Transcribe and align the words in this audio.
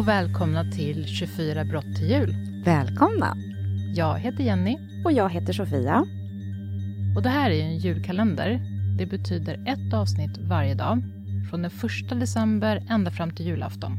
och 0.00 0.08
välkomna 0.08 0.64
till 0.64 1.06
24 1.06 1.64
brott 1.64 1.96
till 1.96 2.10
jul. 2.10 2.34
Välkomna! 2.64 3.36
Jag 3.94 4.18
heter 4.18 4.44
Jenny. 4.44 4.78
Och 5.04 5.12
jag 5.12 5.30
heter 5.30 5.52
Sofia. 5.52 6.04
Och 7.16 7.22
det 7.22 7.28
här 7.28 7.50
är 7.50 7.62
en 7.62 7.78
julkalender. 7.78 8.60
Det 8.98 9.06
betyder 9.06 9.54
ett 9.54 9.94
avsnitt 9.94 10.38
varje 10.38 10.74
dag, 10.74 11.02
från 11.50 11.62
den 11.62 11.70
1 12.10 12.20
december 12.20 12.86
ända 12.90 13.10
fram 13.10 13.30
till 13.30 13.46
julafton. 13.46 13.92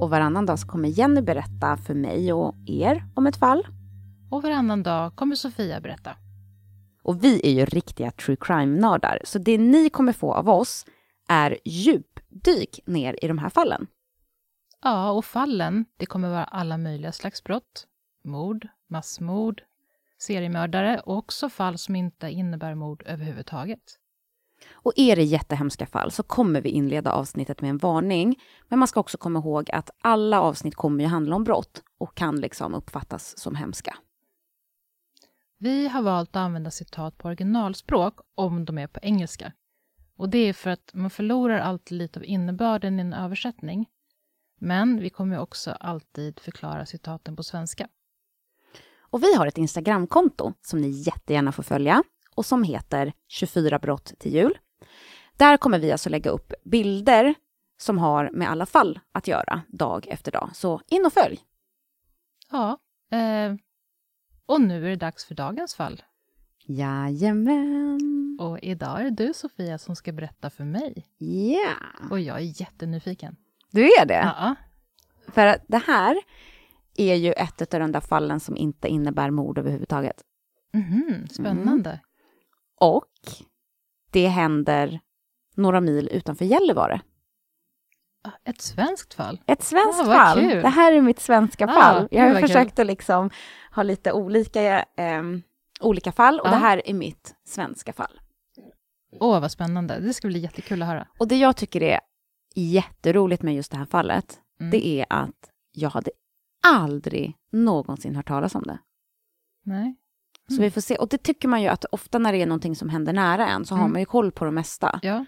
Och 0.00 0.10
varannan 0.10 0.46
dag 0.46 0.58
så 0.58 0.66
kommer 0.66 0.88
Jenny 0.88 1.22
berätta 1.22 1.76
för 1.76 1.94
mig 1.94 2.32
och 2.32 2.54
er 2.66 3.04
om 3.14 3.26
ett 3.26 3.36
fall. 3.36 3.66
Och 4.30 4.42
varannan 4.42 4.82
dag 4.82 5.16
kommer 5.16 5.36
Sofia 5.36 5.80
berätta. 5.80 6.10
Och 7.02 7.24
vi 7.24 7.40
är 7.44 7.52
ju 7.52 7.64
riktiga 7.64 8.10
true 8.10 8.36
crime-nördar, 8.40 9.18
så 9.24 9.38
det 9.38 9.58
ni 9.58 9.90
kommer 9.90 10.12
få 10.12 10.34
av 10.34 10.48
oss 10.48 10.86
är 11.28 11.58
djupdyk 11.64 12.80
ner 12.86 13.24
i 13.24 13.28
de 13.28 13.38
här 13.38 13.50
fallen. 13.50 13.86
Ja, 14.82 15.10
och 15.10 15.24
fallen, 15.24 15.84
det 15.96 16.06
kommer 16.06 16.28
vara 16.28 16.44
alla 16.44 16.78
möjliga 16.78 17.12
slags 17.12 17.44
brott. 17.44 17.86
Mord, 18.24 18.68
massmord, 18.86 19.62
seriemördare 20.18 21.00
och 21.00 21.16
också 21.16 21.48
fall 21.48 21.78
som 21.78 21.96
inte 21.96 22.30
innebär 22.30 22.74
mord 22.74 23.02
överhuvudtaget. 23.06 23.98
Och 24.72 24.92
är 24.96 25.16
det 25.16 25.22
jättehemska 25.22 25.86
fall 25.86 26.10
så 26.10 26.22
kommer 26.22 26.60
vi 26.60 26.68
inleda 26.68 27.12
avsnittet 27.12 27.60
med 27.60 27.70
en 27.70 27.78
varning. 27.78 28.40
Men 28.68 28.78
man 28.78 28.88
ska 28.88 29.00
också 29.00 29.18
komma 29.18 29.38
ihåg 29.38 29.70
att 29.70 29.90
alla 30.02 30.40
avsnitt 30.40 30.74
kommer 30.74 31.04
ju 31.04 31.10
handla 31.10 31.36
om 31.36 31.44
brott 31.44 31.82
och 31.98 32.14
kan 32.14 32.40
liksom 32.40 32.74
uppfattas 32.74 33.38
som 33.38 33.54
hemska. 33.54 33.96
Vi 35.58 35.88
har 35.88 36.02
valt 36.02 36.30
att 36.30 36.36
använda 36.36 36.70
citat 36.70 37.18
på 37.18 37.28
originalspråk 37.28 38.20
om 38.34 38.64
de 38.64 38.78
är 38.78 38.86
på 38.86 39.00
engelska. 39.02 39.52
Och 40.16 40.28
det 40.28 40.38
är 40.38 40.52
för 40.52 40.70
att 40.70 40.90
man 40.94 41.10
förlorar 41.10 41.58
alltid 41.58 41.98
lite 41.98 42.18
av 42.18 42.24
innebörden 42.24 42.98
i 42.98 43.02
en 43.02 43.12
översättning. 43.12 43.86
Men 44.62 45.00
vi 45.00 45.10
kommer 45.10 45.38
också 45.38 45.70
alltid 45.70 46.40
förklara 46.40 46.86
citaten 46.86 47.36
på 47.36 47.42
svenska. 47.42 47.88
Och 49.00 49.22
vi 49.22 49.34
har 49.34 49.46
ett 49.46 49.58
Instagramkonto 49.58 50.52
som 50.62 50.80
ni 50.80 50.88
jättegärna 50.88 51.52
får 51.52 51.62
följa 51.62 52.02
och 52.34 52.46
som 52.46 52.62
heter 52.62 53.12
24 53.28 53.78
brott 53.78 54.12
till 54.18 54.34
jul. 54.34 54.58
Där 55.36 55.56
kommer 55.56 55.78
vi 55.78 55.92
alltså 55.92 56.08
lägga 56.08 56.30
upp 56.30 56.52
bilder 56.64 57.34
som 57.78 57.98
har 57.98 58.30
med 58.32 58.50
alla 58.50 58.66
fall 58.66 59.00
att 59.12 59.28
göra 59.28 59.62
dag 59.68 60.06
efter 60.08 60.32
dag. 60.32 60.50
Så 60.54 60.80
in 60.86 61.06
och 61.06 61.12
följ! 61.12 61.40
Ja, 62.50 62.78
eh, 63.10 63.54
och 64.46 64.60
nu 64.60 64.86
är 64.86 64.90
det 64.90 64.96
dags 64.96 65.24
för 65.24 65.34
dagens 65.34 65.74
fall. 65.74 66.02
Jajamän! 66.64 68.38
Och 68.40 68.58
idag 68.62 69.00
är 69.00 69.04
det 69.04 69.26
du 69.26 69.32
Sofia 69.34 69.78
som 69.78 69.96
ska 69.96 70.12
berätta 70.12 70.50
för 70.50 70.64
mig. 70.64 71.06
Ja! 71.18 71.26
Yeah. 71.26 72.10
Och 72.10 72.20
jag 72.20 72.36
är 72.36 72.60
jättenyfiken. 72.60 73.36
Du 73.70 73.84
är 73.84 74.06
det? 74.06 74.34
Ja. 74.38 74.54
För 75.28 75.46
att 75.46 75.64
det 75.68 75.82
här 75.86 76.16
är 76.96 77.14
ju 77.14 77.32
ett 77.32 77.74
av 77.74 77.80
de 77.80 77.92
där 77.92 78.00
fallen 78.00 78.40
som 78.40 78.56
inte 78.56 78.88
innebär 78.88 79.30
mord 79.30 79.58
överhuvudtaget. 79.58 80.22
Mm, 80.74 81.28
spännande. 81.28 81.90
Mm. 81.90 82.00
Och 82.80 83.06
det 84.10 84.26
händer 84.26 85.00
några 85.54 85.80
mil 85.80 86.08
utanför 86.12 86.44
Gällivare. 86.44 87.00
Ett 88.44 88.60
svenskt 88.60 89.14
fall? 89.14 89.40
Ett 89.46 89.62
svenskt 89.62 90.00
ah, 90.00 90.04
fall. 90.04 90.40
Kul. 90.40 90.62
Det 90.62 90.68
här 90.68 90.92
är 90.92 91.00
mitt 91.00 91.20
svenska 91.20 91.64
ah, 91.64 91.74
fall. 91.74 92.08
Jag 92.10 92.34
har 92.34 92.40
försökt 92.40 92.76
kul. 92.76 92.82
att 92.82 92.86
liksom 92.86 93.30
ha 93.74 93.82
lite 93.82 94.12
olika, 94.12 94.78
eh, 94.78 95.22
olika 95.80 96.12
fall 96.12 96.40
och 96.40 96.46
ah. 96.46 96.50
det 96.50 96.56
här 96.56 96.88
är 96.88 96.94
mitt 96.94 97.34
svenska 97.44 97.92
fall. 97.92 98.20
Åh, 99.12 99.36
oh, 99.36 99.40
vad 99.40 99.50
spännande. 99.50 100.00
Det 100.00 100.14
ska 100.14 100.28
bli 100.28 100.38
jättekul 100.38 100.82
att 100.82 100.88
höra. 100.88 101.06
Och 101.18 101.28
det 101.28 101.36
jag 101.36 101.56
tycker 101.56 101.82
är 101.82 102.00
jätteroligt 102.54 103.42
med 103.42 103.54
just 103.54 103.70
det 103.70 103.78
här 103.78 103.86
fallet, 103.86 104.40
mm. 104.60 104.70
det 104.70 104.86
är 104.86 105.06
att 105.08 105.50
jag 105.72 105.90
hade 105.90 106.10
aldrig 106.62 107.36
någonsin 107.52 108.16
hört 108.16 108.28
talas 108.28 108.54
om 108.54 108.62
det. 108.62 108.78
Nej. 109.64 109.80
Mm. 109.80 109.96
Så 110.56 110.62
vi 110.62 110.70
får 110.70 110.80
se. 110.80 110.96
Och 110.96 111.08
det 111.08 111.18
tycker 111.18 111.48
man 111.48 111.62
ju 111.62 111.68
att 111.68 111.84
ofta 111.84 112.18
när 112.18 112.32
det 112.32 112.42
är 112.42 112.46
någonting 112.46 112.76
som 112.76 112.88
händer 112.88 113.12
nära 113.12 113.48
en 113.48 113.64
så 113.64 113.74
mm. 113.74 113.82
har 113.82 113.88
man 113.88 114.00
ju 114.00 114.06
koll 114.06 114.32
på 114.32 114.44
det 114.44 114.50
mesta. 114.50 115.00
Ja. 115.02 115.24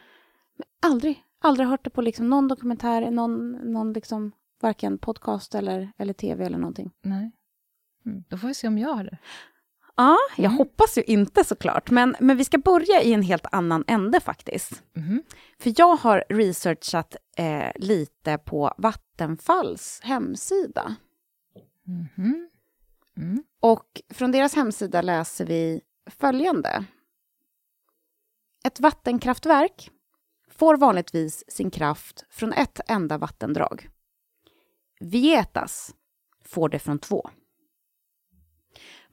Men 0.57 0.93
aldrig, 0.93 1.23
aldrig 1.41 1.69
hört 1.69 1.85
det 1.85 1.91
på 1.91 2.03
liksom 2.03 2.31
någon 2.31 2.49
dokumentär, 2.49 3.11
någon, 3.11 3.51
någon 3.51 3.93
liksom, 3.93 4.33
varken 4.61 4.99
podcast 4.99 5.55
eller, 5.55 5.93
eller 5.99 6.13
tv 6.13 6.45
eller 6.45 6.59
någonting. 6.59 6.91
Nej. 7.03 7.33
Mm. 8.07 8.25
Då 8.29 8.37
får 8.37 8.49
vi 8.49 8.55
se 8.55 8.69
om 8.69 8.79
jag 8.79 8.95
har 8.95 9.05
det. 9.05 9.19
Ja, 9.97 10.17
jag 10.37 10.45
mm. 10.45 10.59
hoppas 10.59 10.99
ju 10.99 11.03
inte 11.03 11.45
såklart. 11.45 11.91
Men, 11.91 12.17
men 12.21 12.37
vi 12.37 12.45
ska 12.45 12.59
börja 12.59 13.03
i 13.03 13.13
en 13.13 13.23
helt 13.23 13.47
annan 13.53 13.85
ände 13.87 14.21
faktiskt. 14.21 14.83
Mm. 14.97 15.23
För 15.59 15.73
jag 15.77 15.97
har 15.97 16.25
researchat 16.29 17.17
eh, 17.37 17.71
lite 17.77 18.39
på 18.39 18.75
Vattenfalls 18.79 20.01
hemsida. 20.03 20.97
Mm. 21.89 22.49
Mm. 23.17 23.45
Och 23.61 24.03
från 24.11 24.33
deras 24.33 24.55
hemsida 24.55 25.03
läser 25.03 25.47
vi 25.47 25.81
följande. 26.07 26.85
Ett 28.65 28.81
vattenkraftverk 28.81 29.91
får 30.51 30.77
vanligtvis 30.77 31.45
sin 31.49 31.71
kraft 31.71 32.27
från 32.31 32.53
ett 32.53 32.81
enda 32.87 33.19
vattendrag. 33.19 33.89
Vietas 35.01 35.95
får 36.45 36.69
det 36.69 36.79
från 36.79 36.99
två. 36.99 37.31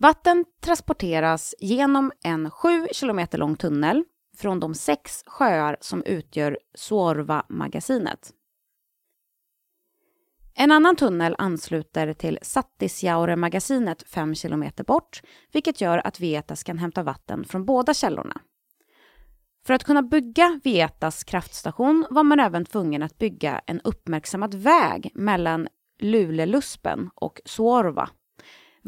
Vatten 0.01 0.45
transporteras 0.61 1.55
genom 1.59 2.11
en 2.23 2.51
sju 2.51 2.87
kilometer 2.91 3.37
lång 3.37 3.55
tunnel 3.55 4.03
från 4.37 4.59
de 4.59 4.73
sex 4.73 5.23
sjöar 5.25 5.77
som 5.81 6.03
utgör 6.03 6.59
Suorva-magasinet. 6.73 8.33
En 10.55 10.71
annan 10.71 10.95
tunnel 10.95 11.35
ansluter 11.37 12.13
till 12.13 12.39
Sattisjaure-magasinet 12.41 14.09
fem 14.09 14.35
kilometer 14.35 14.83
bort, 14.83 15.21
vilket 15.51 15.81
gör 15.81 16.07
att 16.07 16.19
Vietas 16.19 16.63
kan 16.63 16.77
hämta 16.77 17.03
vatten 17.03 17.45
från 17.45 17.65
båda 17.65 17.93
källorna. 17.93 18.41
För 19.65 19.73
att 19.73 19.83
kunna 19.83 20.01
bygga 20.01 20.59
Vietas 20.63 21.23
kraftstation 21.23 22.05
var 22.09 22.23
man 22.23 22.39
även 22.39 22.65
tvungen 22.65 23.03
att 23.03 23.17
bygga 23.17 23.61
en 23.65 23.81
uppmärksammad 23.81 24.55
väg 24.55 25.11
mellan 25.13 25.67
Luleluspen 26.01 27.09
och 27.15 27.41
Suorva. 27.45 28.09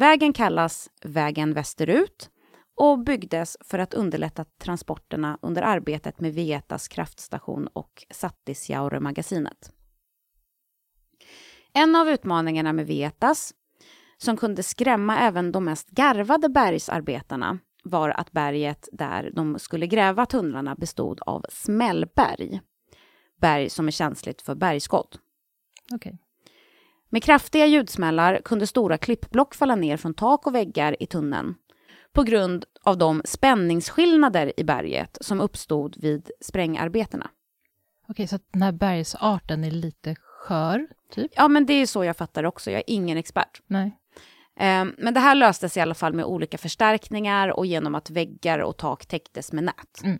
Vägen 0.01 0.33
kallas 0.33 0.89
Vägen 1.03 1.53
västerut 1.53 2.29
och 2.75 2.99
byggdes 2.99 3.57
för 3.65 3.79
att 3.79 3.93
underlätta 3.93 4.45
transporterna 4.45 5.37
under 5.41 5.61
arbetet 5.61 6.19
med 6.19 6.33
Vietas 6.33 6.87
kraftstation 6.87 7.67
och 7.67 8.05
Satisjauremagasinet. 8.09 9.71
En 11.73 11.95
av 11.95 12.09
utmaningarna 12.09 12.73
med 12.73 12.87
Vietas, 12.87 13.53
som 14.17 14.37
kunde 14.37 14.63
skrämma 14.63 15.19
även 15.19 15.51
de 15.51 15.65
mest 15.65 15.89
garvade 15.89 16.49
bergsarbetarna, 16.49 17.59
var 17.83 18.09
att 18.09 18.31
berget 18.31 18.89
där 18.91 19.31
de 19.33 19.59
skulle 19.59 19.87
gräva 19.87 20.25
tunnlarna 20.25 20.75
bestod 20.75 21.19
av 21.25 21.45
smällberg. 21.49 22.61
Berg 23.41 23.69
som 23.69 23.87
är 23.87 23.91
känsligt 23.91 24.41
för 24.41 24.55
bergskott. 24.55 25.19
Okay. 25.93 26.13
Med 27.13 27.23
kraftiga 27.23 27.65
ljudsmällar 27.65 28.41
kunde 28.45 28.67
stora 28.67 28.97
klippblock 28.97 29.55
falla 29.55 29.75
ner 29.75 29.97
från 29.97 30.13
tak 30.13 30.47
och 30.47 30.55
väggar 30.55 31.03
i 31.03 31.05
tunneln 31.05 31.55
på 32.13 32.23
grund 32.23 32.65
av 32.83 32.97
de 32.97 33.21
spänningsskillnader 33.25 34.53
i 34.57 34.63
berget 34.63 35.17
som 35.21 35.41
uppstod 35.41 35.97
vid 35.97 36.31
sprängarbetena. 36.41 37.29
Okej, 38.07 38.27
så 38.27 38.39
den 38.51 38.61
här 38.61 38.71
bergsarten 38.71 39.63
är 39.63 39.71
lite 39.71 40.15
skör, 40.15 40.87
typ? 41.11 41.31
Ja, 41.35 41.47
men 41.47 41.65
det 41.65 41.73
är 41.73 41.85
så 41.85 42.03
jag 42.03 42.17
fattar 42.17 42.43
också. 42.43 42.71
Jag 42.71 42.79
är 42.79 42.83
ingen 42.87 43.17
expert. 43.17 43.61
Nej. 43.67 43.97
Ehm, 44.59 44.95
men 44.97 45.13
det 45.13 45.19
här 45.19 45.35
löstes 45.35 45.77
i 45.77 45.79
alla 45.79 45.95
fall 45.95 46.13
med 46.13 46.25
olika 46.25 46.57
förstärkningar 46.57 47.47
och 47.47 47.65
genom 47.65 47.95
att 47.95 48.09
väggar 48.09 48.59
och 48.59 48.77
tak 48.77 49.05
täcktes 49.05 49.51
med 49.51 49.63
nät. 49.63 50.03
Mm. 50.03 50.19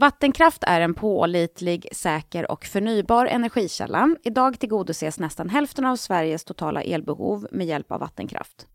Vattenkraft 0.00 0.64
är 0.66 0.80
en 0.80 0.94
pålitlig, 0.94 1.88
säker 1.92 2.50
och 2.50 2.64
förnybar 2.64 3.26
energikälla. 3.26 4.16
Idag 4.22 4.58
tillgodoses 4.58 5.18
nästan 5.18 5.48
hälften 5.48 5.84
av 5.84 5.96
Sveriges 5.96 6.44
totala 6.44 6.82
elbehov 6.82 7.46
med 7.50 7.66
hjälp 7.66 7.92
av 7.92 8.00
vattenkraft. 8.00 8.66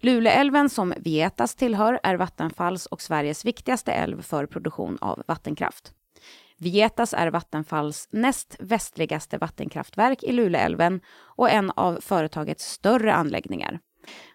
Luleälven, 0.00 0.68
som 0.68 0.94
Vietas 0.96 1.54
tillhör, 1.54 2.00
är 2.02 2.16
Vattenfalls 2.16 2.86
och 2.86 3.02
Sveriges 3.02 3.44
viktigaste 3.44 3.92
älv 3.92 4.22
för 4.22 4.46
produktion 4.46 4.98
av 5.00 5.22
vattenkraft. 5.26 5.92
Vietas 6.58 7.14
är 7.14 7.30
Vattenfalls 7.30 8.08
näst 8.12 8.56
västligaste 8.60 9.38
vattenkraftverk 9.38 10.22
i 10.22 10.32
Luleälven 10.32 11.00
och 11.18 11.50
en 11.50 11.70
av 11.70 11.98
företagets 12.00 12.72
större 12.72 13.14
anläggningar. 13.14 13.80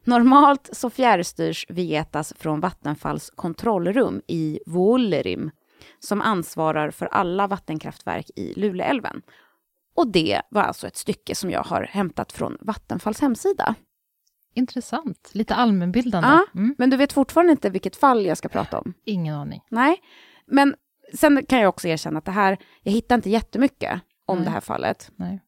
Normalt 0.04 0.70
så 0.72 0.90
fjärrstyrs 0.90 1.66
Vietas 1.70 2.34
från 2.40 2.60
Vattenfalls 2.60 3.30
kontrollrum 3.36 4.22
i 4.28 4.60
Vuollerim 4.66 5.52
som 6.00 6.22
ansvarar 6.22 6.92
för 6.92 7.06
alla 7.06 7.48
vattenkraftverk 7.48 8.30
i 8.36 8.54
Luleälven. 8.54 9.22
Och 9.96 10.08
det 10.08 10.42
var 10.50 10.62
alltså 10.62 10.88
ett 10.88 10.98
stycke 10.98 11.36
som 11.36 11.52
jag 11.52 11.64
har 11.64 11.84
hämtat 11.84 12.32
från 12.32 12.58
Vattenfalls 12.62 13.22
hemsida. 13.22 13.76
Intressant. 14.54 15.30
Lite 15.34 15.56
allmänbildande. 15.56 16.28
Ja, 16.28 16.46
mm. 16.56 16.76
men 16.78 16.90
du 16.90 16.98
vet 16.98 17.14
fortfarande 17.14 17.52
inte 17.52 17.70
vilket 17.70 17.96
fall 17.96 18.26
jag 18.26 18.38
ska 18.38 18.50
prata 18.50 18.80
om? 18.80 18.94
Ingen 19.06 19.36
aning. 19.36 19.62
Nej, 19.70 19.98
men 20.46 20.76
sen 21.14 21.46
kan 21.46 21.60
jag 21.60 21.70
också 21.70 21.88
erkänna 21.88 22.20
att 22.20 22.26
det 22.26 22.32
här, 22.32 22.58
jag 22.84 22.92
hittar 22.92 23.16
inte 23.16 23.30
jättemycket 23.30 24.02
om 24.26 24.38
Nej. 24.38 24.46
det 24.46 24.52
här 24.52 24.62
fallet. 24.62 25.12
Nej. 25.16 25.42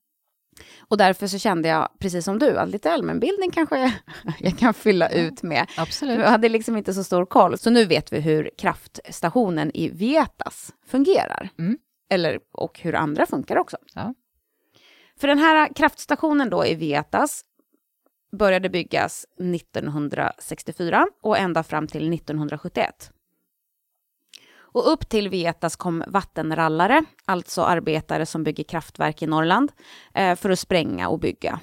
Och 0.79 0.97
därför 0.97 1.27
så 1.27 1.37
kände 1.37 1.69
jag, 1.69 1.89
precis 1.99 2.25
som 2.25 2.39
du, 2.39 2.57
att 2.57 2.69
lite 2.69 2.91
allmänbildning 2.91 3.51
kanske 3.51 3.93
jag 4.39 4.57
kan 4.57 4.73
fylla 4.73 5.09
ut 5.09 5.43
med. 5.43 5.67
Absolut. 5.77 6.19
Jag 6.19 6.29
hade 6.29 6.49
liksom 6.49 6.77
inte 6.77 6.93
så 6.93 7.03
stor 7.03 7.25
koll. 7.25 7.57
Så 7.57 7.69
nu 7.69 7.85
vet 7.85 8.13
vi 8.13 8.19
hur 8.19 8.49
kraftstationen 8.57 9.71
i 9.73 9.89
Vietas 9.89 10.73
fungerar. 10.87 11.49
Mm. 11.59 11.77
Eller, 12.09 12.39
och 12.51 12.79
hur 12.79 12.95
andra 12.95 13.25
funkar 13.25 13.57
också. 13.57 13.77
Ja. 13.93 14.13
För 15.19 15.27
den 15.27 15.39
här 15.39 15.73
kraftstationen 15.75 16.49
då 16.49 16.65
i 16.65 16.75
Vietas 16.75 17.45
började 18.31 18.69
byggas 18.69 19.25
1964 19.39 21.07
och 21.21 21.37
ända 21.37 21.63
fram 21.63 21.87
till 21.87 22.13
1971. 22.13 23.11
Och 24.71 24.91
upp 24.91 25.09
till 25.09 25.29
Vietas 25.29 25.75
kom 25.75 26.03
vattenrallare, 26.07 27.03
alltså 27.25 27.63
arbetare 27.63 28.25
som 28.25 28.43
bygger 28.43 28.63
kraftverk 28.63 29.21
i 29.21 29.27
Norrland, 29.27 29.71
eh, 30.13 30.35
för 30.35 30.49
att 30.49 30.59
spränga 30.59 31.09
och 31.09 31.19
bygga. 31.19 31.59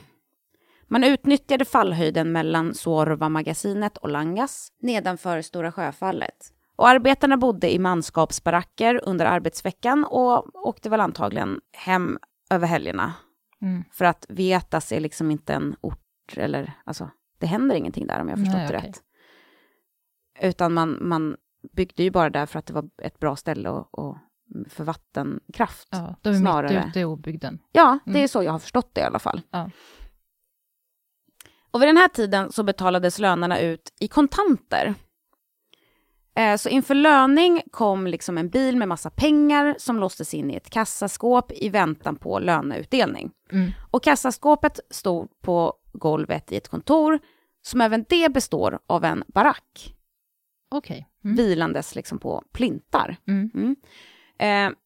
Man 0.89 1.05
utnyttjade 1.05 1.65
fallhöjden 1.65 2.33
mellan 2.33 2.75
Suorva-magasinet 2.75 3.97
och 3.97 4.09
Langas 4.09 4.73
nedanför 4.81 5.43
Stora 5.43 5.73
Sjöfallet. 5.73 6.53
Och 6.77 6.89
arbetarna 6.89 7.37
bodde 7.37 7.75
i 7.75 7.79
manskapsbaracker 7.79 9.01
under 9.05 9.27
arbetsveckan 9.27 10.05
och 10.05 10.67
åkte 10.67 10.91
väl 10.91 11.01
antagligen 11.01 11.61
hem 11.73 12.19
över 12.51 12.67
helgerna. 12.67 13.15
Mm. 13.63 13.85
För 13.93 14.05
att 14.05 14.27
Vietas 14.29 14.93
är 14.93 15.01
liksom 15.01 15.31
inte 15.31 15.55
en 15.55 15.77
ort, 15.81 16.37
eller 16.37 16.73
alltså, 16.85 17.11
det 17.39 17.47
händer 17.47 17.77
ingenting 17.77 18.07
där 18.07 18.21
om 18.21 18.29
jag 18.29 18.39
förstått 18.39 18.57
Nej, 18.57 18.69
det 18.69 18.79
okej. 18.79 18.89
rätt. 18.89 19.03
Utan 20.41 20.75
man, 20.75 20.99
man 21.01 21.37
byggde 21.73 22.03
ju 22.03 22.11
bara 22.11 22.31
där 22.31 22.47
för 22.47 22.59
att 22.59 22.67
det 22.67 22.73
var 22.73 22.89
ett 23.03 23.19
bra 23.19 23.37
ställe 23.37 23.69
och, 23.71 23.99
och 23.99 24.17
för 24.69 24.85
vattenkraft. 24.85 25.89
Ja, 25.91 26.15
de 26.23 26.29
är 26.29 26.35
Snarare. 26.35 26.79
mitt 26.79 26.89
ute 26.89 27.01
i 27.01 27.05
obygden. 27.05 27.59
Ja, 27.73 27.99
det 28.05 28.11
är 28.11 28.17
Mm. 28.17 28.29
så 28.29 28.43
jag 28.43 28.53
har 28.53 28.59
förstått 28.59 28.91
det 28.95 29.01
i 29.01 29.05
alla 29.05 29.19
fall. 29.19 29.41
Ja. 29.51 29.71
Och 31.71 31.83
vid 31.83 31.89
den 31.89 31.97
här 31.97 32.09
tiden 32.09 32.53
så 32.53 32.63
betalades 32.63 33.19
lönerna 33.19 33.61
ut 33.61 33.93
i 34.01 34.09
kontanter. 34.09 34.95
Eh, 36.37 36.57
Så 36.57 36.69
inför 36.69 36.95
löning 36.95 37.63
kom 37.71 38.07
liksom 38.07 38.39
en 38.39 38.49
bil 38.49 38.77
med 38.77 38.89
massa 38.89 39.11
pengar 39.11 39.75
som 39.79 40.01
låstes 40.01 40.35
in 40.35 40.51
i 40.51 40.55
ett 40.55 40.71
kassaskåp 40.71 41.53
i 41.53 41.69
väntan 41.69 42.17
på 42.17 42.39
löneutdelning. 42.39 43.31
Mm. 43.53 43.71
Och 43.91 44.03
kassaskåpet 44.05 44.81
stod 44.91 45.41
på 45.41 45.75
golvet 45.93 46.53
i 46.53 46.57
ett 46.57 46.69
kontor 46.69 47.19
som 47.63 47.81
även 47.81 48.05
det 48.09 48.33
består 48.33 48.79
av 48.87 49.05
en 49.05 49.25
barack 49.27 49.96
Okej. 50.69 51.09
Mm. 51.25 51.37
vilandes 51.37 51.95
liksom 51.95 52.19
på 52.19 52.43
plintar. 52.53 53.17
Mm. 53.29 53.51
Mm. 53.55 53.77
Eh, 54.39 54.77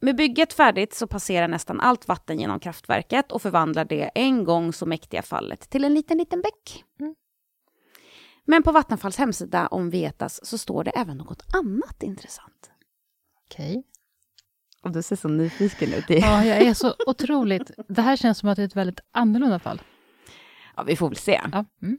med 0.00 0.16
bygget 0.16 0.52
färdigt 0.52 0.94
så 0.94 1.06
passerar 1.06 1.48
nästan 1.48 1.80
allt 1.80 2.08
vatten 2.08 2.40
genom 2.40 2.60
kraftverket 2.60 3.32
och 3.32 3.42
förvandlar 3.42 3.84
det 3.84 4.10
en 4.14 4.44
gång 4.44 4.72
så 4.72 4.86
mäktiga 4.86 5.22
fallet 5.22 5.70
till 5.70 5.84
en 5.84 5.94
liten, 5.94 6.18
liten 6.18 6.40
bäck. 6.40 6.84
Mm. 7.00 7.14
Men 8.44 8.62
på 8.62 8.72
Vattenfalls 8.72 9.16
hemsida 9.16 9.66
om 9.66 9.90
Vetas 9.90 10.46
så 10.46 10.58
står 10.58 10.84
det 10.84 10.90
även 10.90 11.16
något 11.16 11.42
annat 11.54 12.02
intressant. 12.02 12.70
Okej. 13.46 13.84
Och 14.82 14.90
du 14.92 15.02
ser 15.02 15.16
så 15.16 15.28
nyfiken 15.28 15.92
ut. 15.92 16.04
Ja, 16.08 16.44
jag 16.44 16.62
är 16.62 16.74
så 16.74 16.94
otroligt... 17.06 17.70
Det 17.88 18.02
här 18.02 18.16
känns 18.16 18.38
som 18.38 18.48
att 18.48 18.56
det 18.56 18.62
är 18.62 18.66
ett 18.66 18.76
väldigt 18.76 19.00
annorlunda 19.12 19.58
fall. 19.58 19.82
Ja, 20.76 20.82
vi 20.82 20.96
får 20.96 21.08
väl 21.08 21.16
se. 21.16 21.40
Ja. 21.52 21.64
Mm. 21.82 21.98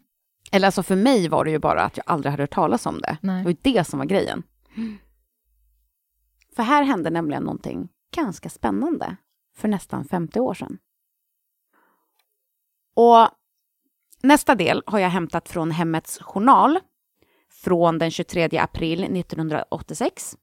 Eller 0.56 0.68
alltså 0.68 0.84
för 0.84 0.96
mig 0.96 1.30
var 1.30 1.46
det 1.46 1.52
ju 1.52 1.60
bara 1.60 1.82
att 1.82 1.98
jag 1.98 2.04
aldrig 2.08 2.32
hade 2.32 2.44
hört 2.44 2.54
talas 2.54 2.86
om 2.86 3.02
det. 3.02 3.18
Nej. 3.22 3.38
Det 3.38 3.44
var 3.44 3.52
ju 3.52 3.58
det 3.62 3.84
som 3.84 4.00
var 4.00 4.06
grejen. 4.06 4.44
För 6.56 6.64
här 6.64 6.84
hände 6.84 7.10
nämligen 7.10 7.44
någonting 7.44 7.90
ganska 8.16 8.50
spännande 8.50 9.16
för 9.58 9.68
nästan 9.68 10.06
50 10.06 10.40
år 10.40 10.54
sedan. 10.54 10.78
Och 12.96 13.30
nästa 14.22 14.56
del 14.56 14.84
har 14.86 15.00
jag 15.00 15.10
hämtat 15.10 15.50
från 15.50 15.72
Hemmets 15.72 16.20
Journal 16.22 16.80
från 17.64 17.98
den 17.98 18.12
23 18.12 18.58
april 18.58 19.04
1986 19.04 20.38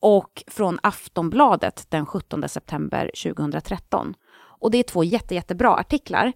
och 0.00 0.42
från 0.46 0.78
Aftonbladet 0.82 1.86
den 1.88 2.06
17 2.06 2.48
september 2.48 3.10
2013. 3.22 4.14
Och 4.34 4.70
det 4.70 4.78
är 4.78 4.82
två 4.82 5.04
jätte, 5.04 5.34
jättebra 5.34 5.76
artiklar. 5.76 6.32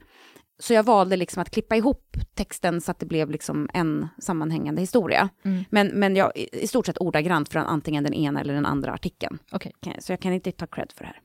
Så 0.58 0.72
jag 0.74 0.82
valde 0.82 1.16
liksom 1.16 1.42
att 1.42 1.50
klippa 1.50 1.76
ihop 1.76 2.16
texten 2.34 2.80
så 2.80 2.90
att 2.90 2.98
det 2.98 3.06
blev 3.06 3.30
liksom 3.30 3.68
en 3.74 4.08
sammanhängande 4.18 4.80
historia. 4.80 5.28
Mm. 5.44 5.64
Men, 5.70 5.86
men 5.88 6.16
jag, 6.16 6.32
i 6.36 6.66
stort 6.66 6.86
sett 6.86 7.00
ordagrant 7.00 7.48
från 7.48 7.62
antingen 7.64 8.04
den 8.04 8.14
ena 8.14 8.40
eller 8.40 8.54
den 8.54 8.66
andra 8.66 8.92
artikeln. 8.92 9.38
Kan- 9.80 10.00
Så 10.00 10.12
jag 10.12 10.20
kan 10.20 10.32
inte 10.32 10.52
ta 10.52 10.66
cred 10.66 10.92
för 10.92 11.04
det 11.04 11.08
här. 11.08 11.20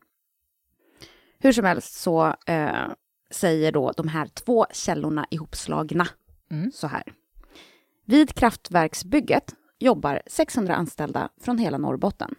Hur 1.40 1.52
som 1.52 1.66
helst 1.66 1.94
så 1.94 2.36
eh, 2.48 2.88
säger 3.32 3.72
då 3.72 3.92
de 3.98 4.08
här 4.08 4.28
två 4.28 4.66
källorna 4.74 5.28
ihopslagna 5.30 6.08
Mm. 6.52 6.72
så 6.72 6.88
här. 6.88 7.04
Vid 8.06 8.34
kraftverksbygget 8.36 9.56
jobbar 9.80 10.22
600 10.28 10.76
anställda 10.76 11.30
från 11.42 11.58
hela 11.58 11.78
Norrbotten. 11.78 12.36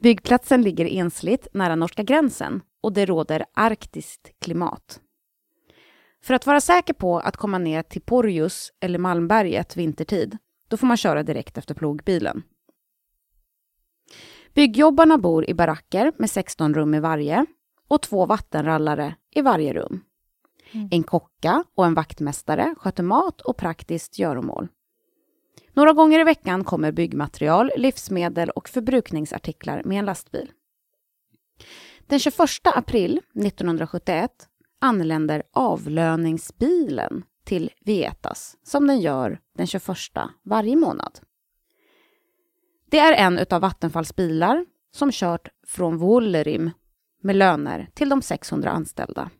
Byggplatsen 0.00 0.62
ligger 0.62 0.86
ensligt 0.86 1.48
nära 1.54 1.76
norska 1.76 2.02
gränsen 2.02 2.60
och 2.80 2.92
det 2.92 3.06
råder 3.06 3.44
arktiskt 3.54 4.30
klimat. 4.40 5.00
För 6.22 6.34
att 6.34 6.46
vara 6.46 6.60
säker 6.60 6.94
på 6.94 7.18
att 7.18 7.36
komma 7.36 7.58
ner 7.58 7.82
till 7.82 8.02
Porjus 8.02 8.72
eller 8.80 8.98
Malmberget 8.98 9.76
vintertid, 9.76 10.38
då 10.68 10.76
får 10.76 10.86
man 10.86 10.96
köra 10.96 11.22
direkt 11.22 11.58
efter 11.58 11.74
plogbilen. 11.74 12.42
Byggjobbarna 14.54 15.18
bor 15.18 15.50
i 15.50 15.54
baracker 15.54 16.12
med 16.18 16.30
16 16.30 16.74
rum 16.74 16.94
i 16.94 17.00
varje 17.00 17.46
och 17.88 18.02
två 18.02 18.26
vattenrallare 18.26 19.14
i 19.30 19.40
varje 19.40 19.72
rum. 19.72 20.04
Mm. 20.72 20.88
En 20.90 21.02
kocka 21.02 21.64
och 21.74 21.86
en 21.86 21.94
vaktmästare 21.94 22.74
sköter 22.78 23.02
mat 23.02 23.40
och 23.40 23.56
praktiskt 23.56 24.18
göromål. 24.18 24.68
Några 25.72 25.92
gånger 25.92 26.20
i 26.20 26.24
veckan 26.24 26.64
kommer 26.64 26.92
byggmaterial, 26.92 27.70
livsmedel 27.76 28.50
och 28.50 28.68
förbrukningsartiklar 28.68 29.82
med 29.84 29.98
en 29.98 30.04
lastbil. 30.04 30.50
Den 32.06 32.18
21 32.18 32.38
april 32.64 33.20
1971 33.34 34.48
anländer 34.82 35.42
avlöningsbilen 35.52 37.24
till 37.44 37.70
Vietas 37.80 38.56
som 38.62 38.86
den 38.86 39.00
gör 39.00 39.40
den 39.56 39.66
21 39.66 39.96
varje 40.44 40.76
månad. 40.76 41.18
Det 42.90 42.98
är 42.98 43.12
en 43.12 43.46
av 43.50 43.60
Vattenfalls 43.60 44.16
bilar 44.16 44.66
som 44.94 45.10
kört 45.12 45.48
från 45.66 45.98
Vuollerim 45.98 46.70
med 47.22 47.36
löner 47.36 47.90
till 47.94 48.08
de 48.08 48.22
600 48.22 48.70
anställda. 48.70 49.30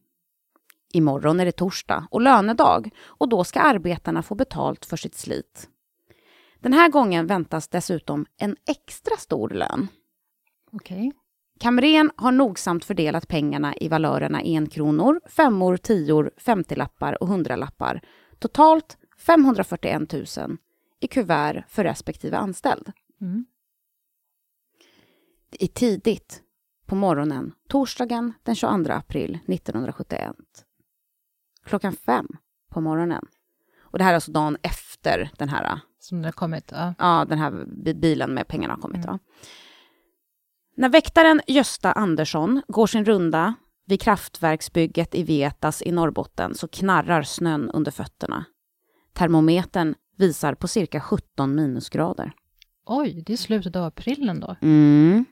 Imorgon 0.93 1.41
är 1.41 1.45
det 1.45 1.53
torsdag 1.53 2.07
och 2.11 2.21
lönedag 2.21 2.91
och 3.05 3.29
då 3.29 3.45
ska 3.45 3.61
arbetarna 3.61 4.23
få 4.23 4.35
betalt 4.35 4.85
för 4.85 4.97
sitt 4.97 5.15
slit. 5.15 5.69
Den 6.61 6.73
här 6.73 6.89
gången 6.89 7.27
väntas 7.27 7.69
dessutom 7.69 8.27
en 8.37 8.57
extra 8.69 9.17
stor 9.17 9.49
lön. 9.51 9.89
Okej. 10.73 11.13
Kamren 11.63 12.11
har 12.17 12.33
nogsamt 12.33 12.85
fördelat 12.85 13.29
pengarna 13.29 13.75
i 13.77 13.89
valörerna 13.89 14.39
enkronor, 14.39 15.21
femmor, 15.27 15.77
tior, 15.77 16.31
femtiolappar 16.37 17.23
och 17.23 17.29
hundralappar. 17.29 18.01
Totalt 18.39 18.99
541 19.19 20.13
000 20.13 20.57
i 21.01 21.07
kuvert 21.07 21.65
för 21.69 21.85
respektive 21.85 22.37
anställd. 22.37 22.93
Mm. 23.21 23.47
Det 25.51 25.65
är 25.65 25.69
tidigt 25.69 26.43
på 26.87 26.95
morgonen, 26.95 27.53
torsdagen 27.69 28.33
den 28.43 28.55
22 28.55 28.93
april 28.93 29.39
1971. 29.47 30.37
Klockan 31.65 31.93
fem 31.93 32.27
på 32.71 32.81
morgonen. 32.81 33.27
Och 33.81 33.99
det 33.99 34.05
här 34.05 34.11
är 34.11 34.15
alltså 34.15 34.33
dagen 34.33 34.57
efter 34.63 35.31
den 35.39 35.49
här, 35.49 35.81
Som 35.99 36.23
det 36.23 36.29
har 36.29 36.33
kommit. 36.33 36.73
Ja. 36.75 36.95
ja, 36.99 37.25
den 37.29 37.39
här 37.39 37.65
bi- 37.85 37.95
bilen 37.95 38.35
med 38.35 38.49
pengarna 38.49 38.75
har 38.75 38.81
kommit. 38.81 39.05
Mm. 39.05 39.13
Va? 39.13 39.19
När 40.75 40.89
väktaren 40.89 41.41
Gösta 41.47 41.93
Andersson 41.93 42.63
går 42.69 42.87
sin 42.87 43.05
runda 43.05 43.55
vid 43.87 44.01
kraftverksbygget 44.01 45.15
i 45.15 45.23
Vietas 45.23 45.83
i 45.83 45.93
Norrbotten 45.93 46.55
så 46.55 46.69
knarrar 46.69 47.23
snön 47.23 47.71
under 47.71 47.91
fötterna. 47.91 48.45
Termometern 49.13 49.95
visar 50.17 50.55
på 50.55 50.69
cirka 50.69 51.01
17 51.01 51.55
minusgrader. 51.55 52.33
Oj, 52.87 53.23
det 53.27 53.33
är 53.33 53.37
slutet 53.37 53.77
av 53.77 53.85
april 53.85 54.29
ändå. 54.29 54.57
Mm. 54.63 55.25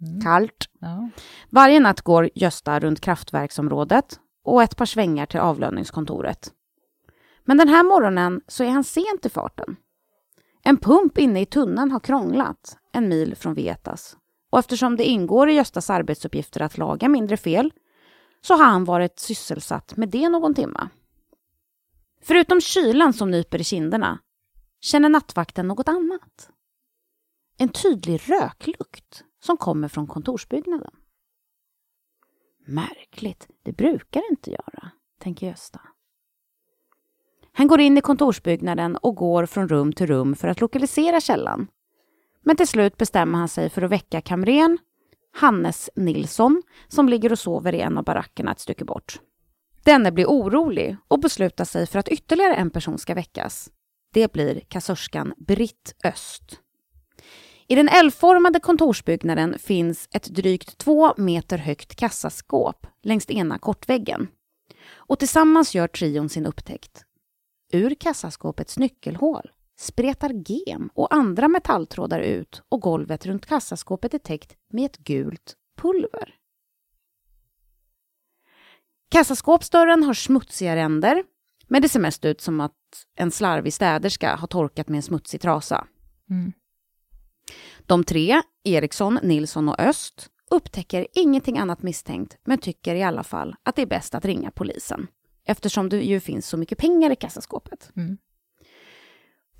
Mm. 0.00 0.20
Kallt. 0.20 0.68
Ja. 0.80 1.10
Varje 1.50 1.80
natt 1.80 2.00
går 2.00 2.30
Gösta 2.34 2.80
runt 2.80 3.00
kraftverksområdet 3.00 4.20
och 4.44 4.62
ett 4.62 4.76
par 4.76 4.86
svängar 4.86 5.26
till 5.26 5.40
avlöningskontoret. 5.40 6.52
Men 7.44 7.56
den 7.56 7.68
här 7.68 7.82
morgonen 7.82 8.40
så 8.48 8.64
är 8.64 8.70
han 8.70 8.84
sent 8.84 9.26
i 9.26 9.28
farten. 9.28 9.76
En 10.62 10.76
pump 10.76 11.18
inne 11.18 11.40
i 11.40 11.46
tunneln 11.46 11.90
har 11.90 12.00
krånglat 12.00 12.76
en 12.92 13.08
mil 13.08 13.36
från 13.36 13.54
Vietas. 13.54 14.16
Och 14.50 14.58
eftersom 14.58 14.96
det 14.96 15.04
ingår 15.04 15.50
i 15.50 15.52
Göstas 15.52 15.90
arbetsuppgifter 15.90 16.60
att 16.62 16.78
laga 16.78 17.08
mindre 17.08 17.36
fel 17.36 17.72
så 18.40 18.54
har 18.54 18.64
han 18.64 18.84
varit 18.84 19.18
sysselsatt 19.18 19.96
med 19.96 20.08
det 20.08 20.28
någon 20.28 20.54
timma. 20.54 20.90
Förutom 22.22 22.60
kylan 22.60 23.12
som 23.12 23.30
nyper 23.30 23.60
i 23.60 23.64
kinderna 23.64 24.18
känner 24.80 25.08
nattvakten 25.08 25.68
något 25.68 25.88
annat. 25.88 26.50
En 27.58 27.68
tydlig 27.68 28.20
röklukt 28.30 29.24
som 29.42 29.56
kommer 29.56 29.88
från 29.88 30.06
kontorsbyggnaden. 30.06 30.90
Märkligt, 32.66 33.48
det 33.62 33.72
brukar 33.72 34.20
det 34.20 34.30
inte 34.30 34.50
göra, 34.50 34.90
tänker 35.18 35.46
Gösta. 35.46 35.80
Han 37.52 37.66
går 37.66 37.80
in 37.80 37.98
i 37.98 38.00
kontorsbyggnaden 38.00 38.96
och 38.96 39.16
går 39.16 39.46
från 39.46 39.68
rum 39.68 39.92
till 39.92 40.06
rum 40.06 40.36
för 40.36 40.48
att 40.48 40.60
lokalisera 40.60 41.20
källan. 41.20 41.66
Men 42.44 42.56
till 42.56 42.68
slut 42.68 42.96
bestämmer 42.96 43.38
han 43.38 43.48
sig 43.48 43.70
för 43.70 43.82
att 43.82 43.90
väcka 43.90 44.20
kamren 44.20 44.78
Hannes 45.32 45.90
Nilsson 45.96 46.62
som 46.88 47.08
ligger 47.08 47.32
och 47.32 47.38
sover 47.38 47.74
i 47.74 47.80
en 47.80 47.98
av 47.98 48.04
barackerna 48.04 48.52
ett 48.52 48.60
stycke 48.60 48.84
bort. 48.84 49.20
Denne 49.84 50.12
blir 50.12 50.26
orolig 50.26 50.96
och 51.08 51.20
beslutar 51.20 51.64
sig 51.64 51.86
för 51.86 51.98
att 51.98 52.08
ytterligare 52.08 52.54
en 52.54 52.70
person 52.70 52.98
ska 52.98 53.14
väckas. 53.14 53.70
Det 54.12 54.32
blir 54.32 54.60
kassörskan 54.60 55.34
Britt 55.36 55.94
Öst. 56.04 56.60
I 57.68 57.74
den 57.74 57.88
L-formade 57.88 58.60
kontorsbyggnaden 58.60 59.58
finns 59.58 60.08
ett 60.12 60.24
drygt 60.24 60.78
två 60.78 61.14
meter 61.16 61.58
högt 61.58 61.96
kassaskåp 61.96 62.86
längs 63.02 63.30
ena 63.30 63.58
kortväggen. 63.58 64.28
Och 64.92 65.18
tillsammans 65.18 65.74
gör 65.74 65.88
trion 65.88 66.28
sin 66.28 66.46
upptäckt. 66.46 67.04
Ur 67.72 67.94
kassaskåpets 67.94 68.78
nyckelhål 68.78 69.50
spretar 69.80 70.30
gem 70.46 70.90
och 70.94 71.14
andra 71.14 71.48
metalltrådar 71.48 72.20
ut 72.20 72.62
och 72.68 72.80
golvet 72.80 73.26
runt 73.26 73.46
kassaskåpet 73.46 74.14
är 74.14 74.18
täckt 74.18 74.56
med 74.72 74.84
ett 74.84 74.96
gult 74.96 75.56
pulver. 75.76 76.34
Kassaskåpsdörren 79.08 80.02
har 80.02 80.14
smutsiga 80.14 80.76
ränder, 80.76 81.24
men 81.68 81.82
det 81.82 81.88
ser 81.88 82.00
mest 82.00 82.24
ut 82.24 82.40
som 82.40 82.60
att 82.60 82.72
en 83.14 83.30
slarvig 83.30 83.72
städerska 83.72 84.36
har 84.36 84.46
torkat 84.46 84.88
med 84.88 84.96
en 84.96 85.02
smutsig 85.02 85.40
trasa. 85.40 85.86
Mm. 86.30 86.52
De 87.86 88.04
tre, 88.04 88.42
Eriksson, 88.64 89.18
Nilsson 89.22 89.68
och 89.68 89.80
Öst, 89.80 90.30
upptäcker 90.50 91.06
ingenting 91.14 91.58
annat 91.58 91.82
misstänkt, 91.82 92.38
men 92.44 92.58
tycker 92.58 92.94
i 92.94 93.02
alla 93.02 93.22
fall 93.22 93.56
att 93.62 93.76
det 93.76 93.82
är 93.82 93.86
bäst 93.86 94.14
att 94.14 94.24
ringa 94.24 94.50
polisen, 94.50 95.06
eftersom 95.44 95.88
det 95.88 95.96
ju 95.96 96.20
finns 96.20 96.46
så 96.46 96.56
mycket 96.56 96.78
pengar 96.78 97.10
i 97.10 97.16
kassaskåpet. 97.16 97.92
Mm. 97.96 98.18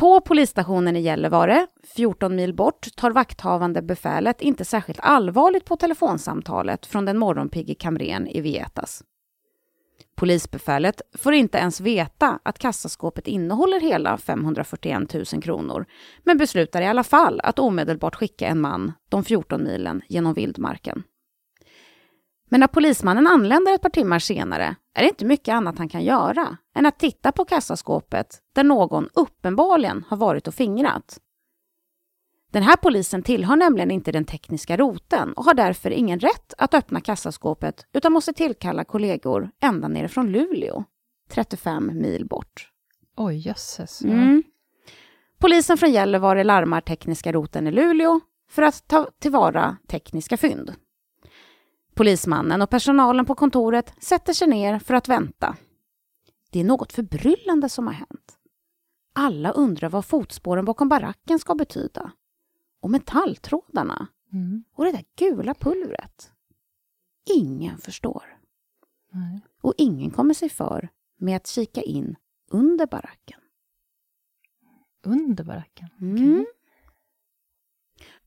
På 0.00 0.20
polisstationen 0.20 0.96
i 0.96 1.00
Gällivare, 1.00 1.66
14 1.96 2.36
mil 2.36 2.54
bort, 2.54 2.88
tar 2.96 3.10
vakthavande 3.10 3.82
befälet 3.82 4.40
inte 4.40 4.64
särskilt 4.64 5.00
allvarligt 5.02 5.64
på 5.64 5.76
telefonsamtalet 5.76 6.86
från 6.86 7.04
den 7.04 7.18
morgonpigge 7.18 7.74
kamren 7.74 8.28
i 8.28 8.40
Vietas. 8.40 9.02
Polisbefälet 10.16 11.00
får 11.18 11.34
inte 11.34 11.58
ens 11.58 11.80
veta 11.80 12.38
att 12.42 12.58
kassaskåpet 12.58 13.26
innehåller 13.26 13.80
hela 13.80 14.18
541 14.18 15.14
000 15.14 15.42
kronor, 15.42 15.86
men 16.24 16.38
beslutar 16.38 16.82
i 16.82 16.86
alla 16.86 17.04
fall 17.04 17.40
att 17.42 17.58
omedelbart 17.58 18.16
skicka 18.16 18.46
en 18.46 18.60
man 18.60 18.92
de 19.08 19.24
14 19.24 19.64
milen 19.64 20.02
genom 20.08 20.34
vildmarken. 20.34 21.02
Men 22.48 22.60
när 22.60 22.66
polismannen 22.66 23.26
anländer 23.26 23.74
ett 23.74 23.82
par 23.82 23.90
timmar 23.90 24.18
senare 24.18 24.76
är 24.94 25.02
det 25.02 25.08
inte 25.08 25.24
mycket 25.24 25.52
annat 25.52 25.78
han 25.78 25.88
kan 25.88 26.04
göra 26.04 26.56
än 26.74 26.86
att 26.86 26.98
titta 26.98 27.32
på 27.32 27.44
kassaskåpet 27.44 28.42
där 28.52 28.64
någon 28.64 29.08
uppenbarligen 29.14 30.04
har 30.08 30.16
varit 30.16 30.48
och 30.48 30.54
fingrat. 30.54 31.20
Den 32.52 32.62
här 32.62 32.76
polisen 32.76 33.22
tillhör 33.22 33.56
nämligen 33.56 33.90
inte 33.90 34.12
den 34.12 34.24
tekniska 34.24 34.76
roten 34.76 35.32
och 35.32 35.44
har 35.44 35.54
därför 35.54 35.90
ingen 35.90 36.20
rätt 36.20 36.54
att 36.58 36.74
öppna 36.74 37.00
kassaskåpet 37.00 37.86
utan 37.92 38.12
måste 38.12 38.32
tillkalla 38.32 38.84
kollegor 38.84 39.50
ända 39.60 39.88
nere 39.88 40.08
från 40.08 40.32
Luleå, 40.32 40.84
35 41.30 41.90
mil 41.94 42.26
bort. 42.26 42.70
Oj, 43.16 43.36
jösses. 43.36 44.02
Mm. 44.02 44.42
Polisen 45.38 45.78
från 45.78 45.92
Gällivare 45.92 46.44
larmar 46.44 46.80
tekniska 46.80 47.32
roten 47.32 47.66
i 47.66 47.70
Luleå 47.70 48.20
för 48.50 48.62
att 48.62 48.88
ta 48.88 49.08
tillvara 49.18 49.76
tekniska 49.88 50.36
fynd. 50.36 50.74
Polismannen 51.94 52.62
och 52.62 52.70
personalen 52.70 53.26
på 53.26 53.34
kontoret 53.34 53.94
sätter 53.98 54.32
sig 54.32 54.48
ner 54.48 54.78
för 54.78 54.94
att 54.94 55.08
vänta. 55.08 55.56
Det 56.50 56.60
är 56.60 56.64
något 56.64 56.92
förbryllande 56.92 57.68
som 57.68 57.86
har 57.86 57.94
hänt. 57.94 58.38
Alla 59.12 59.50
undrar 59.50 59.88
vad 59.88 60.04
fotspåren 60.04 60.64
bakom 60.64 60.88
baracken 60.88 61.38
ska 61.38 61.54
betyda. 61.54 62.12
Och 62.80 62.90
metalltrådarna. 62.90 64.06
Mm. 64.32 64.64
Och 64.74 64.84
det 64.84 64.92
där 64.92 65.04
gula 65.16 65.54
pulvret. 65.54 66.32
Ingen 67.34 67.78
förstår. 67.78 68.38
Nej. 69.12 69.40
Och 69.60 69.74
ingen 69.76 70.10
kommer 70.10 70.34
sig 70.34 70.48
för 70.48 70.88
med 71.16 71.36
att 71.36 71.46
kika 71.46 71.82
in 71.82 72.16
under 72.50 72.86
baracken. 72.86 73.40
Under 75.04 75.44
baracken. 75.44 75.88
Mm. 76.00 76.46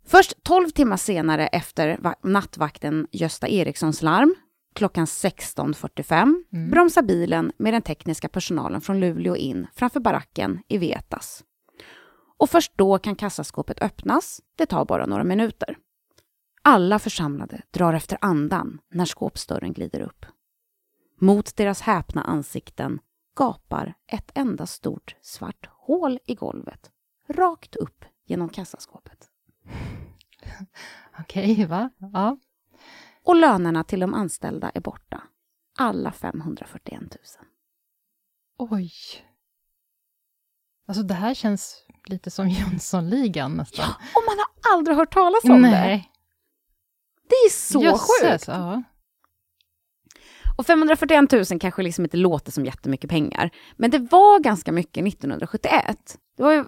Först 0.06 0.44
12 0.44 0.70
timmar 0.70 0.98
senare 0.98 1.48
efter 1.48 1.98
va- 1.98 2.16
nattvakten 2.24 3.08
Gösta 3.12 3.48
Erikssons 3.48 4.02
larm, 4.02 4.36
klockan 4.76 5.06
16.45, 5.06 6.44
Mm. 6.54 6.72
bromsar 6.72 7.02
bilen 7.02 7.52
med 7.58 7.74
den 7.74 7.82
tekniska 7.82 8.30
personalen 8.30 8.82
från 8.82 9.00
Luleå 9.00 9.36
in 9.36 9.68
framför 9.76 10.00
baracken 10.00 10.60
i 10.68 10.78
Vetas. 10.78 11.44
Och 12.38 12.50
först 12.50 12.72
då 12.76 12.98
kan 12.98 13.16
kassaskåpet 13.16 13.82
öppnas. 13.82 14.42
Det 14.56 14.66
tar 14.66 14.86
bara 14.86 15.06
några 15.06 15.24
minuter. 15.24 15.78
Alla 16.62 17.00
församlade 17.00 17.62
drar 17.72 17.94
efter 17.94 18.18
andan 18.22 18.80
när 18.94 19.06
skåpsdörren 19.06 19.74
glider 19.74 20.02
upp. 20.02 20.26
Mot 21.20 21.56
deras 21.56 21.82
häpna 21.82 22.24
ansikten 22.24 23.00
gapar 23.36 23.94
ett 24.08 24.32
enda 24.36 24.66
stort 24.66 25.16
svart 25.22 25.70
hål 25.72 26.20
i 26.26 26.36
golvet, 26.36 26.92
rakt 27.30 27.76
upp 27.76 28.06
genom 28.26 28.50
kassaskåpet. 28.50 29.28
Okej, 31.20 31.66
va? 31.66 31.90
Ja. 32.14 32.38
Och 33.24 33.36
lönerna 33.36 33.84
till 33.84 34.00
de 34.00 34.14
anställda 34.14 34.72
är 34.74 34.82
borta. 34.82 35.24
Alla 35.78 36.12
541 36.12 37.02
000. 37.02 37.10
Oj. 38.58 38.92
Alltså 40.88 41.04
det 41.04 41.14
här 41.14 41.34
känns 41.34 41.86
lite 42.06 42.32
som 42.32 42.50
Jönssonligan 42.50 43.54
nästan. 43.54 43.90
Och 43.90 44.24
man 44.28 44.38
har 44.38 44.74
aldrig 44.74 44.98
hört 44.98 45.14
talas 45.14 45.44
om 45.44 45.62
det. 45.62 45.70
Nej. 45.70 46.10
Det 47.30 47.36
är 47.36 47.50
så 47.50 47.84
Jösses, 47.84 48.22
sjukt. 48.22 48.48
Ja. 48.48 48.84
Och 50.58 50.66
541 50.66 51.32
000 51.32 51.60
kanske 51.60 51.84
liksom 51.84 52.06
inte 52.06 52.18
låter 52.18 52.52
som 52.52 52.66
jättemycket 52.66 53.10
pengar. 53.10 53.50
Men 53.76 53.92
det 53.92 54.00
var 54.00 54.40
ganska 54.40 54.72
mycket 54.72 55.08
1971. 55.08 56.18
Det 56.38 56.44
var 56.44 56.52
ju 56.52 56.66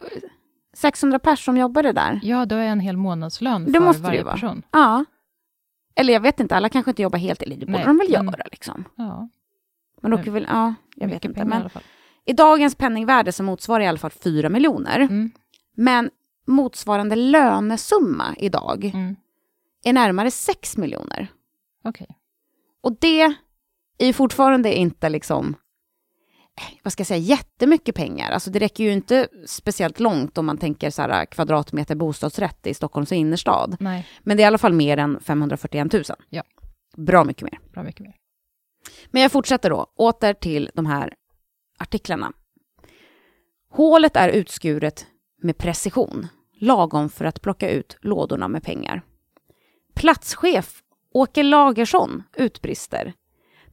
600 0.75 1.19
personer 1.19 1.35
som 1.35 1.57
jobbade 1.57 1.91
där. 1.91 2.19
ja, 2.23 2.45
då 2.45 2.55
är 2.55 2.67
en 2.67 2.79
hel 2.79 2.97
månadslön 2.97 3.65
Det 3.71 3.79
för 3.79 3.93
varje 3.93 4.23
person. 4.23 4.63
Ja. 4.71 5.05
Eller 5.95 6.13
jag 6.13 6.19
vet 6.21 6.39
inte, 6.39 6.55
alla 6.55 6.69
kanske 6.69 6.91
inte 6.91 7.01
jobbar 7.01 7.19
helt, 7.19 7.41
eller 7.41 7.55
det 7.55 7.65
borde 7.65 7.77
de 7.85 7.97
väl 7.97 8.07
men- 8.11 8.25
göra 8.25 8.43
liksom. 8.51 8.83
Ja, 8.95 9.29
Men 10.01 10.11
då 10.11 10.17
kan 10.17 10.33
väl, 10.33 10.47
ja, 10.49 10.73
jag 10.95 11.07
vet 11.07 11.25
inte. 11.25 11.45
Men 11.45 11.69
i 12.25 12.33
dagens 12.33 12.75
penningvärde 12.75 13.31
så 13.31 13.43
motsvarar 13.43 13.79
det 13.79 13.85
i 13.85 13.87
alla 13.87 13.97
fall 13.97 14.11
4 14.11 14.49
miljoner. 14.49 14.99
Mm, 14.99 15.31
Men 15.75 16.09
motsvarande 16.47 17.15
lönesumma 17.15 18.35
idag 18.37 18.85
mm. 18.93 19.15
är 19.83 19.93
närmare 19.93 20.31
6 20.31 20.77
miljoner. 20.77 21.27
Okej. 21.83 22.07
Och 22.81 22.97
det 22.99 23.35
är 23.97 24.13
fortfarande 24.13 24.75
inte 24.75 25.09
liksom, 25.09 25.55
vad 26.83 26.93
ska 26.93 27.01
jag 27.01 27.07
säga, 27.07 27.19
jättemycket 27.19 27.95
pengar. 27.95 28.31
Alltså 28.31 28.51
det 28.51 28.59
räcker 28.59 28.83
ju 28.83 28.91
inte 28.93 29.27
speciellt 29.45 29.99
långt 29.99 30.37
om 30.37 30.45
man 30.45 30.57
tänker 30.57 30.89
så 30.89 31.01
här 31.01 31.25
kvadratmeter 31.25 31.95
bostadsrätt 31.95 32.67
i 32.67 32.73
Stockholms 32.73 33.11
innerstad. 33.11 33.77
Nej, 33.79 34.07
Men 34.23 34.37
det 34.37 34.43
är 34.43 34.45
i 34.45 34.47
alla 34.47 34.57
fall 34.57 34.73
mer 34.73 34.97
än 34.97 35.19
541 35.19 35.93
000. 35.93 36.03
Ja. 36.29 36.43
Bra 36.97 37.23
mycket 37.23 37.43
mer. 37.43 37.59
bra 37.73 37.83
mycket 37.83 38.01
mer. 38.01 38.15
Men 39.11 39.21
jag 39.21 39.31
fortsätter 39.31 39.69
då, 39.69 39.87
åter 39.95 40.33
till 40.33 40.71
de 40.73 40.85
här 40.85 41.13
artiklarna. 41.79 42.33
Hålet 43.69 44.15
är 44.15 44.29
utskuret 44.29 45.05
med 45.41 45.57
precision, 45.57 46.27
lagom 46.59 47.09
för 47.09 47.25
att 47.25 47.41
plocka 47.41 47.69
ut 47.69 47.97
lådorna 48.01 48.47
med 48.47 48.63
pengar. 48.63 49.01
Platschef 49.95 50.81
Åke 51.13 51.43
Lagersson 51.43 52.23
utbrister. 52.33 53.13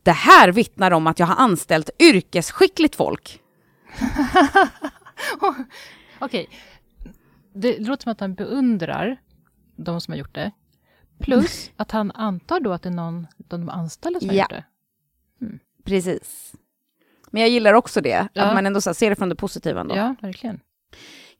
Det 0.02 0.12
här 0.12 0.52
vittnar 0.52 0.90
om 0.90 1.06
att 1.06 1.18
jag 1.18 1.26
har 1.26 1.36
anställt 1.44 1.90
yrkesskickligt 1.98 2.96
folk. 2.96 3.40
Okej. 6.18 6.48
Det 7.54 7.78
låter 7.78 8.02
som 8.02 8.12
att 8.12 8.20
han 8.20 8.34
beundrar 8.34 9.16
de 9.76 10.00
som 10.00 10.12
har 10.12 10.18
gjort 10.18 10.34
det. 10.34 10.50
Plus 11.20 11.70
att 11.76 11.90
han 11.90 12.10
antar 12.10 12.60
då 12.60 12.72
att 12.72 12.82
det 12.82 12.88
är 12.88 12.90
någon 12.90 13.26
av 13.52 13.60
de 13.60 13.68
anställda 13.68 14.20
som 14.20 14.28
har 14.28 14.36
Ja. 14.36 14.42
gjort 14.42 14.50
det. 14.50 14.64
Precis. 15.84 16.52
Men 17.30 17.42
jag 17.42 17.50
gillar 17.50 17.72
också 17.74 18.00
det, 18.00 18.28
Ja. 18.32 18.44
att 18.44 18.54
man 18.54 18.66
ändå 18.66 18.80
ser 18.80 19.10
det 19.10 19.16
från 19.16 19.28
det 19.28 19.36
positiva 19.36 19.80
ändå. 19.80 19.96
Ja, 19.96 20.14
verkligen. 20.20 20.60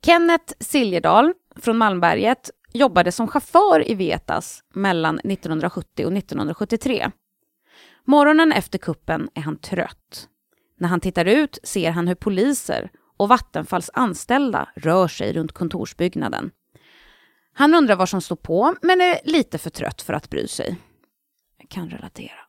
Kenneth 0.05 0.53
Siljedal 0.59 1.33
från 1.55 1.77
Malmberget 1.77 2.49
jobbade 2.73 3.11
som 3.11 3.27
chaufför 3.27 3.91
i 3.91 3.95
Vetas 3.95 4.63
mellan 4.73 5.19
1970 5.19 6.05
och 6.05 6.13
1973. 6.13 7.11
Morgonen 8.05 8.51
efter 8.51 8.77
kuppen 8.77 9.29
är 9.33 9.41
han 9.41 9.57
trött. 9.57 10.29
När 10.77 10.87
han 10.89 10.99
tittar 10.99 11.25
ut 11.25 11.59
ser 11.63 11.91
han 11.91 12.07
hur 12.07 12.15
poliser 12.15 12.91
och 13.17 13.29
Vattenfalls 13.29 13.89
anställda 13.93 14.69
rör 14.75 15.07
sig 15.07 15.33
runt 15.33 15.51
kontorsbyggnaden. 15.51 16.51
Han 17.53 17.73
undrar 17.73 17.95
vad 17.95 18.09
som 18.09 18.21
står 18.21 18.35
på, 18.35 18.75
men 18.81 19.01
är 19.01 19.19
lite 19.23 19.57
för 19.57 19.69
trött 19.69 20.01
för 20.01 20.13
att 20.13 20.29
bry 20.29 20.47
sig. 20.47 20.75
Jag 21.57 21.69
kan 21.69 21.89
relatera. 21.89 22.39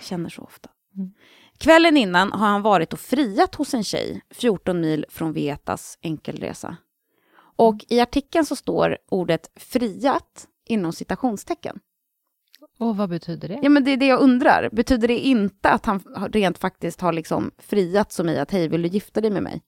känner 0.00 0.28
så 0.28 0.42
ofta. 0.42 0.70
Mm. 0.96 1.12
Kvällen 1.58 1.96
innan 1.96 2.32
har 2.32 2.46
han 2.46 2.62
varit 2.62 2.92
och 2.92 3.00
friat 3.00 3.54
hos 3.54 3.74
en 3.74 3.84
tjej 3.84 4.22
14 4.30 4.80
mil 4.80 5.04
från 5.08 5.32
Vietas 5.32 5.98
enkelresa. 6.02 6.76
Och 7.56 7.84
i 7.88 8.00
artikeln 8.00 8.46
så 8.46 8.56
står 8.56 8.98
ordet 9.08 9.50
friat 9.56 10.48
inom 10.64 10.92
citationstecken. 10.92 11.80
Och 12.78 12.96
vad 12.96 13.08
betyder 13.08 13.48
det? 13.48 13.58
Ja, 13.62 13.68
men 13.68 13.84
det 13.84 13.90
är 13.90 13.96
det 13.96 14.06
jag 14.06 14.20
undrar. 14.20 14.68
Betyder 14.72 15.08
det 15.08 15.18
inte 15.18 15.70
att 15.70 15.86
han 15.86 16.00
rent 16.32 16.58
faktiskt 16.58 17.00
har 17.00 17.12
liksom 17.12 17.50
friat 17.58 18.12
som 18.12 18.28
i 18.28 18.38
att 18.38 18.50
hej, 18.50 18.68
vill 18.68 18.82
du 18.82 18.88
gifta 18.88 19.20
dig 19.20 19.30
med 19.30 19.42
mig? 19.42 19.62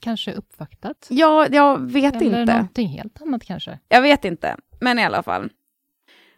Kanske 0.00 0.32
uppvaktat? 0.32 1.06
Ja, 1.10 1.46
jag 1.50 1.90
vet 1.90 2.16
Eller 2.16 2.40
inte. 2.40 2.52
någonting 2.54 2.88
helt 2.88 3.22
annat 3.22 3.44
kanske? 3.44 3.78
Jag 3.88 4.02
vet 4.02 4.24
inte, 4.24 4.56
men 4.80 4.98
i 4.98 5.04
alla 5.04 5.22
fall. 5.22 5.50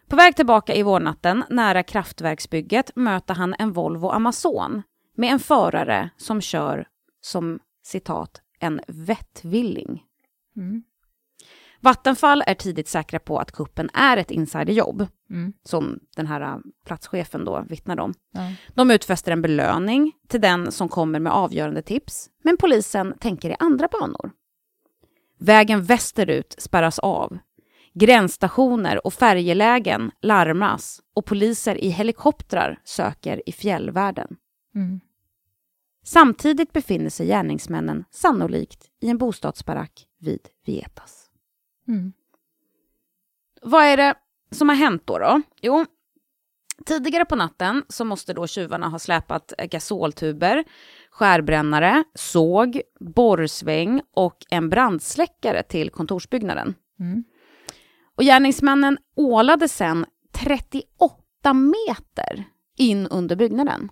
På 0.07 0.15
väg 0.15 0.35
tillbaka 0.35 0.75
i 0.75 0.83
vårnatten, 0.83 1.43
nära 1.49 1.83
kraftverksbygget, 1.83 2.91
möter 2.95 3.33
han 3.33 3.55
en 3.59 3.71
Volvo 3.71 4.09
Amazon 4.09 4.81
med 5.15 5.31
en 5.31 5.39
förare 5.39 6.09
som 6.17 6.41
kör 6.41 6.87
som 7.21 7.59
citat 7.83 8.41
en 8.59 8.81
vettvilling. 8.87 10.03
Mm. 10.55 10.83
Vattenfall 11.81 12.43
är 12.47 12.53
tidigt 12.53 12.87
säkra 12.87 13.19
på 13.19 13.39
att 13.39 13.51
kuppen 13.51 13.89
är 13.93 14.17
ett 14.17 14.31
insiderjobb, 14.31 15.07
Mm. 15.31 15.53
som 15.63 15.99
den 16.15 16.27
här 16.27 16.41
äh, 16.41 16.57
platschefen 16.85 17.45
då 17.45 17.65
vittnar 17.69 17.99
om. 17.99 18.13
Ja. 18.31 18.41
De 18.73 18.91
utfäster 18.91 19.31
en 19.31 19.41
belöning 19.41 20.11
till 20.27 20.41
den 20.41 20.71
som 20.71 20.89
kommer 20.89 21.19
med 21.19 21.31
avgörande 21.33 21.81
tips, 21.81 22.29
men 22.43 22.57
polisen 22.57 23.13
tänker 23.19 23.49
i 23.49 23.55
andra 23.59 23.87
banor. 23.91 24.31
Vägen 25.39 25.83
västerut 25.83 26.55
spärras 26.57 26.99
av. 26.99 27.37
Gränsstationer 27.93 29.05
och 29.05 29.13
färjelägen 29.13 30.11
larmas 30.21 31.01
och 31.15 31.25
poliser 31.25 31.75
i 31.75 31.89
helikoptrar 31.89 32.79
söker 32.83 33.49
i 33.49 33.51
fjällvärlden. 33.51 34.35
Mm. 34.75 34.99
Samtidigt 36.03 36.73
befinner 36.73 37.09
sig 37.09 37.27
gärningsmännen 37.27 38.05
sannolikt 38.11 38.85
i 39.01 39.09
en 39.09 39.17
bostadsbarack 39.17 40.07
vid 40.19 40.47
Vietas. 40.65 41.18
Mm. 41.89 42.13
Vad 43.61 43.83
är 43.83 43.97
det 43.97 44.15
som 44.51 44.69
har 44.69 44.75
hänt 44.75 45.01
då? 45.05 45.19
då? 45.19 45.41
Jo, 45.61 45.85
tidigare 46.85 47.25
på 47.25 47.35
natten 47.35 47.83
så 47.89 48.05
måste 48.05 48.33
då 48.33 48.47
tjuvarna 48.47 48.87
ha 48.87 48.99
släpat 48.99 49.53
gasoltuber, 49.71 50.63
skärbrännare, 51.11 52.03
såg, 52.13 52.81
borrsväng 52.99 54.01
och 54.15 54.37
en 54.49 54.69
brandsläckare 54.69 55.63
till 55.63 55.89
kontorsbyggnaden. 55.89 56.75
Mm. 56.99 57.23
Och 58.15 58.23
gärningsmännen 58.23 58.97
ålade 59.15 59.67
sen 59.67 60.05
38 60.33 61.53
meter 61.53 62.43
in 62.77 63.07
under 63.07 63.35
byggnaden. 63.35 63.89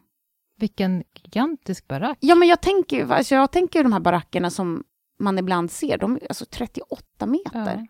Vilken 0.60 1.04
gigantisk 1.14 1.88
barack. 1.88 2.18
Ja, 2.22 2.36
men 2.36 2.48
jag 2.48 2.62
tänker 2.62 3.12
alltså 3.12 3.36
jag 3.36 3.52
tänker 3.52 3.80
ju 3.80 3.84
de 3.84 3.94
här 3.94 4.00
barackerna 4.00 4.50
som 4.50 4.84
man 5.20 5.40
ibland 5.40 5.72
ser, 5.72 5.98
de 5.98 6.16
är 6.16 6.28
alltså 6.28 6.46
38 6.46 7.26
meter. 7.26 7.76
Ja. 7.78 7.88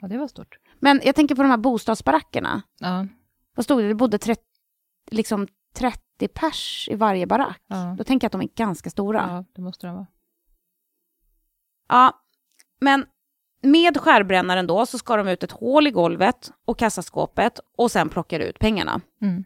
ja, 0.00 0.08
det 0.08 0.18
var 0.18 0.28
stort. 0.28 0.58
Men 0.78 1.00
jag 1.04 1.14
tänker 1.14 1.34
på 1.34 1.42
de 1.42 1.50
här 1.50 1.58
bostadsbarackerna. 1.58 2.62
Ja, 2.78 3.06
Vad 3.54 3.64
stod 3.64 3.82
det? 3.82 3.88
Det 3.88 3.94
bodde 3.94 4.18
30, 4.18 4.42
liksom 5.10 5.48
30 5.74 6.28
pers 6.34 6.88
i 6.90 6.94
varje 6.94 7.26
barack. 7.26 7.62
ja. 7.66 7.94
Då 7.98 8.04
tänker 8.04 8.24
jag 8.24 8.28
att 8.28 8.32
de 8.32 8.40
är 8.40 8.54
ganska 8.54 8.90
stora. 8.90 9.18
Ja. 9.28 9.34
ja 9.34 9.44
det 9.54 9.62
måste 9.62 9.86
de 9.86 9.94
vara. 9.96 10.06
men 12.80 13.06
med 13.62 13.96
skärbrännaren 14.00 14.66
då 14.66 14.86
så 14.86 14.98
skar 14.98 15.18
de 15.18 15.28
ut 15.28 15.42
ett 15.42 15.52
hål 15.52 15.86
i 15.86 15.90
golvet 15.90 16.52
och 16.64 16.78
kassaskåpet 16.78 17.60
och 17.76 17.90
sen 17.90 18.08
plockade 18.08 18.44
ut 18.44 18.58
pengarna. 18.58 19.00
Mm. 19.22 19.44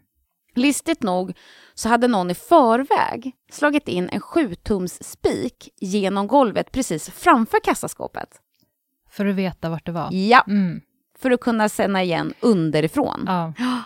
Listigt 0.55 1.03
nog 1.03 1.33
så 1.75 1.89
hade 1.89 2.09
någon 2.09 2.31
i 2.31 2.35
förväg 2.35 3.33
slagit 3.51 3.89
in 3.89 4.09
en 4.13 4.21
7-tums 4.21 5.03
spik 5.03 5.69
genom 5.81 6.27
golvet 6.27 6.73
precis 6.73 7.11
framför 7.11 7.61
kassaskåpet. 7.65 8.41
För 9.11 9.27
att 9.27 9.35
veta 9.35 9.69
vart 9.71 9.87
det 9.87 9.93
var. 9.93 10.09
Ja, 10.13 10.45
Mm. 10.49 10.81
för 11.19 11.31
att 11.31 11.41
kunna 11.41 11.69
känna 11.69 12.03
igen 12.03 12.35
underifrån. 12.41 13.25
Ja. 13.27 13.53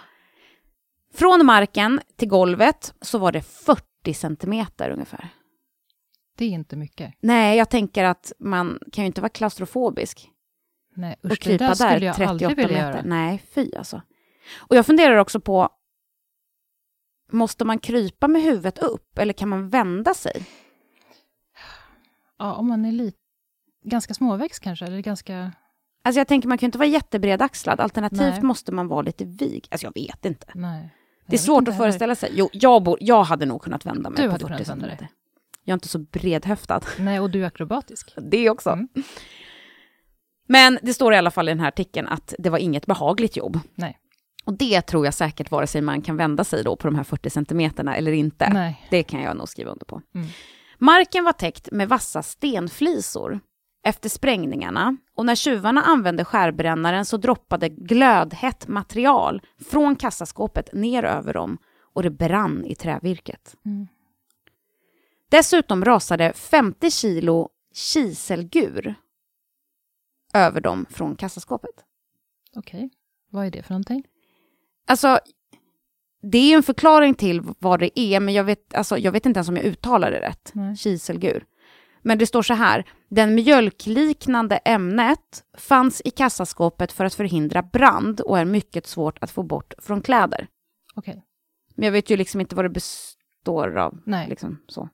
Från 1.15 1.47
marken 1.47 2.01
till 2.17 2.29
golvet 2.29 2.95
så 3.01 3.19
var 3.19 3.33
det 3.33 3.43
40 3.43 4.15
centimeter 4.15 4.91
ungefär. 4.91 5.29
Det 6.39 6.45
är 6.45 6.49
inte 6.49 6.77
mycket. 6.77 7.15
Nej, 7.21 7.59
jag 7.59 7.71
tänker 7.71 8.05
att 8.05 8.33
man 8.39 8.79
kan 8.93 9.05
ju 9.05 9.07
inte 9.07 9.21
vara 9.21 9.29
klaustrofobisk 9.29 10.29
Nej, 10.97 11.17
och 11.23 11.25
usch, 11.25 11.31
det 11.31 11.37
krypa 11.37 11.65
där 11.65 11.69
där 11.69 11.75
skulle 11.75 12.07
jag 12.07 12.17
38 12.17 12.31
aldrig 12.31 12.57
vilja 12.57 12.69
meter. 12.73 12.91
göra. 12.93 13.03
Nej, 13.05 13.43
fy 13.55 13.71
alltså. 13.77 14.03
Och 14.57 14.77
jag 14.77 14.87
funderar 14.87 15.17
också 15.17 15.41
på, 15.41 15.69
måste 17.33 17.64
man 17.64 17.79
krypa 17.79 18.29
med 18.29 18.43
huvudet 18.43 18.79
upp 18.79 19.19
eller 19.19 19.33
kan 19.33 19.49
man 19.49 19.69
vända 19.69 20.14
sig? 20.14 20.47
Ja, 22.38 22.55
om 22.55 22.69
man 22.69 22.85
är 22.85 22.93
lite, 22.93 23.19
ganska 23.85 24.14
småväxt 24.14 24.62
kanske, 24.62 24.87
eller 24.87 25.01
ganska... 25.01 25.53
Alltså 26.03 26.21
jag 26.21 26.29
tänker 26.29 26.49
man 26.49 26.59
kan 26.59 26.67
inte 26.67 26.79
vara 26.79 26.88
jättebredaxlad, 26.88 27.81
alternativt 27.81 28.21
Nej. 28.21 28.43
måste 28.43 28.73
man 28.73 28.88
vara 28.88 29.03
lite 29.03 29.25
vig. 29.25 29.69
Alltså 29.71 29.87
jag 29.87 29.95
vet 29.95 30.25
inte. 30.25 30.47
Nej. 30.55 30.95
Det 31.27 31.37
är 31.37 31.38
svårt 31.38 31.69
att 31.69 31.75
heller. 31.75 31.85
föreställa 31.85 32.14
sig. 32.14 32.31
Jo, 32.35 32.49
jag, 32.53 32.83
bor, 32.83 32.99
jag 33.01 33.25
hade 33.25 33.47
nog 33.47 33.62
kunnat 33.62 33.87
vända 33.87 34.11
mig 34.11 34.23
Du 34.23 34.29
hade 34.29 34.38
40 34.38 34.55
kunnat 34.55 34.69
vända 34.69 34.87
dig. 34.87 35.09
Jag 35.64 35.73
är 35.73 35.77
inte 35.77 35.88
så 35.88 35.99
bredhöftad. 35.99 36.81
Nej, 36.99 37.21
och 37.21 37.31
du 37.31 37.43
är 37.43 37.47
akrobatisk. 37.47 38.14
Det 38.31 38.51
också. 38.51 38.71
Mm. 38.71 38.88
Men 40.49 40.79
det 40.83 40.95
står 40.95 41.14
i 41.14 41.17
alla 41.17 41.31
fall 41.31 41.49
i 41.49 41.51
den 41.51 41.61
här 41.61 41.69
artikeln 41.69 42.09
att 42.09 42.35
det 42.38 42.51
var 42.51 42.59
inget 42.59 42.87
behagligt 42.87 43.37
jobb. 43.37 43.61
Nej. 43.75 43.99
Och 44.49 44.55
det 44.55 44.83
tror 44.83 45.05
jag 45.05 45.15
säkert 45.15 45.51
vare 45.51 45.67
sig 45.67 45.81
man 45.81 46.03
kan 46.03 46.17
vända 46.17 46.45
sig 46.45 46.65
då 46.65 46.77
på 46.77 46.89
de 46.89 46.95
här 46.95 47.05
40 47.05 47.31
centimeterna 47.31 47.97
eller 47.97 48.13
inte. 48.13 48.49
Nej. 48.53 48.87
Det 48.91 49.03
kan 49.03 49.23
jag 49.23 49.37
nog 49.37 49.49
skriva 49.49 49.71
under 49.71 49.87
på. 49.87 50.03
Mm. 50.15 50.27
Marken 50.79 51.25
var 51.25 51.33
täckt 51.33 51.69
med 51.73 51.89
vassa 51.89 52.23
stenflisor 52.23 53.41
efter 53.85 54.09
sprängningarna 54.09 54.97
och 55.15 55.27
när 55.27 55.35
tjuvarna 55.35 55.83
använde 55.83 56.25
skärbrännaren 56.25 57.05
så 57.05 57.17
droppade 57.17 57.69
glödhett 57.69 58.69
material 58.69 59.43
från 59.71 59.97
kassaskåpet 59.97 60.73
ner 60.73 61.03
över 61.03 61.35
dem 61.35 61.59
och 61.95 62.03
det 62.03 62.11
brann 62.11 62.65
i 62.65 62.75
trävirket. 62.75 63.57
Mm. 63.65 63.89
Dessutom 65.31 65.85
rasade 65.85 66.33
50 66.33 66.91
kilo 66.91 67.49
kiselgur 67.75 68.95
över 70.35 70.61
dem 70.61 70.87
från 70.91 71.17
kassaskåpet. 71.17 71.85
Okej. 72.57 72.91
Vad 73.31 73.47
är 73.47 73.51
det 73.51 73.63
för 73.63 73.75
någonting? 73.75 74.05
Alltså, 74.88 75.18
det 76.22 76.38
är 76.38 76.57
en 76.57 76.62
förklaring 76.62 77.14
till 77.14 77.42
vad 77.59 77.81
det 77.81 78.01
är, 78.01 78.20
men 78.20 78.35
jag 78.35 78.44
vet, 78.44 78.74
alltså, 78.74 78.98
jag 78.98 79.12
vet 79.12 79.27
inte 79.27 79.38
ens 79.38 79.48
om 79.48 79.57
jag 79.57 79.64
uttalar 79.64 80.11
det 80.11 80.20
rätt. 80.20 80.51
Nej. 80.55 80.77
Kiselgur. 80.77 81.44
Men 82.03 82.18
det 82.18 82.27
står 82.27 82.42
så 82.42 82.55
här. 82.55 82.85
Den 83.09 83.35
mjölkliknande 83.35 84.57
ämnet 84.57 85.44
fanns 85.59 86.03
i 86.05 86.11
kassaskåpet 86.11 86.92
för 86.92 87.05
att 87.05 87.14
förhindra 87.14 87.62
brand 87.62 88.20
och 88.20 88.38
är 88.38 88.44
mycket 88.44 88.87
svårt 88.87 89.18
att 89.20 89.31
få 89.31 89.42
bort 89.42 89.74
från 89.79 90.03
kläder. 90.03 90.46
Okej. 90.94 91.24
Men 91.74 91.85
jag 91.85 91.92
vet 91.92 92.11
ju 92.11 92.16
liksom 92.16 92.40
inte 92.40 92.55
vad 92.55 92.64
det 92.64 92.68
består 92.68 93.77
av. 93.79 93.98
Nej. 94.07 94.29
Liksom 94.29 94.59
så. 94.68 94.88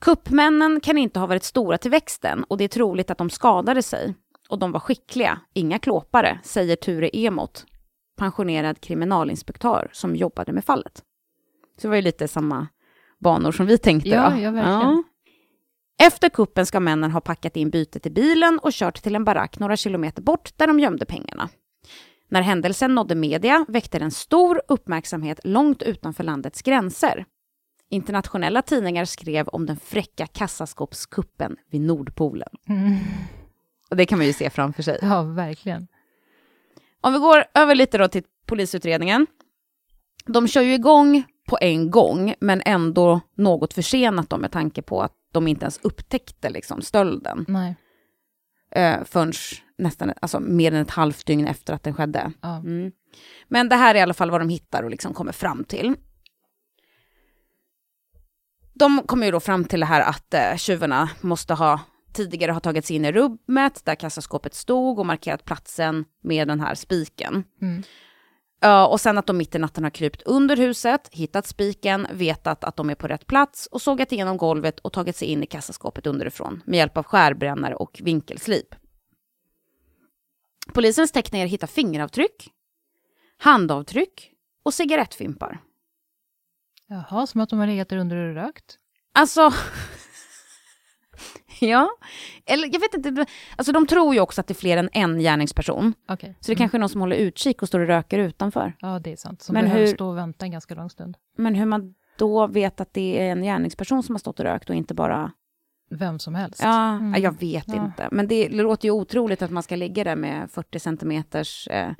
Kuppmännen 0.00 0.80
kan 0.80 0.98
inte 0.98 1.20
ha 1.20 1.26
varit 1.26 1.44
stora 1.44 1.78
till 1.78 1.90
växten 1.90 2.44
och 2.44 2.58
det 2.58 2.64
är 2.64 2.68
troligt 2.68 3.10
att 3.10 3.18
de 3.18 3.30
skadade 3.30 3.82
sig. 3.82 4.14
Och 4.48 4.58
de 4.58 4.72
var 4.72 4.80
skickliga, 4.80 5.40
inga 5.54 5.78
klåpare, 5.78 6.40
säger 6.42 6.76
Ture 6.76 7.16
Emot, 7.16 7.66
pensionerad 8.20 8.80
kriminalinspektör 8.80 9.90
som 9.92 10.16
jobbade 10.16 10.52
med 10.52 10.64
fallet. 10.64 11.02
Så 11.76 11.82
det 11.82 11.88
var 11.88 11.96
ju 11.96 12.02
lite 12.02 12.28
samma 12.28 12.66
banor 13.18 13.52
som 13.52 13.66
vi 13.66 13.78
tänkte. 13.78 14.08
Ja, 14.08 14.38
ja, 14.38 14.50
verkligen. 14.50 15.04
Efter 16.02 16.28
kuppen 16.28 16.66
ska 16.66 16.80
männen 16.80 17.10
ha 17.10 17.20
packat 17.20 17.56
in 17.56 17.70
bytet 17.70 18.06
i 18.06 18.10
bilen 18.10 18.58
och 18.62 18.72
kört 18.72 19.02
till 19.02 19.14
en 19.14 19.24
barack 19.24 19.58
några 19.58 19.76
kilometer 19.76 20.22
bort 20.22 20.52
där 20.56 20.66
de 20.66 20.80
gömde 20.80 21.06
pengarna. 21.06 21.48
När 22.28 22.42
händelsen 22.42 22.94
nådde 22.94 23.14
media 23.14 23.64
väckte 23.68 23.98
den 23.98 24.10
stor 24.10 24.62
uppmärksamhet 24.68 25.40
långt 25.44 25.82
utanför 25.82 26.24
landets 26.24 26.62
gränser. 26.62 27.24
Internationella 27.90 28.62
tidningar 28.62 29.04
skrev 29.04 29.48
om 29.48 29.66
den 29.66 29.76
fräcka 29.76 30.26
kassaskåpskuppen 30.26 31.56
vid 31.70 31.80
Nordpolen. 31.80 32.48
Mm. 32.68 32.96
Och 33.90 33.96
det 33.96 34.06
kan 34.06 34.18
man 34.18 34.26
ju 34.26 34.32
se 34.32 34.50
framför 34.50 34.82
sig. 34.82 34.98
Ja, 35.02 35.22
verkligen. 35.22 35.88
Om 37.00 37.12
vi 37.12 37.18
går 37.18 37.44
över 37.54 37.74
lite 37.74 37.98
då 37.98 38.08
till 38.08 38.22
polisutredningen. 38.46 39.26
De 40.26 40.48
kör 40.48 40.62
ju 40.62 40.74
igång 40.74 41.24
på 41.48 41.58
en 41.60 41.90
gång, 41.90 42.34
men 42.40 42.62
ändå 42.64 43.20
något 43.34 43.74
försenat 43.74 44.30
då 44.30 44.36
med 44.36 44.52
tanke 44.52 44.82
på 44.82 45.02
att 45.02 45.12
de 45.32 45.48
inte 45.48 45.64
ens 45.64 45.80
upptäckte 45.82 46.50
liksom 46.50 46.82
stölden 46.82 47.44
Nej. 47.48 47.76
eh, 48.70 49.04
förrän 49.04 49.32
nästan 49.78 50.12
alltså, 50.22 50.40
mer 50.40 50.72
än 50.72 50.82
ett 50.82 50.90
halvt 50.90 51.26
dygn 51.26 51.46
efter 51.46 51.74
att 51.74 51.82
den 51.82 51.94
skedde. 51.94 52.32
Ja. 52.40 52.56
Mm. 52.56 52.92
Men 53.48 53.68
det 53.68 53.76
här 53.76 53.94
är 53.94 53.98
i 53.98 54.02
alla 54.02 54.14
fall 54.14 54.30
vad 54.30 54.40
de 54.40 54.48
hittar 54.48 54.82
och 54.82 54.90
liksom 54.90 55.14
kommer 55.14 55.32
fram 55.32 55.64
till. 55.64 55.96
De 58.74 59.02
kommer 59.06 59.26
ju 59.26 59.32
då 59.32 59.40
fram 59.40 59.64
till 59.64 59.80
det 59.80 59.86
här 59.86 60.00
att 60.00 60.34
eh, 60.34 60.56
tjuvarna 60.56 61.10
måste 61.20 61.54
ha 61.54 61.80
tidigare 62.12 62.52
ha 62.52 62.60
tagit 62.60 62.86
sig 62.86 62.96
in 62.96 63.04
i 63.04 63.12
rummet 63.12 63.84
där 63.84 63.94
kassaskåpet 63.94 64.54
stod 64.54 64.98
och 64.98 65.06
markerat 65.06 65.44
platsen 65.44 66.04
med 66.22 66.48
den 66.48 66.60
här 66.60 66.74
spiken. 66.74 67.44
Mm. 67.62 67.82
Ja, 68.60 68.86
och 68.86 69.00
sen 69.00 69.18
att 69.18 69.26
de 69.26 69.36
mitt 69.36 69.54
i 69.54 69.58
natten 69.58 69.84
har 69.84 69.90
krypt 69.90 70.22
under 70.22 70.56
huset, 70.56 71.08
hittat 71.12 71.46
spiken, 71.46 72.06
vetat 72.12 72.64
att 72.64 72.76
de 72.76 72.90
är 72.90 72.94
på 72.94 73.08
rätt 73.08 73.26
plats 73.26 73.66
och 73.66 73.82
sågat 73.82 74.12
igenom 74.12 74.36
golvet 74.36 74.80
och 74.80 74.92
tagit 74.92 75.16
sig 75.16 75.28
in 75.28 75.42
i 75.42 75.46
kassaskåpet 75.46 76.06
underifrån 76.06 76.62
med 76.66 76.76
hjälp 76.76 76.96
av 76.96 77.04
skärbrännare 77.04 77.74
och 77.74 78.00
vinkelslip. 78.04 78.74
Polisens 80.72 81.12
tekniker 81.12 81.46
hittar 81.46 81.66
fingeravtryck, 81.66 82.48
handavtryck 83.38 84.30
och 84.62 84.74
cigarettfimpar. 84.74 85.60
Jaha, 86.86 87.26
som 87.26 87.40
att 87.40 87.48
de 87.48 87.58
har 87.58 87.66
legat 87.66 87.88
där 87.88 87.96
under 87.96 88.16
och 88.16 88.34
rökt? 88.34 88.78
Alltså... 89.12 89.52
ja, 91.60 91.88
eller 92.46 92.68
jag 92.72 92.80
vet 92.80 92.94
inte. 92.94 93.26
Alltså 93.56 93.72
de 93.72 93.86
tror 93.86 94.14
ju 94.14 94.20
också 94.20 94.40
att 94.40 94.46
det 94.46 94.52
är 94.52 94.56
fler 94.56 94.76
än 94.76 94.88
en 94.92 95.18
gärningsperson. 95.18 95.94
Okay. 96.08 96.34
Så 96.40 96.52
det 96.52 96.56
kanske 96.56 96.76
är 96.76 96.78
någon 96.78 96.88
som 96.88 97.00
håller 97.00 97.16
utkik 97.16 97.62
och 97.62 97.68
står 97.68 97.80
och 97.80 97.86
röker 97.86 98.18
utanför. 98.18 98.76
Ja, 98.80 98.98
det 98.98 99.12
är 99.12 99.16
sant. 99.16 99.42
Som 99.42 99.52
Men 99.54 99.64
behöver 99.64 99.86
hur- 99.86 99.94
stå 99.94 100.08
och 100.08 100.16
vänta 100.16 100.44
en 100.44 100.50
ganska 100.52 100.74
lång 100.74 100.90
stund. 100.90 101.16
Men 101.36 101.54
hur 101.54 101.66
man 101.66 101.94
då 102.18 102.46
vet 102.46 102.80
att 102.80 102.94
det 102.94 103.20
är 103.26 103.32
en 103.32 103.42
gärningsperson 103.42 104.02
som 104.02 104.14
har 104.14 104.18
stått 104.18 104.38
och 104.40 104.44
rökt 104.46 104.70
och 104.70 104.76
inte 104.76 104.94
bara... 104.94 105.32
Vem 105.92 106.18
som 106.18 106.34
helst. 106.34 106.60
Ja, 106.62 106.88
Mm. 106.92 107.22
jag 107.22 107.40
vet 107.40 107.64
Ja. 107.66 107.84
inte. 107.84 108.08
Men 108.12 108.28
det 108.28 108.48
låter 108.48 108.84
ju 108.88 108.92
otroligt 108.92 109.42
att 109.42 109.50
man 109.50 109.62
ska 109.62 109.76
ligga 109.76 110.04
där 110.04 110.16
med 110.16 110.50
40 110.50 110.78
centimeters 110.78 111.68
eh, 111.68 111.90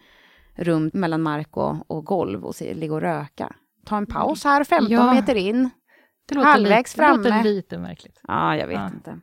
rum 0.56 0.90
mellan 0.94 1.22
mark 1.22 1.56
och, 1.56 1.90
och 1.90 2.04
golv 2.04 2.44
och 2.44 2.54
se, 2.54 2.74
ligga 2.74 2.94
och 2.94 3.00
röka. 3.00 3.52
Ta 3.86 3.96
en 3.96 4.06
paus 4.06 4.44
här, 4.44 4.64
15 4.64 4.90
Ja. 4.92 5.14
meter 5.14 5.34
in. 5.34 5.70
Det 6.30 6.34
låter, 6.34 6.50
halvvägs 6.50 6.96
lite, 6.96 7.06
det 7.10 7.16
låter 7.16 7.30
framme. 7.30 7.42
lite 7.44 7.78
märkligt. 7.78 8.20
Ja, 8.28 8.56
jag 8.56 8.66
vet 8.66 8.76
Ja. 8.78 8.86
inte. 8.86 9.20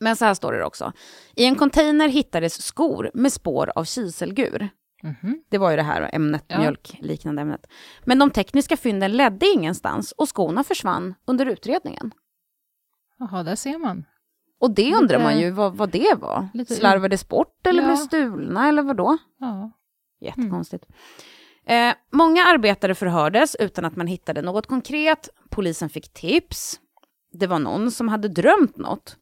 Men 0.00 0.16
så 0.16 0.24
här 0.24 0.34
står 0.34 0.52
det 0.52 0.64
också. 0.64 0.92
I 1.36 1.44
en 1.44 1.54
container 1.54 2.08
hittades 2.08 2.62
skor 2.62 3.10
med 3.14 3.32
spår 3.32 3.72
av 3.74 3.84
kiselgur. 3.84 4.68
Mhm. 5.02 5.42
Det 5.48 5.58
var 5.58 5.70
ju 5.70 5.76
det 5.76 5.82
här 5.82 6.10
ämnet, 6.12 6.44
Ja. 6.48 6.58
mjölkliknande 6.58 7.42
ämnet. 7.42 7.66
Men 8.04 8.18
de 8.18 8.30
tekniska 8.30 8.76
fynden 8.76 9.12
ledde 9.16 9.46
ingenstans 9.46 10.12
och 10.12 10.28
skorna 10.36 10.64
försvann 10.64 11.14
under 11.26 11.46
utredningen. 11.46 12.12
Jaha, 13.18 13.42
där 13.42 13.54
ser 13.56 13.78
man. 13.78 14.04
Och 14.60 14.70
det 14.70 14.84
Lite- 14.84 14.96
undrar 14.98 15.22
man 15.22 15.38
ju 15.40 15.50
vad, 15.50 15.74
vad 15.76 15.90
det 15.90 16.14
var. 16.20 16.48
Slarvades 16.68 17.28
bort 17.28 17.66
eller 17.66 17.82
Ja. 17.82 17.86
blev 17.88 17.96
stulna 17.96 18.68
eller 18.68 18.82
vad 18.82 18.96
då? 18.96 19.18
Ja. 19.38 19.70
Jättekonstigt. 20.20 20.84
Eh, 21.68 21.94
många 22.12 22.44
arbetare 22.44 22.94
förhördes 22.94 23.56
utan 23.58 23.84
att 23.84 23.96
man 23.96 24.06
hittade 24.06 24.42
något 24.42 24.66
konkret. 24.66 25.28
Polisen 25.50 25.90
fick 25.90 26.12
tips. 26.12 26.80
Det 27.32 27.46
var 27.46 27.58
någon 27.58 27.90
som 27.90 28.08
hade 28.08 28.28
drömt 28.28 28.76
något. 28.76 29.16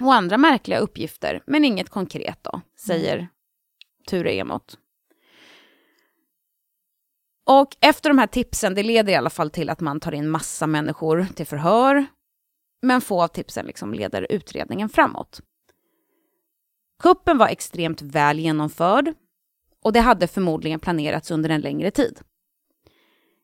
Och 0.00 0.14
andra 0.14 0.38
märkliga 0.38 0.78
uppgifter, 0.78 1.42
men 1.46 1.64
inget 1.64 1.88
konkret 1.88 2.38
då, 2.42 2.60
säger 2.86 3.28
Ture 4.06 4.34
Emot. 4.34 4.78
Och 7.46 7.76
efter 7.80 8.10
de 8.10 8.18
här 8.18 8.26
tipsen, 8.26 8.74
det 8.74 8.82
leder 8.82 9.12
i 9.12 9.16
alla 9.16 9.30
fall 9.30 9.50
till 9.50 9.70
att 9.70 9.80
man 9.80 10.00
tar 10.00 10.12
in 10.12 10.28
massa 10.28 10.66
människor 10.66 11.26
till 11.34 11.46
förhör. 11.46 12.06
Men 12.82 13.00
få 13.00 13.22
av 13.22 13.28
tipsen 13.28 13.66
liksom 13.66 13.94
leder 13.94 14.26
utredningen 14.30 14.88
framåt. 14.88 15.40
Kuppen 17.02 17.38
var 17.38 17.48
extremt 17.48 18.02
väl 18.02 18.38
genomförd 18.38 19.14
och 19.82 19.92
det 19.92 20.00
hade 20.00 20.26
förmodligen 20.26 20.80
planerats 20.80 21.30
under 21.30 21.50
en 21.50 21.60
längre 21.60 21.90
tid. 21.90 22.20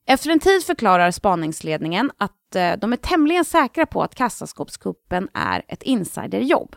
Efter 0.06 0.30
en 0.30 0.40
tid 0.40 0.62
förklarar 0.64 1.10
spaningsledningen 1.10 2.10
att 2.18 2.56
eh, 2.56 2.72
de 2.76 2.92
är 2.92 2.96
tämligen 2.96 3.44
säkra 3.44 3.86
på 3.86 4.02
att 4.02 4.14
kassaskåpskuppen 4.14 5.28
är 5.34 5.62
ett 5.68 5.82
insiderjobb 5.82 6.76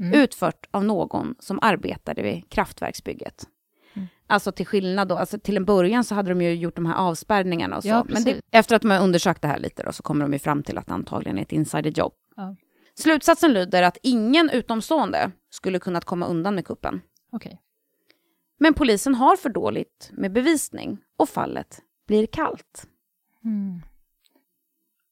Mm. 0.00 0.20
utfört 0.20 0.66
av 0.70 0.84
någon 0.84 1.34
som 1.38 1.58
arbetade 1.62 2.22
vid 2.22 2.50
kraftverksbygget. 2.50 3.44
Mm. 3.94 4.08
Alltså 4.26 4.52
till 4.52 4.66
skillnad 4.66 5.08
då, 5.08 5.16
alltså 5.16 5.38
till 5.38 5.56
en 5.56 5.64
början 5.64 6.04
så 6.04 6.14
hade 6.14 6.28
de 6.28 6.42
ju 6.42 6.54
gjort 6.54 6.76
de 6.76 6.86
här 6.86 6.94
avspärrningarna 6.94 7.76
och 7.76 7.82
så. 7.82 7.88
Ja, 7.88 8.06
men 8.08 8.24
det, 8.24 8.40
efter 8.50 8.76
att 8.76 8.82
de 8.82 8.90
har 8.90 9.02
undersökt 9.02 9.42
det 9.42 9.48
här 9.48 9.58
lite 9.58 9.82
då, 9.82 9.92
så 9.92 10.02
kommer 10.02 10.24
de 10.24 10.32
ju 10.32 10.38
fram 10.38 10.62
till 10.62 10.78
att 10.78 10.86
det 10.86 10.92
antagligen 10.94 11.38
är 11.38 11.42
ett 11.42 11.52
insiderjobb. 11.52 12.12
Ja. 12.36 12.56
Slutsatsen 12.94 13.52
lyder 13.52 13.82
att 13.82 13.98
ingen 14.02 14.50
utomstående 14.50 15.30
skulle 15.50 15.78
kunnat 15.78 16.04
komma 16.04 16.26
undan 16.26 16.54
med 16.54 16.66
kuppen. 16.66 17.00
Okej. 17.32 17.60
Men 18.62 18.74
polisen 18.74 19.14
har 19.14 19.36
för 19.36 19.48
dåligt 19.48 20.10
med 20.12 20.32
bevisning 20.32 20.98
och 21.16 21.28
fallet 21.28 21.80
blir 22.06 22.26
kallt. 22.26 22.86
Mm. 23.44 23.82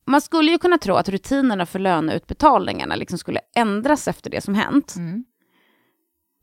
Man 0.06 0.20
skulle 0.20 0.50
ju 0.50 0.58
kunna 0.58 0.78
tro 0.78 0.94
att 0.94 1.08
rutinerna 1.08 1.66
för 1.66 1.78
löneutbetalningarna 1.78 2.96
liksom 2.96 3.18
skulle 3.18 3.40
ändras 3.56 4.08
efter 4.08 4.30
det 4.30 4.40
som 4.40 4.54
hänt. 4.54 4.94
Mm. 4.96 5.24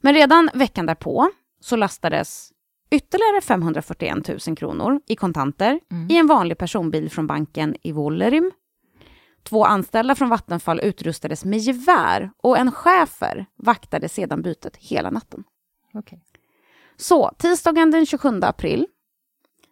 Men 0.02 0.14
redan 0.14 0.50
veckan 0.54 0.86
därpå 0.86 1.30
så 1.60 1.76
lastades 1.76 2.52
ytterligare 2.92 3.42
541 3.42 4.48
000 4.48 4.58
kronor 4.58 5.02
i 5.08 5.16
kontanter 5.16 5.80
Mm. 5.92 6.12
i 6.12 6.18
en 6.18 6.28
vanlig 6.28 6.58
personbil 6.58 7.10
från 7.12 7.28
banken 7.28 7.76
i 7.82 7.92
Vollerim. 7.92 8.52
Två 9.44 9.66
anställda 9.66 10.16
från 10.16 10.30
Vattenfall 10.30 10.80
utrustades 10.84 11.46
med 11.46 11.60
gevär 11.60 12.32
och 12.38 12.58
en 12.58 12.72
chefer 12.72 13.46
vaktade 13.58 14.10
sedan 14.10 14.42
bytet 14.42 14.76
hela 14.76 15.12
natten. 15.12 15.44
Okej. 15.94 16.22
Så 16.98 17.32
tisdagen 17.38 17.92
den 17.92 18.06
27 18.06 18.40
april 18.44 18.88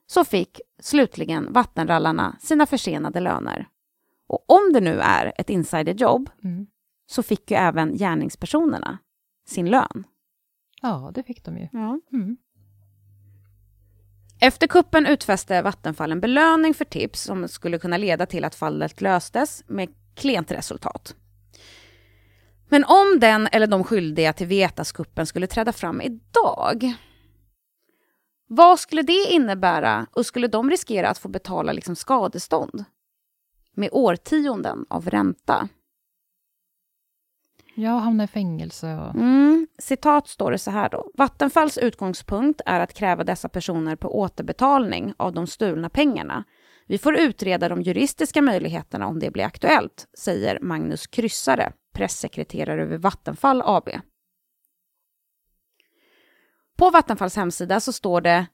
så 0.07 0.23
fick 0.25 0.62
slutligen 0.79 1.53
vattenrallarna 1.53 2.38
sina 2.41 2.65
försenade 2.65 3.19
löner. 3.19 3.67
Och 4.27 4.45
om 4.49 4.73
det 4.73 4.81
nu 4.81 4.99
är 4.99 5.33
ett 5.38 5.49
insiderjobb 5.49 6.29
Mm. 6.43 6.67
så 7.05 7.23
fick 7.23 7.51
ju 7.51 7.57
även 7.57 7.97
gärningspersonerna 7.97 8.97
sin 9.47 9.69
lön. 9.69 10.03
Ja, 10.81 11.12
det 11.15 11.23
fick 11.23 11.43
de 11.45 11.57
ju. 11.57 11.67
Ja. 11.71 11.99
Mm. 12.13 12.38
Efter 14.39 14.67
kuppen 14.67 15.05
utfäste 15.05 15.62
Vattenfall 15.62 16.12
en 16.12 16.19
belöning 16.21 16.73
för 16.73 16.86
tips 16.86 17.21
som 17.23 17.47
skulle 17.47 17.79
kunna 17.79 17.97
leda 17.97 18.25
till 18.25 18.43
att 18.43 18.55
fallet 18.55 19.01
löstes 19.01 19.63
med 19.67 19.89
klent 20.15 20.51
resultat. 20.51 21.15
Men 22.69 22.83
om 22.83 23.19
den 23.19 23.47
eller 23.51 23.67
de 23.67 23.83
skyldiga 23.83 24.33
till 24.33 24.47
Vetaskuppen 24.47 25.25
skulle 25.25 25.47
träda 25.47 25.71
fram 25.71 26.01
idag, 26.01 26.93
vad 28.47 28.79
skulle 28.79 29.01
det 29.01 29.32
innebära 29.32 30.08
och 30.12 30.25
skulle 30.25 30.47
de 30.47 30.69
riskera 30.69 31.10
att 31.10 31.17
få 31.17 31.29
betala 31.29 31.71
liksom 31.71 31.95
skadestånd? 31.95 32.86
Med 33.75 33.89
årtionden 33.91 34.86
av 34.89 35.10
ränta. 35.10 35.69
Jag 37.75 37.99
hamnar 37.99 38.23
i 38.23 38.27
fängelse 38.27 38.95
och... 38.95 39.15
Mm, 39.15 39.67
citat 39.79 40.27
står 40.27 40.51
det 40.51 40.58
så 40.58 40.71
här 40.71 40.89
då. 40.89 41.12
Vattenfalls 41.13 41.77
utgångspunkt 41.77 42.62
är 42.65 42.79
att 42.79 42.93
kräva 42.93 43.23
dessa 43.23 43.49
personer 43.49 43.95
på 43.95 44.19
återbetalning 44.19 45.13
av 45.17 45.34
de 45.34 45.47
stulna 45.47 45.89
pengarna. 45.89 46.43
Vi 46.88 46.97
får 46.97 47.17
utreda 47.17 47.69
de 47.69 47.82
juridiska 47.82 48.41
möjligheterna 48.41 49.08
om 49.08 49.19
det 49.19 49.32
blir 49.32 49.43
aktuellt, 49.43 50.08
säger 50.17 50.60
Magnus 50.62 51.08
Kryssare, 51.08 51.73
pressekreterare 51.93 52.86
vid 52.86 53.01
Vattenfall 53.01 53.62
AB. 53.65 53.89
På 56.77 56.89
Vattenfalls 56.89 57.36
hemsida 57.36 57.79
så 57.79 57.93
står 57.93 58.21
det 58.21 58.45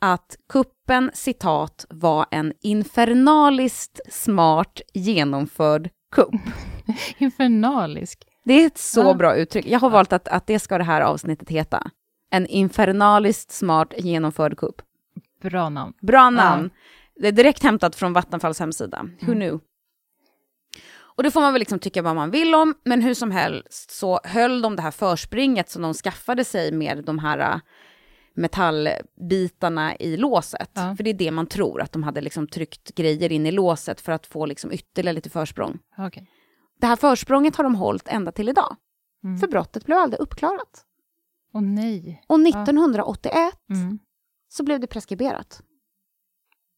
att 0.00 0.36
kuppen, 0.48 1.10
citat, 1.14 1.86
var 1.90 2.26
en 2.30 2.52
infernaliskt 2.60 4.00
smart 4.12 4.80
genomförd 4.94 5.90
kupp. 6.14 6.34
Infernalisk. 7.18 8.24
Det 8.44 8.52
är 8.52 8.66
ett 8.66 8.78
så 8.78 9.00
Ja. 9.00 9.14
bra 9.14 9.34
uttryck. 9.36 9.66
Jag 9.66 9.80
har 9.80 9.90
valt 9.90 10.12
att, 10.12 10.28
att 10.28 10.46
det 10.46 10.58
ska 10.58 10.78
det 10.78 10.84
här 10.84 11.00
avsnittet 11.00 11.48
heta. 11.48 11.90
En 12.30 12.46
infernaliskt 12.46 13.50
smart 13.50 13.94
genomförd 13.98 14.56
kupp. 14.58 14.82
Bra 15.42 15.68
namn. 15.68 15.92
Bra 16.00 16.30
namn. 16.30 16.70
Det 17.16 17.28
är 17.28 17.32
direkt 17.32 17.62
hämtat 17.62 17.96
från 17.96 18.12
Vattenfalls 18.12 18.58
hemsida. 18.60 19.06
Who 19.20 19.32
knew? 19.32 19.58
Och 21.16 21.22
det 21.22 21.30
får 21.30 21.40
man 21.40 21.52
väl 21.52 21.60
liksom 21.60 21.78
tycka 21.78 22.02
vad 22.02 22.16
man 22.16 22.30
vill 22.30 22.54
om, 22.54 22.74
men 22.84 23.02
hur 23.02 23.14
som 23.14 23.30
helst 23.30 23.90
så 23.90 24.20
höll 24.24 24.62
de 24.62 24.76
det 24.76 24.82
här 24.82 24.90
förspringet 24.90 25.70
som 25.70 25.82
de 25.82 25.94
skaffade 25.94 26.44
sig 26.44 26.72
med 26.72 27.04
de 27.04 27.18
här 27.18 27.38
äh, 27.38 27.60
metallbitarna 28.34 29.96
i 29.96 30.16
låset. 30.16 30.70
Ja. 30.74 30.96
För 30.96 31.04
det 31.04 31.10
är 31.10 31.14
det 31.14 31.30
man 31.30 31.46
tror, 31.46 31.80
att 31.82 31.92
de 31.92 32.02
hade 32.02 32.20
liksom 32.20 32.48
tryckt 32.48 32.94
grejer 32.94 33.32
in 33.32 33.46
i 33.46 33.52
låset 33.52 34.00
för 34.00 34.12
att 34.12 34.26
få 34.26 34.46
liksom 34.46 34.72
ytterligare 34.72 35.14
lite 35.14 35.30
försprång. 35.30 35.78
Okej. 35.98 36.26
Det 36.80 36.86
här 36.86 36.96
försprånget 36.96 37.56
har 37.56 37.64
de 37.64 37.74
hållit 37.74 38.08
ända 38.08 38.32
till 38.32 38.48
idag. 38.48 38.76
Mm. 39.24 39.38
För 39.38 39.46
brottet 39.48 39.84
blev 39.86 39.98
aldrig 39.98 40.20
uppklarat. 40.20 40.84
Åh 41.54 41.62
nej. 41.62 42.24
Och 42.26 42.40
1981 42.40 43.34
Mm. 43.70 43.98
så 44.48 44.64
blev 44.64 44.80
det 44.80 44.86
preskriberat. 44.86 45.62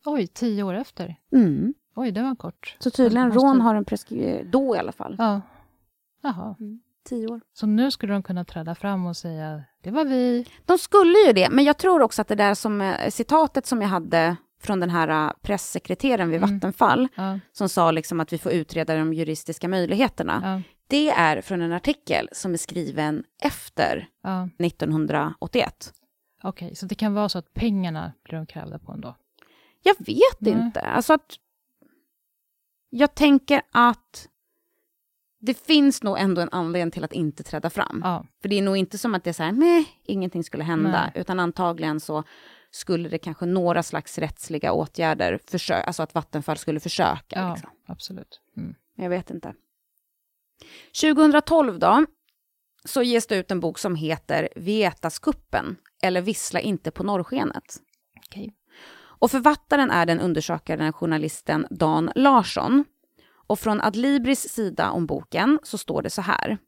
Oj, 0.07 0.27
tio 0.27 0.63
år 0.63 0.75
efter. 0.75 1.17
Mm. 1.33 1.75
Oj, 1.97 2.11
det 2.11 2.23
var 2.23 2.35
kort. 2.35 2.77
Så 2.79 2.91
tydligen 2.91 3.29
Måste- 3.29 3.47
rån 3.47 3.61
har 3.61 3.75
en 3.75 3.85
preskriberat, 3.85 4.53
då 4.53 4.77
i 4.77 4.79
alla 4.79 4.93
fall. 4.93 5.15
Ja. 5.19 5.41
Jaha. 6.23 6.57
Tio 7.09 7.29
år. 7.29 7.41
Så 7.53 7.67
nu 7.67 7.91
skulle 7.91 8.13
de 8.13 8.23
kunna 8.23 8.45
träda 8.45 8.75
fram 8.75 9.07
och 9.07 9.17
säga 9.17 9.63
det 9.83 9.91
var 9.91 10.05
vi. 10.05 10.47
De 10.65 10.79
skulle 10.79 11.19
ju 11.27 11.33
det, 11.33 11.51
men 11.51 11.65
jag 11.65 11.79
tror 11.79 12.03
också 12.03 12.23
att 12.23 12.29
det 12.29 12.35
där 12.35 12.55
som 12.55 12.81
eh, 12.81 13.11
citatet 13.11 13.67
som 13.67 13.83
jag 13.83 13.89
hade 13.89 14.37
från 14.61 14.81
den 14.81 14.91
här 14.91 15.09
eh, 15.27 15.33
pressekreteraren 15.43 16.31
vid 16.31 16.43
Mm. 16.43 16.55
Vattenfall, 16.55 17.09
Ja, 17.15 17.39
som 17.53 17.69
sa 17.69 17.91
liksom 17.91 18.21
att 18.21 18.33
vi 18.33 18.39
får 18.39 18.53
utreda 18.53 18.97
de 18.97 19.15
juridiska 19.15 19.69
möjligheterna. 19.69 20.41
ja, 20.45 20.63
Det 20.89 21.11
är 21.11 21.41
från 21.41 21.63
en 21.63 21.73
artikel 21.73 22.29
som 22.33 22.53
är 22.53 22.57
skriven 22.57 23.25
efter 23.43 24.09
ja. 24.23 24.49
1981. 24.59 25.93
Okej, 26.43 26.75
så 26.77 26.87
det 26.87 26.95
kan 26.95 27.15
vara 27.15 27.29
så 27.29 27.39
att 27.39 27.55
pengarna 27.55 28.13
blir 28.25 28.37
de 28.37 28.47
krävda 28.47 28.79
på 28.79 28.93
ändå? 28.93 29.17
Jag 29.83 29.95
vet 29.99 30.41
Nej. 30.41 30.53
inte. 30.53 30.81
Alltså 30.81 31.13
att... 31.13 31.35
Jag 32.97 33.15
tänker 33.15 33.63
att 33.71 34.29
det 35.41 35.55
finns 35.55 36.03
nog 36.03 36.19
ändå 36.19 36.41
en 36.41 36.49
anledning 36.53 36.91
till 36.91 37.05
att 37.05 37.13
inte 37.13 37.43
träda 37.43 37.71
fram. 37.71 38.01
Ja, 38.05 38.27
För 38.43 38.49
det 38.49 38.59
är 38.59 38.63
nog 38.63 38.77
inte 38.77 38.99
som 38.99 39.15
att 39.15 39.25
det 39.25 39.31
är 39.31 39.35
så 39.35 39.43
här, 39.43 39.53
nej, 39.53 39.87
ingenting 40.05 40.45
skulle 40.45 40.65
hända. 40.65 40.91
Nej. 40.91 41.13
Utan 41.15 41.41
antagligen 41.41 42.01
så 42.01 42.25
skulle 42.71 43.09
det 43.09 43.19
kanske 43.19 43.47
några 43.47 43.83
slags 43.83 44.19
rättsliga 44.19 44.73
åtgärder, 44.73 45.39
försö- 45.39 45.83
alltså 45.83 46.03
att 46.03 46.15
Vattenfall 46.15 46.57
skulle 46.59 46.81
försöka. 46.81 47.23
ja 47.41 47.55
Liksom. 47.55 47.71
absolut. 47.87 48.41
Mm. 48.57 48.75
Jag 48.97 49.11
vet 49.11 49.31
inte. 49.31 49.55
2012 51.01 51.79
då, 51.79 52.07
så 52.85 53.03
ges 53.03 53.27
det 53.27 53.37
ut 53.37 53.51
en 53.51 53.61
bok 53.61 53.79
som 53.79 53.95
heter 53.97 54.49
Vietaskuppen, 54.57 55.77
eller 56.03 56.21
Vissla 56.21 56.61
inte 56.61 56.91
på 56.91 57.03
norrskenet. 57.03 57.77
Okej. 58.17 58.55
Och 59.25 59.31
författaren 59.31 59.91
är 59.91 60.07
den 60.07 60.21
undersökande 60.21 60.93
journalisten 60.93 61.67
Dan 61.71 62.11
Larsson. 62.15 62.85
Och 63.47 63.59
från 63.59 63.81
Adlibris 63.81 64.49
sida 64.49 64.91
om 64.91 65.07
boken 65.07 65.59
så 65.63 65.79
står 65.79 66.03
det 66.03 66.11
så 66.11 66.23
här. 66.23 66.59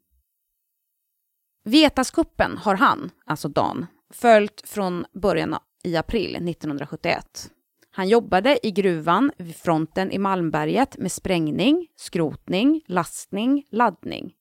Vetaskuppen 1.63 2.57
har 2.57 2.75
han, 2.75 3.11
alltså 3.25 3.47
Dan, 3.47 3.85
följt 4.13 4.69
från 4.69 5.05
början 5.13 5.55
i 5.83 5.95
april 5.97 6.35
1971. 6.35 7.51
Han 7.91 8.09
jobbade 8.09 8.67
i 8.67 8.71
gruvan 8.71 9.31
vid 9.37 9.55
fronten 9.55 10.11
i 10.11 10.17
Malmberget 10.17 10.97
med 10.97 11.11
sprängning, 11.11 11.87
skrotning, 11.95 12.81
lastning, 12.87 13.65
laddning. 13.69 14.33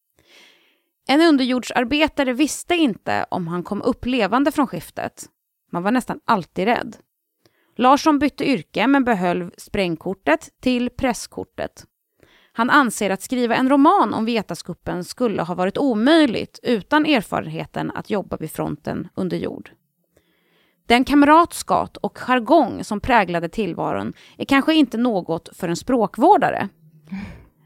En 1.08 1.20
underjordsarbetare 1.20 2.32
visste 2.32 2.74
inte 2.74 3.26
om 3.30 3.46
han 3.48 3.62
kom 3.62 3.82
upp 3.82 4.06
levande 4.06 4.52
från 4.52 4.66
skiftet. 4.66 5.26
Man 5.72 5.82
var 5.82 5.90
nästan 5.90 6.20
alltid 6.24 6.64
rädd. 6.64 6.96
Larsson 7.76 8.18
bytte 8.18 8.44
yrke 8.44 8.86
men 8.86 9.04
behöll 9.04 9.50
sprängkortet 9.56 10.48
till 10.60 10.90
presskortet. 10.90 11.84
Han 12.52 12.70
anser 12.70 13.10
att 13.10 13.22
skriva 13.22 13.54
en 13.54 13.68
roman 13.68 14.14
om 14.14 14.24
Vetaskuppen 14.24 15.04
skulle 15.04 15.42
ha 15.42 15.54
varit 15.54 15.78
omöjligt 15.78 16.60
utan 16.62 17.06
erfarenheten 17.06 17.90
att 17.90 18.10
jobba 18.10 18.36
vid 18.36 18.50
fronten 18.50 19.08
under 19.14 19.36
jord. 19.36 19.70
Den 20.86 21.04
kamratskap 21.04 21.96
och 21.96 22.18
jargong 22.18 22.84
som 22.84 23.00
präglade 23.00 23.48
tillvaron 23.48 24.12
är 24.38 24.44
kanske 24.44 24.74
inte 24.74 24.98
något 24.98 25.56
för 25.56 25.68
en 25.68 25.76
språkvårdare. 25.76 26.68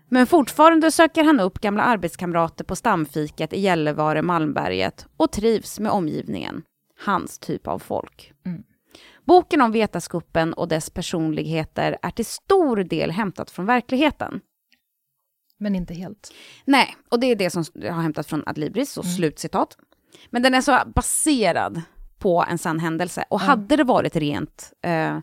Men 0.08 0.26
fortfarande 0.26 0.90
söker 0.90 1.24
han 1.24 1.40
upp 1.40 1.60
gamla 1.60 1.82
arbetskamrater 1.82 2.64
på 2.64 2.76
stamfiket 2.76 3.52
i 3.52 3.60
Gällivare, 3.60 4.22
Malmberget 4.22 5.06
och 5.16 5.32
trivs 5.32 5.80
med 5.80 5.92
omgivningen. 5.92 6.62
Hans 7.04 7.38
typ 7.38 7.66
av 7.66 7.78
folk. 7.78 8.32
Mm. 8.46 8.62
Boken 9.26 9.60
om 9.60 9.72
Vetaskuppen 9.72 10.52
och 10.52 10.68
dess 10.68 10.90
personligheter 10.90 11.98
är 12.02 12.10
till 12.10 12.26
stor 12.26 12.76
del 12.76 13.10
hämtat 13.10 13.50
från 13.50 13.66
verkligheten. 13.66 14.40
Men 15.58 15.74
inte 15.74 15.94
helt. 15.94 16.32
Nej, 16.64 16.96
och 17.10 17.20
det 17.20 17.26
är 17.26 17.36
det 17.36 17.50
som 17.50 17.64
jag 17.74 17.92
har 17.92 18.02
hämtat 18.02 18.26
från 18.26 18.42
Adlibris, 18.46 18.96
och 18.96 19.04
Mm. 19.04 19.16
slutcitat. 19.16 19.76
Men 20.30 20.42
den 20.42 20.54
är 20.54 20.60
så 20.60 20.78
baserad 20.94 21.82
på 22.18 22.44
en 22.50 22.58
sann 22.58 22.78
händelse. 22.80 23.24
Och 23.30 23.40
Ja. 23.40 23.44
hade 23.44 23.76
det 23.76 23.84
varit 23.84 24.16
rent 24.16 24.72
eh, 24.82 25.18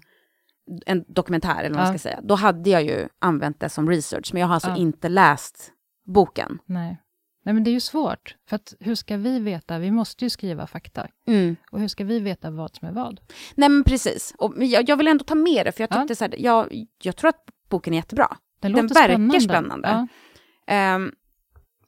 en 0.86 1.06
dokumentär, 1.08 1.60
eller 1.64 1.70
vad 1.76 1.84
man 1.86 1.94
Ja. 1.94 2.00
ska 2.00 2.10
säga, 2.10 2.20
då 2.24 2.36
hade 2.36 2.70
jag 2.70 2.84
ju 2.84 3.08
använt 3.20 3.60
det 3.60 3.70
som 3.70 3.90
research. 3.90 4.30
Men 4.34 4.40
jag 4.42 4.48
har 4.48 4.54
alltså 4.54 4.70
Ja. 4.70 4.76
inte 4.78 5.10
läst 5.10 5.72
boken. 6.06 6.60
Nej. 6.66 7.02
Nej, 7.48 7.54
men 7.54 7.64
det 7.64 7.70
är 7.70 7.74
ju 7.74 7.80
svårt. 7.80 8.36
För 8.50 8.56
att 8.56 8.74
hur 8.80 8.96
ska 8.96 9.18
vi 9.18 9.40
veta? 9.40 9.78
Vi 9.80 9.92
måste 9.92 10.26
ju 10.26 10.30
skriva 10.30 10.68
fakta. 10.68 11.08
Och 11.72 11.80
hur 11.80 11.88
ska 11.88 12.04
vi 12.04 12.20
veta 12.20 12.50
vad 12.52 12.76
som 12.76 12.88
är 12.88 12.92
vad? 12.92 13.20
Nej 13.56 13.70
men 13.70 13.84
precis. 13.84 14.34
Och, 14.38 14.64
jag, 14.64 14.90
jag 14.90 14.98
vill 14.98 15.08
ändå 15.08 15.24
ta 15.24 15.36
med 15.36 15.66
det, 15.66 15.72
för 15.72 15.84
jag 15.84 15.92
Ja. 15.92 16.00
tyckte 16.02 16.16
så 16.16 16.24
här, 16.26 16.36
jag, 16.38 16.86
jag 17.04 17.16
tror 17.16 17.30
att 17.30 17.44
boken 17.70 17.94
är 17.94 17.98
jättebra. 17.98 18.38
Den, 18.60 18.74
Den 18.74 18.88
verkar 18.88 19.06
spännande. 19.08 19.42
spännande. 19.42 19.88
Ja. 19.88 20.08
Ehm, 20.74 21.12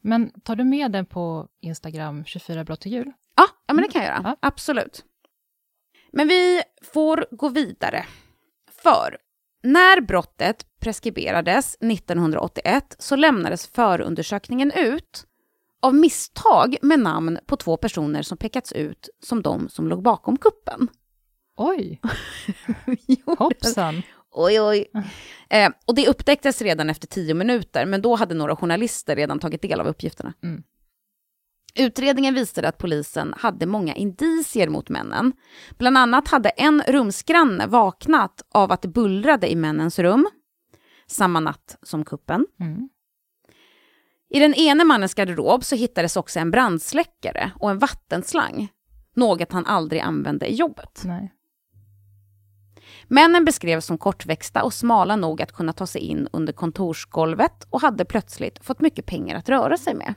Men 0.01 0.29
tar 0.41 0.55
du 0.55 0.63
med 0.63 0.91
den 0.91 1.05
på 1.05 1.47
Instagram 1.61 2.25
24 2.25 2.63
brott 2.63 2.81
till 2.81 2.91
jul? 2.91 3.11
Ja, 3.35 3.45
ja 3.67 3.73
men 3.73 3.83
det 3.83 3.89
kan 3.91 4.01
jag 4.01 4.09
göra. 4.11 4.21
Ja. 4.23 4.35
Absolut. 4.39 5.05
Men 6.11 6.27
vi 6.27 6.61
får 6.93 7.25
gå 7.31 7.49
vidare. 7.49 8.05
För 8.83 9.17
när 9.63 10.01
brottet 10.01 10.65
preskriberades 10.81 11.75
1981 11.81 12.95
så 12.99 13.15
lämnades 13.15 13.67
förundersökningen 13.67 14.71
ut 14.71 15.25
av 15.81 15.95
misstag 15.95 16.77
med 16.81 16.99
namn 16.99 17.39
på 17.45 17.55
två 17.55 17.77
personer 17.77 18.21
som 18.21 18.37
pekats 18.37 18.73
ut 18.73 19.09
som 19.23 19.41
de 19.41 19.69
som 19.69 19.87
låg 19.87 20.03
bakom 20.03 20.37
kuppen. 20.37 20.87
Oj, 21.57 22.01
hoppsan. 23.37 24.01
Oj, 24.31 24.61
oj. 24.61 24.85
Eh, 25.49 25.71
och 25.85 25.95
det 25.95 26.07
upptäcktes 26.07 26.61
redan 26.61 26.89
efter 26.89 27.07
tio 27.07 27.33
minuter, 27.33 27.85
men 27.85 28.01
då 28.01 28.15
hade 28.15 28.35
några 28.35 28.55
journalister 28.55 29.15
redan 29.15 29.39
tagit 29.39 29.61
del 29.61 29.81
av 29.81 29.87
uppgifterna. 29.87 30.33
Mm. 30.43 30.63
Utredningen 31.75 32.33
visade 32.33 32.67
att 32.67 32.77
polisen 32.77 33.33
hade 33.37 33.65
många 33.65 33.95
indicier 33.95 34.69
mot 34.69 34.89
männen. 34.89 35.33
Bland 35.77 35.97
annat 35.97 36.27
hade 36.27 36.49
en 36.49 36.81
rumsgranne 36.87 37.67
vaknat 37.67 38.41
av 38.51 38.71
att 38.71 38.81
det 38.81 38.87
bullrade 38.87 39.51
i 39.51 39.55
männens 39.55 39.99
rum, 39.99 40.29
samma 41.07 41.39
natt 41.39 41.77
som 41.81 42.05
kuppen. 42.05 42.45
Mm. 42.59 42.89
I 44.29 44.39
den 44.39 44.53
ene 44.53 44.83
mannens 44.83 45.13
garderob 45.13 45.63
så 45.63 45.75
hittades 45.75 46.17
också 46.17 46.39
en 46.39 46.51
brandsläckare 46.51 47.51
och 47.55 47.69
en 47.69 47.79
vattenslang, 47.79 48.67
något 49.15 49.51
han 49.51 49.65
aldrig 49.65 50.01
använde 50.01 50.47
i 50.47 50.55
jobbet. 50.55 51.01
Nej. 51.05 51.33
Männen 53.07 53.45
beskrevs 53.45 53.85
som 53.85 53.97
kortväxta 53.97 54.63
och 54.63 54.73
smala 54.73 55.15
nog 55.15 55.41
att 55.41 55.51
kunna 55.51 55.73
ta 55.73 55.87
sig 55.87 56.01
in 56.01 56.27
under 56.33 56.53
kontorsgolvet 56.53 57.67
och 57.69 57.81
hade 57.81 58.05
plötsligt 58.05 58.65
fått 58.65 58.81
mycket 58.81 59.05
pengar 59.05 59.35
att 59.35 59.49
röra 59.49 59.77
sig 59.77 59.93
med. 59.93 60.13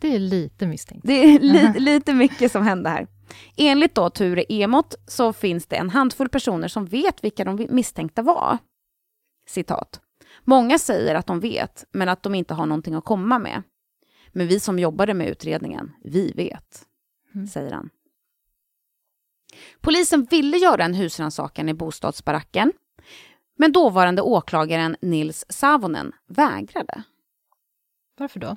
Det 0.00 0.14
är 0.14 0.18
lite 0.18 0.66
misstänkt. 0.66 1.06
Det 1.06 1.12
är 1.12 1.38
li 1.38 1.72
lite 1.78 2.14
mycket 2.14 2.52
som 2.52 2.62
hände 2.62 2.90
här. 2.90 3.06
Enligt 3.56 3.94
då 3.94 4.10
Ture 4.10 4.52
Emot 4.52 4.94
så 5.06 5.32
finns 5.32 5.66
det 5.66 5.76
en 5.76 5.90
handfull 5.90 6.28
personer 6.28 6.68
som 6.68 6.86
vet 6.86 7.24
vilka 7.24 7.44
de 7.44 7.66
misstänkta 7.70 8.22
var. 8.22 8.58
Citat. 9.48 10.00
Många 10.44 10.78
säger 10.78 11.14
att 11.14 11.26
de 11.26 11.40
vet, 11.40 11.84
men 11.92 12.08
att 12.08 12.22
de 12.22 12.34
inte 12.34 12.54
har 12.54 12.66
någonting 12.66 12.94
att 12.94 13.04
komma 13.04 13.38
med. 13.38 13.62
Men 14.32 14.46
vi 14.46 14.60
som 14.60 14.78
jobbade 14.78 15.14
med 15.14 15.28
utredningen, 15.28 15.92
vi 16.04 16.32
vet, 16.32 16.86
Mm. 17.34 17.46
säger 17.46 17.72
han. 17.72 17.90
Polisen 19.80 20.24
ville 20.24 20.56
göra 20.56 20.84
en 20.84 20.94
husrannsakan 20.94 21.68
i 21.68 21.74
bostadsbaracken, 21.74 22.72
men 23.56 23.72
dåvarande 23.72 24.22
åklagaren 24.22 24.96
Nils 25.00 25.44
Savonen 25.48 26.12
vägrade. 26.26 27.02
Varför 28.18 28.40
då? 28.40 28.56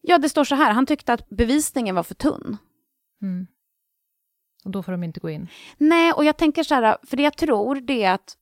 Ja, 0.00 0.18
det 0.18 0.28
står 0.28 0.44
så 0.44 0.54
här, 0.54 0.72
han 0.72 0.86
tyckte 0.86 1.12
att 1.12 1.28
bevisningen 1.28 1.94
var 1.94 2.02
för 2.02 2.14
tunn. 2.14 2.56
Mm. 3.22 3.46
Och 4.64 4.70
då 4.70 4.82
får 4.82 4.92
de 4.92 5.04
inte 5.04 5.20
gå 5.20 5.30
in. 5.30 5.48
Nej, 5.78 6.12
och 6.12 6.24
jag 6.24 6.36
tänker 6.36 6.62
så 6.62 6.74
här, 6.74 6.96
för 7.02 7.16
det 7.16 7.22
jag 7.22 7.36
tror 7.36 7.74
det 7.74 8.02
är 8.02 8.12
att 8.14 8.36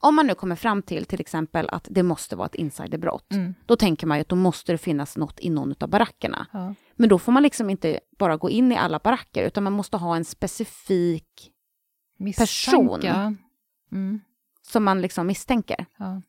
om 0.00 0.14
man 0.14 0.26
nu 0.26 0.34
kommer 0.34 0.56
fram 0.56 0.82
till 0.82 1.04
till 1.04 1.20
exempel 1.20 1.68
att 1.68 1.88
det 1.90 2.02
måste 2.02 2.36
vara 2.36 2.46
ett 2.46 2.54
insiderbrott, 2.54 3.32
Mm. 3.32 3.54
då 3.66 3.76
tänker 3.76 4.06
man 4.06 4.18
ju 4.18 4.20
att 4.22 4.28
då 4.28 4.36
måste 4.36 4.72
det 4.72 4.78
finnas 4.78 5.16
något 5.16 5.40
i 5.40 5.50
någon 5.50 5.74
av 5.80 5.88
barackerna. 5.88 6.46
Ja. 6.52 6.74
Men 6.94 7.08
då 7.08 7.18
får 7.18 7.32
man 7.32 7.42
liksom 7.42 7.70
inte 7.70 8.00
bara 8.18 8.36
gå 8.36 8.50
in 8.50 8.72
i 8.72 8.76
alla 8.76 8.98
baracker, 8.98 9.44
utan 9.46 9.64
man 9.64 9.72
måste 9.72 9.96
ha 9.96 10.16
en 10.16 10.24
specifik 10.24 11.52
Person. 12.36 12.84
Misstanke. 12.84 13.36
Mm. 13.92 14.20
som 14.62 14.84
man 14.84 15.00
liksom 15.00 15.26
misstänker. 15.26 15.86
Ja. 15.96 16.22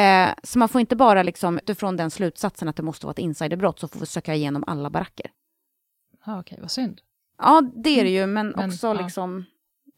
Eh, 0.00 0.34
så 0.42 0.58
man 0.58 0.68
får 0.68 0.80
inte 0.80 0.96
bara 0.96 1.22
liksom 1.22 1.58
utifrån 1.58 1.96
den 1.96 2.10
slutsatsen 2.10 2.68
att 2.68 2.76
det 2.76 2.82
måste 2.82 3.06
vara 3.06 3.12
ett 3.12 3.18
insiderbrott, 3.18 3.78
så 3.78 3.88
får 3.88 4.00
vi 4.00 4.06
söka 4.06 4.34
igenom 4.34 4.64
alla 4.66 4.90
baracker. 4.90 5.30
Ja, 6.26 6.40
okej, 6.40 6.58
vad 6.60 6.70
synd. 6.70 7.00
Ja, 7.38 7.62
det 7.74 8.00
är 8.00 8.04
det 8.04 8.10
ju, 8.10 8.26
men, 8.26 8.48
Men, 8.56 8.70
också 8.70 8.86
ja. 8.86 8.92
liksom, 8.92 9.44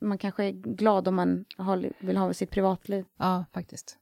man 0.00 0.18
kanske 0.18 0.44
är 0.44 0.52
glad 0.52 1.08
om 1.08 1.14
man 1.14 1.44
har, 1.56 1.92
vill 1.98 2.16
ha 2.16 2.34
sitt 2.34 2.50
privatliv. 2.50 3.04
Ja, 3.18 3.44
faktiskt. 3.52 3.96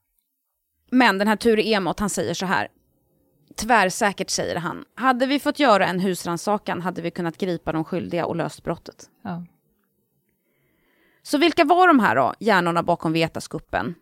Men 0.91 1.17
den 1.17 1.27
här 1.27 1.35
Ture 1.35 1.67
Emot, 1.67 1.99
han 1.99 2.09
säger 2.09 2.33
så 2.33 2.45
här. 2.45 2.67
Tvärsäkert 3.55 4.29
säger 4.29 4.55
han. 4.55 4.85
Hade 4.95 5.25
vi 5.25 5.39
fått 5.39 5.59
göra 5.59 5.87
en 5.87 5.99
husrannsakan 5.99 6.81
hade 6.81 7.01
vi 7.01 7.11
kunnat 7.11 7.37
gripa 7.37 7.71
de 7.71 7.83
skyldiga 7.83 8.25
och 8.25 8.35
löst 8.35 8.63
brottet. 8.63 9.09
Ja. 9.21 9.45
Så 11.21 11.37
vilka 11.37 11.65
var 11.65 11.87
de 11.87 11.99
här 11.99 12.15
då, 12.15 12.33
hjärnorna 12.39 12.83
bakom 12.83 13.13
Vetaskuppen? 13.13 13.95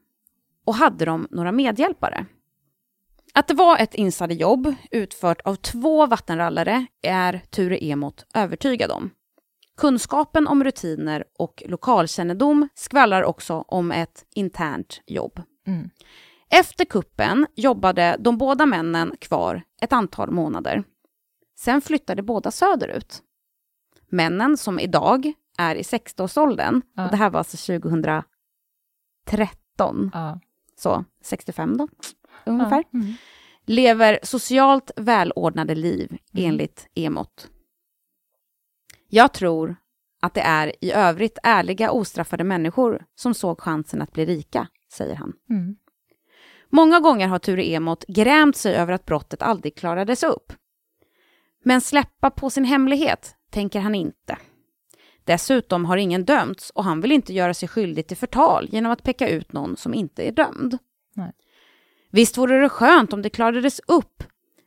Och 0.66 0.76
hade 0.76 1.06
de 1.06 1.28
några 1.32 1.52
medhjälpare? 1.52 2.26
Att 3.34 3.48
det 3.48 3.54
var 3.54 3.78
ett 3.78 3.96
insiderjobb 3.96 4.76
utfört 4.92 5.42
av 5.42 5.56
två 5.56 6.06
vattenrallare 6.06 6.86
är 7.02 7.42
Ture 7.50 7.86
Emot 7.86 8.26
övertygad 8.34 8.92
om. 8.92 9.10
Kunskapen 9.78 10.48
om 10.48 10.64
rutiner 10.64 11.24
och 11.40 11.64
lokalkännedom 11.66 12.70
skvallrar 12.76 13.24
också 13.24 13.54
om 13.68 13.92
ett 13.92 14.26
internt 14.34 15.02
jobb. 15.06 15.42
Mm. 15.68 15.90
Efter 16.50 16.86
kuppen 16.86 17.48
jobbade 17.56 18.16
de 18.20 18.38
båda 18.38 18.66
männen 18.66 19.16
kvar 19.22 19.62
ett 19.82 19.94
antal 19.94 20.32
månader. 20.32 20.84
Sen 21.60 21.82
flyttade 21.82 22.24
båda 22.24 22.52
söderut. 22.52 23.22
Männen 24.10 24.58
som 24.58 24.80
idag 24.80 25.34
är 25.58 25.76
i 25.76 25.82
60-årsåldern, 25.82 26.82
Ja. 26.96 27.06
och 27.06 27.12
det 27.12 27.18
här 27.18 27.30
var 27.30 27.38
alltså 27.40 27.58
2013, 27.58 28.24
Ja. 30.14 30.40
så 30.76 31.06
65 31.24 31.78
då, 31.78 31.88
ungefär, 32.46 32.84
Ja. 32.92 33.00
Mm. 33.00 33.14
lever 33.66 34.20
socialt 34.24 34.92
välordnade 34.96 35.76
liv 35.76 36.18
enligt 36.34 36.88
EMOT. 36.96 37.50
Jag 39.08 39.34
tror 39.34 39.76
att 40.22 40.34
det 40.34 40.42
är 40.42 40.74
i 40.82 40.92
övrigt 40.92 41.38
ärliga, 41.44 41.92
ostraffade 41.92 42.44
människor 42.44 43.06
som 43.16 43.34
såg 43.34 43.62
chansen 43.62 44.02
att 44.02 44.14
bli 44.14 44.26
rika, 44.26 44.68
säger 44.92 45.16
han. 45.16 45.34
Mm. 45.50 45.76
Många 46.70 47.00
gånger 47.00 47.28
har 47.28 47.40
Ture 47.40 47.70
Emot 47.70 48.06
grämt 48.08 48.58
sig 48.58 48.76
över 48.76 48.94
att 48.94 49.06
brottet 49.06 49.42
aldrig 49.42 49.76
klarades 49.76 50.24
upp. 50.24 50.54
Men 51.64 51.82
släppa 51.82 52.30
på 52.30 52.50
sin 52.50 52.66
hemlighet 52.66 53.36
tänker 53.50 53.80
han 53.80 53.96
inte. 53.96 54.38
Dessutom 55.24 55.86
har 55.86 55.98
ingen 55.98 56.26
dömts 56.26 56.70
och 56.70 56.84
han 56.84 57.02
vill 57.02 57.12
inte 57.12 57.34
göra 57.34 57.54
sig 57.54 57.70
skyldig 57.70 58.08
till 58.08 58.18
förtal 58.18 58.68
genom 58.72 58.92
att 58.92 59.04
peka 59.04 59.30
ut 59.30 59.54
någon 59.54 59.78
som 59.78 59.94
inte 59.94 60.28
är 60.28 60.32
dömd. 60.32 60.78
Nej. 61.14 61.32
Visst 62.12 62.38
vore 62.38 62.62
det 62.62 62.70
skönt 62.70 63.14
om 63.14 63.22
det 63.22 63.30
klarades 63.30 63.82
upp, 63.88 64.24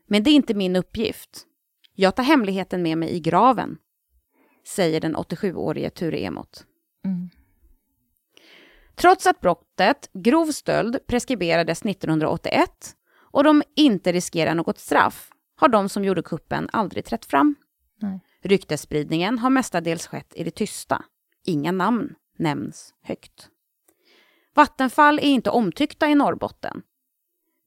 men 0.06 0.22
det 0.22 0.30
är 0.30 0.34
inte 0.34 0.54
min 0.54 0.76
uppgift. 0.76 1.46
Jag 1.94 2.16
tar 2.16 2.22
hemligheten 2.22 2.82
med 2.82 2.98
mig 2.98 3.10
i 3.10 3.20
graven, 3.20 3.78
säger 4.64 5.00
den 5.00 5.16
87-årige 5.16 5.90
Ture 5.90 6.20
Emot. 6.20 6.66
Mm. 7.04 7.30
Trots 8.94 9.26
att 9.26 9.40
brottet 9.40 10.10
grov 10.12 10.46
stöld 10.46 10.98
preskriberades 11.06 11.82
1981 11.82 12.70
och 13.32 13.44
de 13.44 13.62
inte 13.76 14.12
riskerar 14.12 14.54
något 14.54 14.78
straff 14.78 15.30
har 15.56 15.68
de 15.68 15.88
som 15.88 16.04
gjorde 16.04 16.22
kuppen 16.22 16.68
aldrig 16.72 17.04
trätt 17.04 17.24
fram. 17.24 17.54
Nej. 18.00 18.20
Ryktesspridningen 18.42 19.38
har 19.38 19.50
mestadels 19.50 20.06
skett 20.06 20.32
i 20.36 20.44
det 20.44 20.50
tysta. 20.50 21.04
Inga 21.44 21.72
namn 21.72 22.14
nämns 22.38 22.94
högt. 23.02 23.48
Vattenfall 24.54 25.18
är 25.18 25.22
inte 25.22 25.50
omtyckta 25.50 26.08
i 26.08 26.14
Norrbotten. 26.14 26.82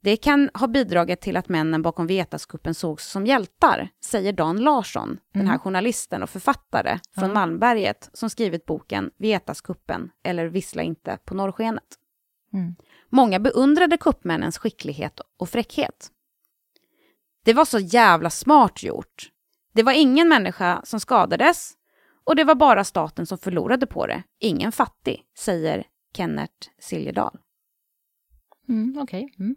Det 0.03 0.17
kan 0.17 0.49
ha 0.53 0.67
bidragit 0.67 1.21
till 1.21 1.37
att 1.37 1.49
männen 1.49 1.81
bakom 1.81 2.07
Vetaskuppen 2.07 2.73
sågs 2.73 3.11
som 3.11 3.25
hjältar, 3.25 3.89
säger 4.05 4.33
Dan 4.33 4.57
Larsson, 4.57 5.19
den 5.33 5.47
här 5.47 5.57
journalisten 5.57 6.23
och 6.23 6.29
författare 6.29 6.99
från 7.15 7.27
Ja. 7.27 7.33
Malmberget 7.33 8.09
som 8.13 8.29
skrivit 8.29 8.65
boken 8.65 9.11
Vetaskuppen 9.17 10.11
eller 10.23 10.45
Vissla 10.45 10.81
inte 10.83 11.17
på 11.25 11.35
norrskenet. 11.35 11.83
Mm. 12.53 12.75
Många 13.09 13.39
beundrade 13.39 13.97
kuppmännens 13.97 14.57
skicklighet 14.57 15.19
och 15.37 15.49
fräckhet. 15.49 16.11
Det 17.43 17.53
var 17.53 17.65
så 17.65 17.79
jävla 17.79 18.29
smart 18.29 18.83
gjort. 18.83 19.31
Det 19.73 19.83
var 19.83 19.93
ingen 19.93 20.29
människa 20.29 20.81
som 20.83 20.99
skadades 20.99 21.73
och 22.23 22.35
det 22.35 22.43
var 22.43 22.55
bara 22.55 22.83
staten 22.83 23.25
som 23.25 23.37
förlorade 23.37 23.87
på 23.87 24.07
det. 24.07 24.23
Ingen 24.39 24.71
fattig, 24.71 25.23
säger 25.37 25.83
Kenneth 26.17 26.69
Siljedal. 26.79 27.37
Mm. 28.69 28.97
Okej. 29.01 29.35
Mm. 29.39 29.55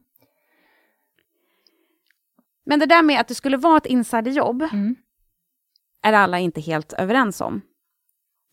Men 2.66 2.78
det 2.78 2.86
där 2.86 3.02
med 3.02 3.20
att 3.20 3.28
det 3.28 3.34
skulle 3.34 3.56
vara 3.56 3.76
ett 3.76 3.86
insiderjobb 3.86 4.62
Mm. 4.62 4.96
är 6.02 6.12
alla 6.12 6.38
inte 6.38 6.60
helt 6.60 6.92
överens 6.92 7.40
om. 7.40 7.60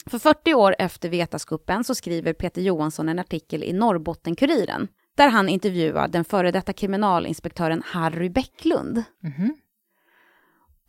För 0.06 0.20
40 0.20 0.54
år 0.54 0.76
efter 0.80 1.10
Vetaskuppen 1.10 1.84
så 1.84 1.96
skriver 1.96 2.34
Peter 2.34 2.62
Johansson 2.62 3.10
en 3.10 3.20
artikel 3.20 3.64
i 3.64 3.74
Norrbotten-Kuriren 3.74 4.88
där 5.16 5.30
han 5.30 5.50
intervjuar 5.50 6.08
den 6.08 6.26
före 6.26 6.52
detta 6.52 6.74
kriminalinspektören 6.74 7.84
Harry 7.86 8.30
Bäcklund. 8.30 9.04
Mhm. 9.24 9.56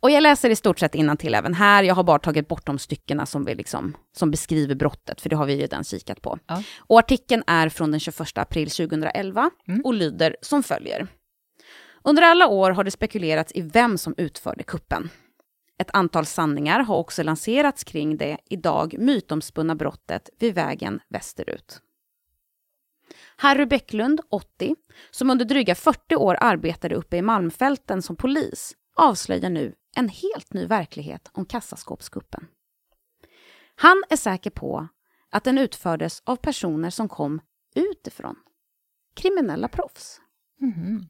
Och 0.00 0.10
jag 0.10 0.22
läser 0.22 0.50
i 0.50 0.56
stort 0.56 0.78
sett 0.78 0.92
till 1.18 1.34
även 1.34 1.54
här. 1.54 1.82
Jag 1.82 1.94
har 1.94 2.04
bara 2.04 2.18
tagit 2.18 2.48
bort 2.48 2.66
de 2.66 2.78
styckena 2.78 3.26
som, 3.26 3.44
vi 3.44 3.54
liksom, 3.54 3.96
som 4.16 4.30
beskriver 4.30 4.74
brottet, 4.74 5.20
för 5.20 5.28
det 5.30 5.36
har 5.36 5.46
vi 5.46 5.52
ju 5.52 5.58
redan 5.60 5.84
kikat 5.84 6.22
på. 6.22 6.38
Ja. 6.46 6.62
Och 6.78 6.98
artikeln 6.98 7.42
är 7.46 7.68
från 7.68 7.90
den 7.90 8.00
21 8.00 8.38
april 8.38 8.70
2011 8.70 9.50
Mm. 9.68 9.80
och 9.84 9.94
lyder 9.94 10.36
som 10.40 10.62
följer. 10.62 11.06
Under 12.04 12.22
alla 12.22 12.48
år 12.48 12.70
har 12.70 12.84
det 12.84 12.90
spekulerats 12.90 13.52
i 13.54 13.60
vem 13.60 13.98
som 13.98 14.14
utförde 14.16 14.62
kuppen. 14.62 15.10
Ett 15.78 15.90
antal 15.92 16.26
sanningar 16.26 16.80
har 16.80 16.96
också 16.96 17.22
lanserats 17.22 17.84
kring 17.84 18.16
det 18.16 18.38
idag 18.50 18.94
mytomspunna 18.98 19.74
brottet 19.74 20.30
vid 20.38 20.54
vägen 20.54 21.00
västerut. 21.08 21.80
Harry 23.36 23.66
Bäcklund, 23.66 24.20
80, 24.30 24.76
som 25.10 25.30
under 25.30 25.44
dryga 25.44 25.74
40 25.74 26.16
år 26.16 26.36
arbetade 26.40 26.94
uppe 26.94 27.16
i 27.16 27.22
Malmfälten 27.22 28.02
som 28.02 28.16
polis, 28.16 28.76
avslöjar 28.96 29.50
nu 29.50 29.74
en 29.96 30.08
helt 30.08 30.52
ny 30.52 30.66
verklighet 30.66 31.30
om 31.32 31.46
kassaskåpskuppen. 31.46 32.46
Han 33.76 34.02
är 34.10 34.16
säker 34.16 34.50
på 34.50 34.88
att 35.30 35.44
den 35.44 35.58
utfördes 35.58 36.22
av 36.24 36.36
personer 36.36 36.90
som 36.90 37.08
kom 37.08 37.40
utifrån. 37.74 38.36
Kriminella 39.14 39.68
proffs. 39.68 40.20
Mhm. 40.60 41.06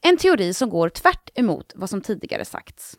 En 0.00 0.16
teori 0.16 0.54
som 0.54 0.70
går 0.70 0.88
tvärt 0.88 1.38
emot 1.38 1.72
vad 1.74 1.90
som 1.90 2.00
tidigare 2.00 2.44
sagts. 2.44 2.96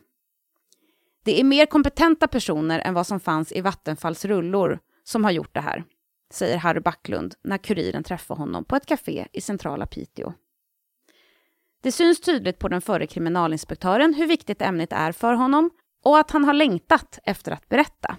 Det 1.24 1.40
är 1.40 1.44
mer 1.44 1.66
kompetenta 1.66 2.28
personer 2.28 2.78
än 2.80 2.94
vad 2.94 3.06
som 3.06 3.20
fanns 3.20 3.52
i 3.52 3.60
Vattenfalls 3.60 4.24
rullor 4.24 4.78
som 5.04 5.24
har 5.24 5.30
gjort 5.30 5.54
det 5.54 5.60
här, 5.60 5.84
säger 6.30 6.56
Harry 6.56 6.80
Backlund 6.80 7.34
när 7.42 7.58
Kuriren 7.58 8.02
träffar 8.04 8.34
honom 8.34 8.64
på 8.64 8.76
ett 8.76 8.86
café 8.86 9.26
i 9.32 9.40
centrala 9.40 9.86
Piteå. 9.86 10.32
Det 11.80 11.92
syns 11.92 12.20
tydligt 12.20 12.58
på 12.58 12.68
den 12.68 12.80
förre 12.80 13.06
kriminalinspektören 13.06 14.14
hur 14.14 14.26
viktigt 14.26 14.62
ämnet 14.62 14.92
är 14.92 15.12
för 15.12 15.34
honom 15.34 15.70
och 16.04 16.18
att 16.18 16.30
han 16.30 16.44
har 16.44 16.52
längtat 16.52 17.18
efter 17.24 17.52
att 17.52 17.68
berätta. 17.68 18.16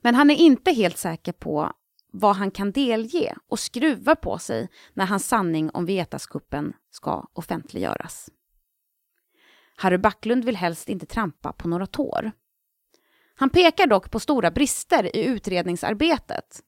Men 0.00 0.14
han 0.14 0.30
är 0.30 0.34
inte 0.34 0.72
helt 0.72 0.98
säker 0.98 1.32
på 1.32 1.72
vad 2.12 2.36
han 2.36 2.50
kan 2.50 2.72
delge 2.72 3.36
och 3.48 3.58
skruva 3.58 4.14
på 4.16 4.38
sig 4.38 4.68
när 4.94 5.06
hans 5.06 5.28
sanning 5.28 5.70
om 5.70 5.86
Vetaskuppen 5.86 6.72
ska 6.90 7.26
offentliggöras. 7.32 8.30
Harry 9.76 9.98
Backlund 9.98 10.44
vill 10.44 10.56
helst 10.56 10.88
inte 10.88 11.06
trampa 11.06 11.52
på 11.52 11.68
några 11.68 11.86
tår. 11.86 12.32
Han 13.34 13.50
pekar 13.50 13.86
dock 13.86 14.10
på 14.10 14.20
stora 14.20 14.50
brister 14.50 15.16
i 15.16 15.24
utredningsarbetet. 15.24 16.60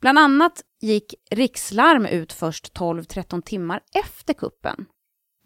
Bland 0.00 0.18
annat 0.18 0.62
gick 0.80 1.14
rikslarm 1.30 2.06
ut 2.06 2.32
först 2.32 2.78
12-13 2.78 3.42
timmar 3.42 3.80
efter 3.94 4.34
kuppen. 4.34 4.86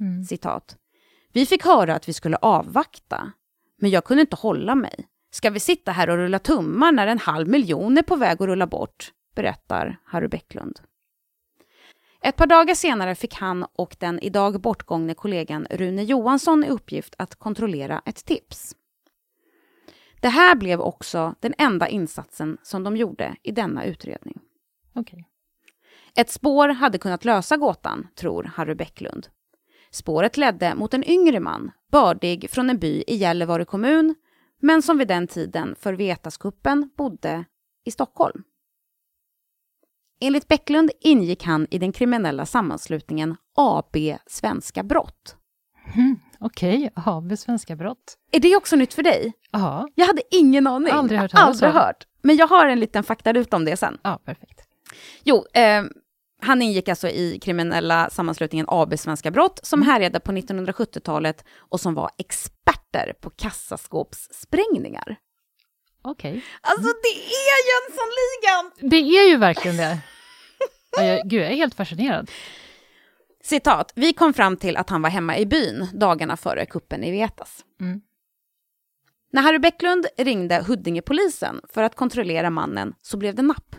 Mm. 0.01 0.25
Citat. 0.25 0.77
Vi 1.33 1.47
fick 1.47 1.65
höra 1.65 1.95
att 1.95 2.09
vi 2.09 2.13
skulle 2.13 2.37
avvakta, 2.37 3.33
men 3.81 3.91
jag 3.91 4.05
kunde 4.05 4.21
inte 4.21 4.37
hålla 4.37 4.75
mig. 4.75 5.07
Ska 5.37 5.51
vi 5.51 5.61
sitta 5.61 5.93
här 5.93 6.11
och 6.11 6.17
rulla 6.17 6.39
tummar 6.39 6.93
när 6.93 7.07
en 7.07 7.19
halv 7.19 7.49
miljon 7.49 7.99
är 7.99 8.03
på 8.03 8.17
väg 8.17 8.43
att 8.43 8.49
rulla 8.49 8.67
bort? 8.67 9.13
berättar 9.35 10.01
Harry 10.05 10.29
Bäcklund. 10.29 10.81
Ett 12.23 12.37
par 12.37 12.47
dagar 12.47 12.75
senare 12.75 13.15
fick 13.15 13.35
han 13.35 13.67
och 13.73 13.97
den 13.99 14.21
idag 14.21 14.61
bortgångne 14.61 15.15
kollegan 15.15 15.67
Rune 15.71 16.03
Johansson 16.03 16.65
i 16.65 16.69
uppgift 16.69 17.15
att 17.19 17.35
kontrollera 17.35 18.03
ett 18.05 18.25
tips. 18.25 18.77
Det 20.21 20.29
här 20.29 20.55
blev 20.55 20.81
också 20.81 21.35
den 21.41 21.55
enda 21.59 21.89
insatsen 21.89 22.59
som 22.63 22.85
de 22.85 22.97
gjorde 22.97 23.37
i 23.43 23.51
denna 23.51 23.85
utredning. 23.85 24.41
Okej. 24.95 25.29
Ett 26.15 26.31
spår 26.31 26.69
hade 26.69 26.99
kunnat 26.99 27.25
lösa 27.25 27.57
gåtan, 27.57 28.09
tror 28.15 28.45
Harry 28.45 28.75
Bäcklund. 28.75 29.29
Spåret 29.91 30.37
ledde 30.37 30.75
mot 30.75 30.95
en 30.95 31.11
yngre 31.11 31.41
man, 31.41 31.71
bördig 31.91 32.51
från 32.51 32.71
en 32.71 32.79
by 32.79 33.05
i 33.07 33.17
Gällivare 33.17 33.65
kommun, 33.65 34.15
men 34.61 34.83
som 34.83 34.99
vid 34.99 35.09
den 35.09 35.27
tiden 35.27 35.75
för 35.79 35.95
Vetaskuppen 35.95 36.91
bodde 36.97 37.45
i 37.85 37.91
Stockholm. 37.91 38.43
Enligt 40.21 40.49
Bäcklund 40.49 40.91
ingick 41.01 41.45
han 41.45 41.67
i 41.71 41.79
den 41.79 41.93
kriminella 41.93 42.47
sammanslutningen 42.47 43.37
AB 43.57 43.97
Svenska 44.27 44.83
Brott. 44.83 45.37
Mm. 45.95 46.19
Okej, 46.41 46.91
AB 46.95 47.39
Svenska 47.39 47.77
Brott. 47.77 48.15
Är 48.33 48.41
det 48.41 48.57
också 48.57 48.77
nytt 48.77 48.95
för 48.95 49.03
dig? 49.03 49.33
Ja, 49.51 49.89
Jag 49.95 50.07
hade 50.07 50.23
ingen 50.31 50.67
aning. 50.67 50.93
Aldrig 50.93 51.21
hört 51.21 51.31
Aldrig 51.35 51.71
hört. 51.71 52.07
Men 52.23 52.37
jag 52.37 52.47
har 52.49 52.67
en 52.67 52.81
liten 52.81 53.05
faktaruta 53.05 53.57
om 53.57 53.65
det 53.65 53.77
sen. 53.77 53.99
ja 54.03 54.21
perfekt. 54.25 54.61
Jo, 55.25 55.45
eh, 55.55 55.85
han 56.43 56.63
ingick 56.63 56.89
alltså 56.89 57.09
i 57.09 57.39
kriminella 57.43 58.11
sammanslutningen 58.11 58.67
AB 58.69 58.99
Svenska 58.99 59.31
Brott 59.31 59.61
som 59.63 59.83
härjade 59.83 60.21
på 60.21 60.33
1970-talet 60.33 61.45
och 61.59 61.81
som 61.81 61.95
var 61.95 62.11
experter 62.19 63.13
på 63.21 63.31
kassaskåpssprängningar. 63.31 65.17
Okej. 66.03 66.45
Alltså 66.61 66.87
det 67.03 67.19
är 67.19 67.59
Jönssonligan! 67.71 68.91
Det 68.91 69.19
är 69.19 69.29
ju 69.29 69.37
verkligen 69.37 69.77
det. 69.77 69.99
Ja, 70.97 71.05
jag, 71.05 71.29
gud, 71.29 71.43
jag 71.43 71.51
är 71.51 71.57
helt 71.57 71.75
fascinerad. 71.75 72.31
Citat, 73.43 73.93
vi 73.95 74.13
kom 74.13 74.35
fram 74.35 74.57
till 74.57 74.77
att 74.77 74.91
han 74.91 75.03
var 75.03 75.11
hemma 75.11 75.39
i 75.39 75.47
byn 75.47 75.89
dagarna 75.93 76.37
före 76.37 76.67
kuppen 76.67 77.05
i 77.05 77.11
Vetas. 77.11 77.65
Mm. 77.81 78.01
När 79.33 79.43
Harry 79.43 79.59
Bäcklund 79.59 80.07
ringde 80.19 80.65
Huddingepolisen 80.67 81.61
för 81.69 81.83
att 81.83 81.95
kontrollera 81.95 82.51
mannen 82.51 82.95
så 83.03 83.17
blev 83.17 83.35
det 83.35 83.43
napp. 83.43 83.77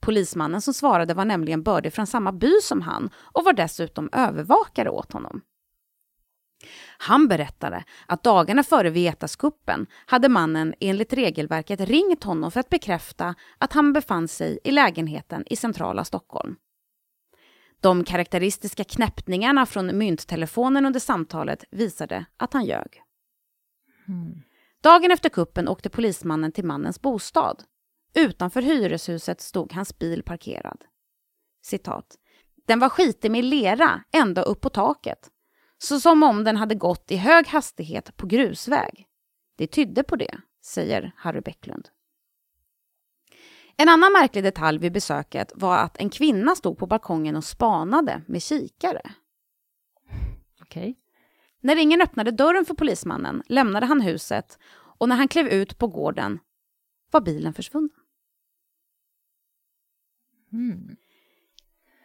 Polismannen 0.00 0.60
som 0.60 0.74
svarade 0.74 1.14
var 1.14 1.24
nämligen 1.24 1.62
bördig 1.62 1.92
från 1.92 2.06
samma 2.06 2.32
by 2.32 2.52
som 2.62 2.82
han 2.82 3.10
och 3.16 3.44
var 3.44 3.52
dessutom 3.52 4.08
övervakare 4.12 4.90
åt 4.90 5.12
honom. 5.12 5.40
Han 6.98 7.28
berättade 7.28 7.84
att 8.06 8.22
dagarna 8.22 8.62
före 8.62 8.90
Vietaskuppen 8.90 9.86
hade 10.06 10.28
mannen 10.28 10.74
enligt 10.80 11.12
regelverket 11.12 11.80
ringt 11.80 12.24
honom 12.24 12.50
för 12.50 12.60
att 12.60 12.68
bekräfta 12.68 13.34
att 13.58 13.72
han 13.72 13.92
befann 13.92 14.28
sig 14.28 14.58
i 14.64 14.70
lägenheten 14.70 15.44
i 15.46 15.56
centrala 15.56 16.04
Stockholm. 16.04 16.56
De 17.80 18.04
karaktäristiska 18.04 18.84
knäppningarna 18.84 19.66
från 19.66 19.98
mynttelefonen 19.98 20.86
under 20.86 21.00
samtalet 21.00 21.64
visade 21.70 22.24
att 22.36 22.52
han 22.52 22.64
ljög. 22.64 23.02
Mm. 24.08 24.42
Dagen 24.82 25.10
efter 25.10 25.28
kuppen 25.28 25.68
åkte 25.68 25.90
polismannen 25.90 26.52
till 26.52 26.64
mannens 26.64 27.00
bostad. 27.00 27.62
Utanför 28.14 28.62
hyreshuset 28.62 29.40
stod 29.40 29.72
hans 29.72 29.98
bil 29.98 30.22
parkerad. 30.22 30.84
Citat. 31.62 32.16
Den 32.66 32.78
var 32.78 32.88
skitig 32.88 33.30
med 33.30 33.44
lera 33.44 34.04
ända 34.12 34.42
upp 34.42 34.60
på 34.60 34.68
taket. 34.68 35.30
Så 35.78 36.00
som 36.00 36.22
om 36.22 36.44
den 36.44 36.56
hade 36.56 36.74
gått 36.74 37.10
i 37.10 37.16
hög 37.16 37.46
hastighet 37.46 38.16
på 38.16 38.26
grusväg. 38.26 39.06
Det 39.56 39.66
tydde 39.66 40.02
på 40.02 40.16
det, 40.16 40.40
säger 40.64 41.12
Harry 41.16 41.40
Bäcklund. 41.40 41.88
En 43.76 43.88
annan 43.88 44.12
märklig 44.12 44.44
detalj 44.44 44.78
vid 44.78 44.92
besöket 44.92 45.52
var 45.54 45.78
att 45.78 46.00
en 46.00 46.10
kvinna 46.10 46.54
stod 46.54 46.78
på 46.78 46.86
balkongen 46.86 47.36
och 47.36 47.44
spanade 47.44 48.22
med 48.26 48.42
kikare. 48.42 49.02
Okej. 50.62 50.96
När 51.60 51.76
ingen 51.76 52.00
öppnade 52.00 52.30
dörren 52.30 52.64
för 52.64 52.74
polismannen 52.74 53.42
lämnade 53.46 53.86
han 53.86 54.00
huset 54.00 54.58
och 54.72 55.08
när 55.08 55.16
han 55.16 55.28
klev 55.28 55.46
ut 55.46 55.78
på 55.78 55.86
gården 55.86 56.38
var 57.10 57.20
bilen 57.20 57.54
försvunnen. 57.54 57.99
Mm. 60.52 60.96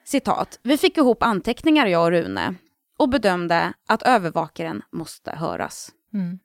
Citat. 0.05 0.59
Vi 0.63 0.77
fick 0.77 0.97
ihop 0.97 1.23
anteckningar, 1.23 1.85
jag 1.85 2.03
och 2.03 2.11
Rune, 2.11 2.55
och 2.97 3.09
bedömde 3.09 3.73
att 3.87 4.03
övervakaren 4.03 4.81
måste 4.91 5.31
höras. 5.31 5.91
Mm. 6.13 6.39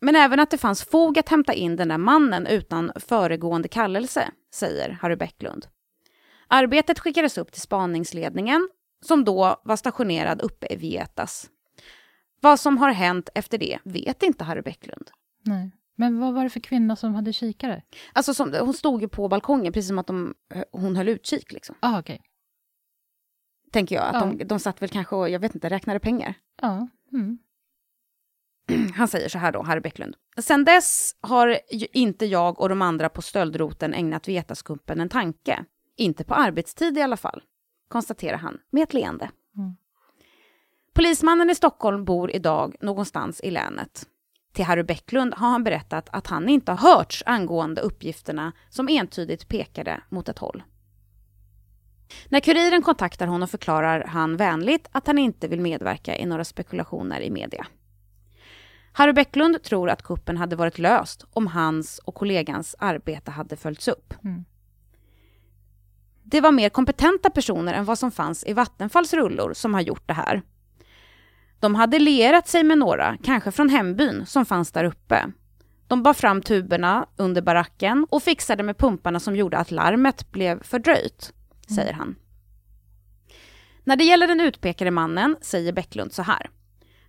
Men 0.00 0.16
även 0.16 0.40
att 0.40 0.50
det 0.50 0.58
fanns 0.58 0.84
fog 0.84 1.18
att 1.18 1.28
hämta 1.28 1.52
in 1.52 1.76
den 1.76 1.88
där 1.88 1.98
mannen 1.98 2.46
utan 2.46 2.92
föregående 2.96 3.68
kallelse, 3.68 4.30
säger 4.54 4.90
Harry 4.90 5.16
Bäcklund. 5.16 5.66
Arbetet 6.48 6.98
skickades 6.98 7.38
upp 7.38 7.52
till 7.52 7.60
spaningsledningen, 7.60 8.68
som 9.00 9.24
då 9.24 9.60
var 9.64 9.76
stationerad 9.76 10.40
uppe 10.40 10.66
i 10.70 10.76
Vietas. 10.76 11.50
Vad 12.40 12.60
som 12.60 12.78
har 12.78 12.90
hänt 12.90 13.28
efter 13.34 13.58
det 13.58 13.78
vet 13.84 14.22
inte 14.22 14.44
Harry 14.44 14.62
Bäcklund. 14.62 15.10
Nej. 15.42 15.70
Men 15.96 16.20
vad 16.20 16.34
var 16.34 16.44
det 16.44 16.50
för 16.50 16.60
kvinna 16.60 16.96
som 16.96 17.14
hade 17.14 17.32
kikare? 17.32 17.82
Alltså 18.12 18.34
som, 18.34 18.54
hon 18.60 18.74
stod 18.74 19.02
ju 19.02 19.08
på 19.08 19.28
balkongen, 19.28 19.72
precis 19.72 19.88
som 19.88 19.98
att 19.98 20.06
de, 20.06 20.34
hon 20.72 20.96
höll 20.96 21.08
utkik. 21.08 21.52
Liksom. 21.52 21.76
Ah, 21.80 21.98
okej. 21.98 22.22
Tänker 23.72 23.94
jag. 23.94 24.04
Att 24.04 24.14
Ja. 24.14 24.20
de, 24.38 24.44
de 24.44 24.58
satt 24.60 24.82
väl 24.82 24.88
kanske 24.88 25.16
och, 25.16 25.28
jag 25.30 25.40
vet 25.40 25.54
inte, 25.54 25.70
räknade 25.70 26.00
pengar. 26.00 26.34
Ja. 26.62 26.88
Mm. 27.12 27.38
Han 28.94 29.08
säger 29.08 29.28
så 29.28 29.38
här 29.38 29.52
då, 29.52 29.62
Harry 29.62 29.80
Bäcklund. 29.80 30.16
Sen 30.38 30.64
dess 30.64 31.16
har 31.20 31.58
inte 31.92 32.26
jag 32.26 32.60
och 32.60 32.68
de 32.68 32.82
andra 32.82 33.08
på 33.08 33.22
stöldroten 33.22 33.94
ägnat 33.94 34.28
Vetaskumpen 34.28 35.00
en 35.00 35.08
tanke. 35.08 35.64
Inte 35.96 36.24
på 36.24 36.34
arbetstid 36.34 36.98
i 36.98 37.02
alla 37.02 37.16
fall, 37.16 37.42
konstaterar 37.88 38.36
han 38.36 38.58
med 38.70 38.82
ett 38.82 38.94
leende. 38.94 39.30
Mm. 39.56 39.76
Polismannen 40.94 41.50
i 41.50 41.54
Stockholm 41.54 42.04
bor 42.04 42.30
idag 42.30 42.76
någonstans 42.80 43.40
i 43.40 43.50
länet. 43.50 44.06
Till 44.54 44.64
Harry 44.64 44.82
Bäcklund 44.82 45.34
har 45.34 45.48
han 45.48 45.64
berättat 45.64 46.08
att 46.12 46.26
han 46.26 46.48
inte 46.48 46.72
har 46.72 46.78
hörts 46.78 47.22
angående 47.26 47.80
uppgifterna 47.80 48.52
som 48.70 48.88
entydigt 48.88 49.48
pekade 49.48 50.00
mot 50.08 50.28
ett 50.28 50.38
håll. 50.38 50.62
När 52.28 52.40
kuriren 52.40 52.82
kontaktar 52.82 53.26
honom 53.26 53.48
förklarar 53.48 54.04
han 54.06 54.36
vänligt 54.36 54.88
att 54.92 55.06
han 55.06 55.18
inte 55.18 55.48
vill 55.48 55.60
medverka 55.60 56.16
i 56.16 56.26
några 56.26 56.44
spekulationer 56.44 57.20
i 57.20 57.30
media. 57.30 57.66
Harry 58.92 59.12
Bäcklund 59.12 59.62
tror 59.62 59.90
att 59.90 60.02
kuppen 60.02 60.36
hade 60.36 60.56
varit 60.56 60.78
löst 60.78 61.24
om 61.32 61.46
hans 61.46 61.98
och 61.98 62.14
kollegans 62.14 62.76
arbete 62.78 63.30
hade 63.30 63.56
följts 63.56 63.88
upp. 63.88 64.14
Mm. 64.24 64.44
Det 66.22 66.40
var 66.40 66.52
mer 66.52 66.68
kompetenta 66.68 67.30
personer 67.30 67.74
än 67.74 67.84
vad 67.84 67.98
som 67.98 68.10
fanns 68.10 68.44
i 68.44 68.52
Vattenfalls 68.52 69.14
rullor 69.14 69.52
som 69.54 69.74
har 69.74 69.80
gjort 69.80 70.08
det 70.08 70.14
här. 70.14 70.42
De 71.64 71.74
hade 71.74 71.98
lierat 71.98 72.48
sig 72.48 72.64
med 72.64 72.78
några, 72.78 73.16
kanske 73.22 73.50
från 73.50 73.68
hembyn, 73.68 74.26
som 74.26 74.46
fanns 74.46 74.72
där 74.72 74.84
uppe. 74.84 75.32
De 75.88 76.02
bar 76.02 76.12
fram 76.12 76.42
tuberna 76.42 77.08
under 77.16 77.42
baracken 77.42 78.06
och 78.10 78.22
fixade 78.22 78.62
med 78.62 78.78
pumparna 78.78 79.20
som 79.20 79.36
gjorde 79.36 79.58
att 79.58 79.70
larmet 79.70 80.32
blev 80.32 80.62
fördröjt, 80.62 81.32
säger 81.74 81.92
han. 81.92 82.16
När 83.84 83.96
det 83.96 84.04
gäller 84.04 84.26
den 84.26 84.40
utpekade 84.40 84.90
mannen 84.90 85.36
säger 85.40 85.72
Bäcklund 85.72 86.12
så 86.12 86.22
här. 86.22 86.50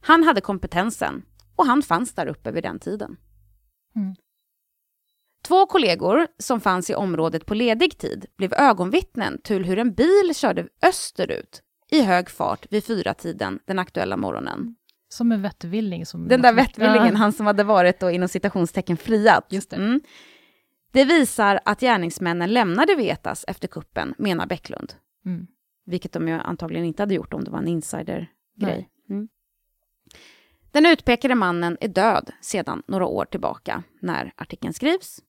Han 0.02 0.24
hade 0.24 0.42
kompetensen 0.42 1.26
och 1.56 1.66
han 1.66 1.82
fanns 1.82 2.14
där 2.14 2.28
uppe 2.28 2.52
vid 2.52 2.64
den 2.64 2.80
tiden. 2.80 3.18
Mm. 3.96 4.16
Två 5.48 5.66
kollegor 5.66 6.28
som 6.40 6.62
fanns 6.62 6.90
i 6.90 6.96
området 6.96 7.46
på 7.46 7.54
ledig 7.54 7.98
tid 7.98 8.26
blev 8.38 8.54
ögonvittnen 8.54 9.42
till 9.44 9.66
hur 9.66 9.80
en 9.80 9.94
bil 9.94 10.32
körde 10.36 10.68
österut 10.82 11.62
i 11.92 12.02
hög 12.02 12.30
fart 12.30 12.66
vid 12.70 12.84
fyra 12.84 13.14
tiden 13.14 13.60
den 13.66 13.80
aktuella 13.80 14.18
morgonen. 14.18 14.76
Som 15.10 15.32
en 15.32 15.42
vettvilling. 15.42 16.06
Som 16.06 16.28
Den 16.28 16.42
där 16.42 16.54
vettvillingen, 16.54 17.16
han 17.16 17.34
som 17.34 17.46
hade 17.46 17.64
varit 17.64 18.00
då 18.00 18.12
inom 18.12 18.30
citationstecken 18.30 18.98
friat. 18.98 19.46
Just 19.50 19.70
det. 19.70 19.76
Mm. 19.76 20.02
Det 20.92 21.06
visar 21.06 21.60
att 21.66 21.80
gärningsmännen 21.80 22.54
lämnade 22.54 22.96
Vetas 22.96 23.46
efter 23.48 23.68
kuppen, 23.68 24.16
menar 24.18 24.46
Bäcklund. 24.46 24.94
Mm. 25.26 25.48
Vilket 25.86 26.12
de 26.12 26.28
ju 26.28 26.34
antagligen 26.34 26.86
inte 26.86 27.02
hade 27.02 27.14
gjort 27.14 27.34
om 27.34 27.44
det 27.44 27.52
var 27.52 27.60
en 27.60 27.68
insidergrej. 27.68 28.90
Mm. 29.10 29.28
Den 30.72 30.86
utpekade 30.86 31.36
mannen 31.36 31.78
är 31.82 31.88
död 31.88 32.32
sedan 32.42 32.84
några 32.88 33.06
år 33.06 33.26
tillbaka 33.26 33.84
när 34.00 34.34
artikeln 34.36 34.74
skrivs. 34.74 35.20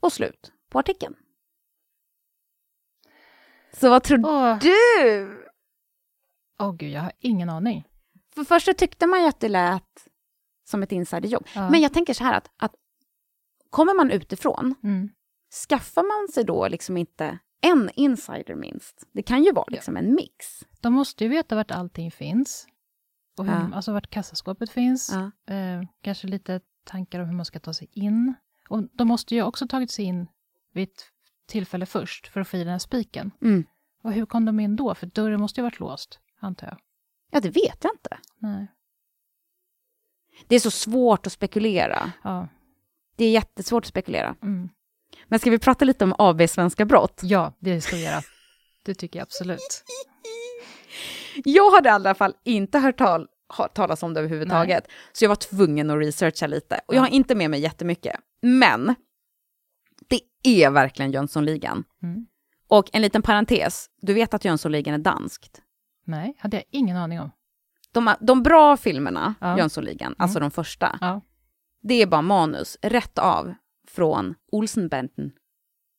Och 0.00 0.12
slut 0.12 0.52
på 0.68 0.78
artikeln. 0.78 1.14
Så 3.80 3.90
vad 3.90 4.02
tror 4.02 4.26
Åh, 4.26 4.58
du? 4.58 5.44
åh 6.60 6.72
gud, 6.76 6.90
jag 6.92 7.00
har 7.00 7.12
ingen 7.18 7.50
aning. 7.50 7.84
För 8.34 8.44
först 8.44 8.66
så 8.66 8.74
tyckte 8.74 9.06
man 9.06 9.20
ju 9.22 9.26
att 9.28 9.40
det 9.40 9.48
lät 9.48 10.08
som 10.68 10.82
ett 10.82 10.92
insiderjobb. 10.92 11.46
Ja. 11.54 11.70
Men 11.70 11.80
jag 11.80 11.92
tänker 11.92 12.14
så 12.14 12.24
här 12.24 12.34
att, 12.34 12.50
att 12.56 12.74
kommer 13.70 13.94
man 13.94 14.10
utifrån, 14.10 14.74
Mm. 14.82 15.08
skaffar 15.68 16.02
man 16.02 16.32
sig 16.32 16.44
då 16.44 16.68
liksom 16.68 16.96
inte 16.96 17.38
en 17.60 17.90
insider 17.94 18.54
minst? 18.54 19.04
Det 19.12 19.22
kan 19.22 19.44
ju 19.44 19.52
vara 19.52 19.66
liksom 19.68 19.96
en 19.96 20.14
mix. 20.14 20.46
De 20.80 20.92
måste 20.92 21.24
ju 21.24 21.30
veta 21.30 21.56
vart 21.56 21.70
allting 21.70 22.10
finns. 22.10 22.66
Och 23.38 23.44
hur, 23.44 23.52
Ja. 23.52 23.70
Alltså 23.74 23.92
vart 23.92 24.10
kassaskåpet 24.10 24.70
finns. 24.70 25.10
Ja. 25.12 25.54
Eh, 25.54 25.82
kanske 26.02 26.26
lite 26.26 26.60
tankar 26.84 27.20
om 27.20 27.26
hur 27.28 27.36
man 27.36 27.44
ska 27.44 27.58
ta 27.58 27.74
sig 27.74 27.88
in. 27.92 28.34
Och 28.68 28.82
de 28.92 29.08
måste 29.08 29.34
ju 29.34 29.42
också 29.42 29.68
tagit 29.68 29.90
sig 29.90 30.04
in 30.04 30.26
vid 30.74 30.88
ett 30.88 31.02
tillfälle 31.48 31.86
först 31.86 32.26
för 32.26 32.40
att 32.40 32.48
få 32.48 32.56
i 32.56 32.60
den 32.60 32.72
här 32.72 32.78
spiken. 32.78 33.30
Mm. 33.42 33.64
Och 34.02 34.12
hur 34.12 34.26
kom 34.26 34.44
de 34.44 34.60
in 34.60 34.76
då? 34.76 34.94
För 34.94 35.06
dörren 35.06 35.40
måste 35.40 35.60
ju 35.60 35.62
ha 35.62 35.66
varit 35.66 35.80
låst, 35.80 36.20
antar 36.40 36.66
jag. 36.66 36.78
Ja, 37.30 37.40
det 37.40 37.50
vet 37.50 37.84
jag 37.84 37.92
inte. 37.94 38.18
Nej. 38.38 38.66
Det 40.46 40.54
är 40.54 40.60
så 40.60 40.70
svårt 40.70 41.26
att 41.26 41.32
spekulera. 41.32 42.12
Ja. 42.24 42.48
Det 43.16 43.24
är 43.24 43.30
jättesvårt 43.30 43.84
att 43.84 43.88
spekulera. 43.88 44.36
Mm. 44.42 44.68
Men 45.26 45.38
ska 45.38 45.50
vi 45.50 45.58
prata 45.58 45.84
lite 45.84 46.04
om 46.04 46.14
AB 46.18 46.48
Svenska 46.48 46.84
Brott? 46.84 47.20
ja, 47.22 47.52
det 47.58 47.80
ska 47.80 47.96
vi 47.96 48.04
göra. 48.04 48.22
Det 48.84 48.94
tycker 48.94 49.18
jag 49.18 49.22
absolut. 49.22 49.84
Jag 51.44 51.70
hade 51.70 51.88
i 51.88 51.92
alla 51.92 52.14
fall 52.14 52.34
inte 52.44 52.78
hört 52.78 52.98
tal 52.98 53.28
talas 53.74 54.02
om 54.02 54.14
det 54.14 54.20
överhuvudtaget. 54.20 54.88
Så 55.12 55.24
jag 55.24 55.28
var 55.28 55.36
tvungen 55.36 55.90
att 55.90 55.98
researcha 55.98 56.46
lite. 56.46 56.80
Och 56.86 56.94
jag 56.94 57.00
har 57.00 57.08
inte 57.08 57.34
med 57.34 57.50
mig 57.50 57.60
jättemycket. 57.60 58.16
Men 58.42 58.94
det 60.08 60.20
är 60.42 60.70
verkligen 60.70 61.12
Jönssonligan. 61.12 61.84
Mm. 62.02 62.26
Och 62.68 62.90
en 62.92 63.02
liten 63.02 63.22
parentes, 63.22 63.90
du 64.00 64.14
vet 64.14 64.34
att 64.34 64.44
Jönssonligan 64.44 64.94
är 64.94 64.98
danskt. 64.98 65.62
Nej, 66.04 66.36
hade 66.38 66.56
jag 66.56 66.64
ingen 66.70 66.96
aning 66.96 67.20
om. 67.20 67.30
De, 67.92 68.14
de 68.20 68.42
bra 68.42 68.76
filmerna, 68.76 69.34
Ja. 69.40 69.58
Jönssonligan, 69.58 70.14
alltså 70.18 70.40
de 70.40 70.50
första, 70.50 70.98
Ja. 71.00 71.20
det 71.82 71.94
är 72.02 72.06
bara 72.06 72.22
manus 72.22 72.76
rätt 72.82 73.18
av 73.18 73.54
från 73.88 74.34
Olsenbanden, 74.52 75.32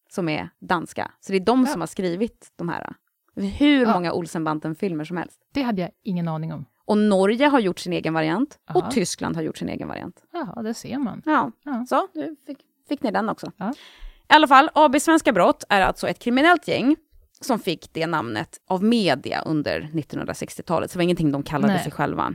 som 0.09 0.29
är 0.29 0.49
danska. 0.59 1.11
Så 1.19 1.31
det 1.31 1.37
är 1.37 1.45
de 1.45 1.59
Ja. 1.61 1.65
som 1.67 1.81
har 1.81 1.87
skrivit 1.87 2.51
de 2.55 2.69
här. 2.69 2.93
Hur 3.35 3.81
Ja. 3.85 3.93
många 3.93 4.13
Olsenbanden-filmer 4.13 5.03
som 5.03 5.17
helst. 5.17 5.39
Det 5.53 5.61
hade 5.61 5.81
jag 5.81 5.91
ingen 6.03 6.27
aning 6.27 6.53
om. 6.53 6.65
Och 6.85 6.97
Norge 6.97 7.47
har 7.47 7.59
gjort 7.59 7.79
sin 7.79 7.93
egen 7.93 8.13
variant 8.13 8.59
Aha. 8.69 8.79
och 8.79 8.91
Tyskland 8.91 9.35
har 9.35 9.43
gjort 9.43 9.57
sin 9.57 9.69
egen 9.69 9.87
variant. 9.87 10.23
Ja, 10.31 10.61
det 10.63 10.73
ser 10.73 10.97
man. 10.99 11.21
Ja, 11.25 11.51
Ja. 11.63 11.85
så 11.89 12.07
du 12.13 12.35
fick, 12.47 12.59
fick 12.89 13.03
ni 13.03 13.11
den 13.11 13.29
också. 13.29 13.51
Ja. 13.57 13.73
I 14.29 14.33
alla 14.33 14.47
fall, 14.47 14.69
AB 14.73 15.01
Svenska 15.01 15.31
Brott 15.31 15.63
är 15.69 15.81
alltså 15.81 16.07
ett 16.07 16.19
kriminellt 16.19 16.67
gäng 16.67 16.95
som 17.41 17.59
fick 17.59 17.93
det 17.93 18.07
namnet 18.07 18.61
av 18.67 18.83
media 18.83 19.41
under 19.41 19.81
1960-talet, 19.81 20.91
så 20.91 20.95
det 20.95 20.99
var 20.99 21.03
ingenting 21.03 21.31
de 21.31 21.43
kallade 21.43 21.73
Nej. 21.73 21.83
sig 21.83 21.91
själva. 21.91 22.33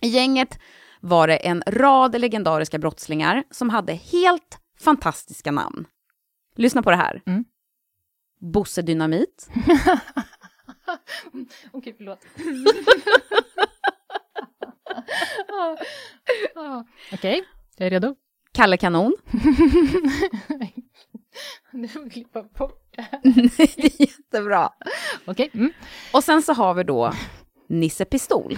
I 0.00 0.08
gänget 0.08 0.58
var 1.00 1.28
det 1.28 1.36
en 1.36 1.62
rad 1.66 2.20
legendariska 2.20 2.78
brottslingar 2.78 3.44
som 3.50 3.70
hade 3.70 3.92
helt 3.92 4.58
fantastiska 4.80 5.50
namn. 5.50 5.86
Lyssna 6.56 6.82
på 6.82 6.90
det 6.90 6.96
här. 6.96 7.22
Mm. 7.26 7.44
Bosse 8.40 8.82
Dynamit, 8.82 9.50
Okej, 11.72 11.94
förlåt. 11.96 12.24
Ah, 15.48 15.76
ah. 16.54 16.84
Okej, 17.12 17.44
jag 17.76 17.86
är 17.86 17.90
redo. 17.90 18.16
Kalle 18.58 18.76
Kanon. 18.76 19.16
Du 21.72 21.88
får 21.88 22.10
klippa 22.10 22.42
bort 22.42 22.96
det 22.96 23.02
här. 23.02 23.20
det 23.76 23.84
är 23.84 24.00
jättebra. 24.00 24.72
Okej. 25.26 25.50
Mm. 25.54 25.72
Och 26.12 26.24
sen 26.24 26.42
så 26.42 26.52
har 26.52 26.74
vi 26.74 26.84
då 26.84 27.12
Nisse 27.68 28.04
Pistol. 28.04 28.56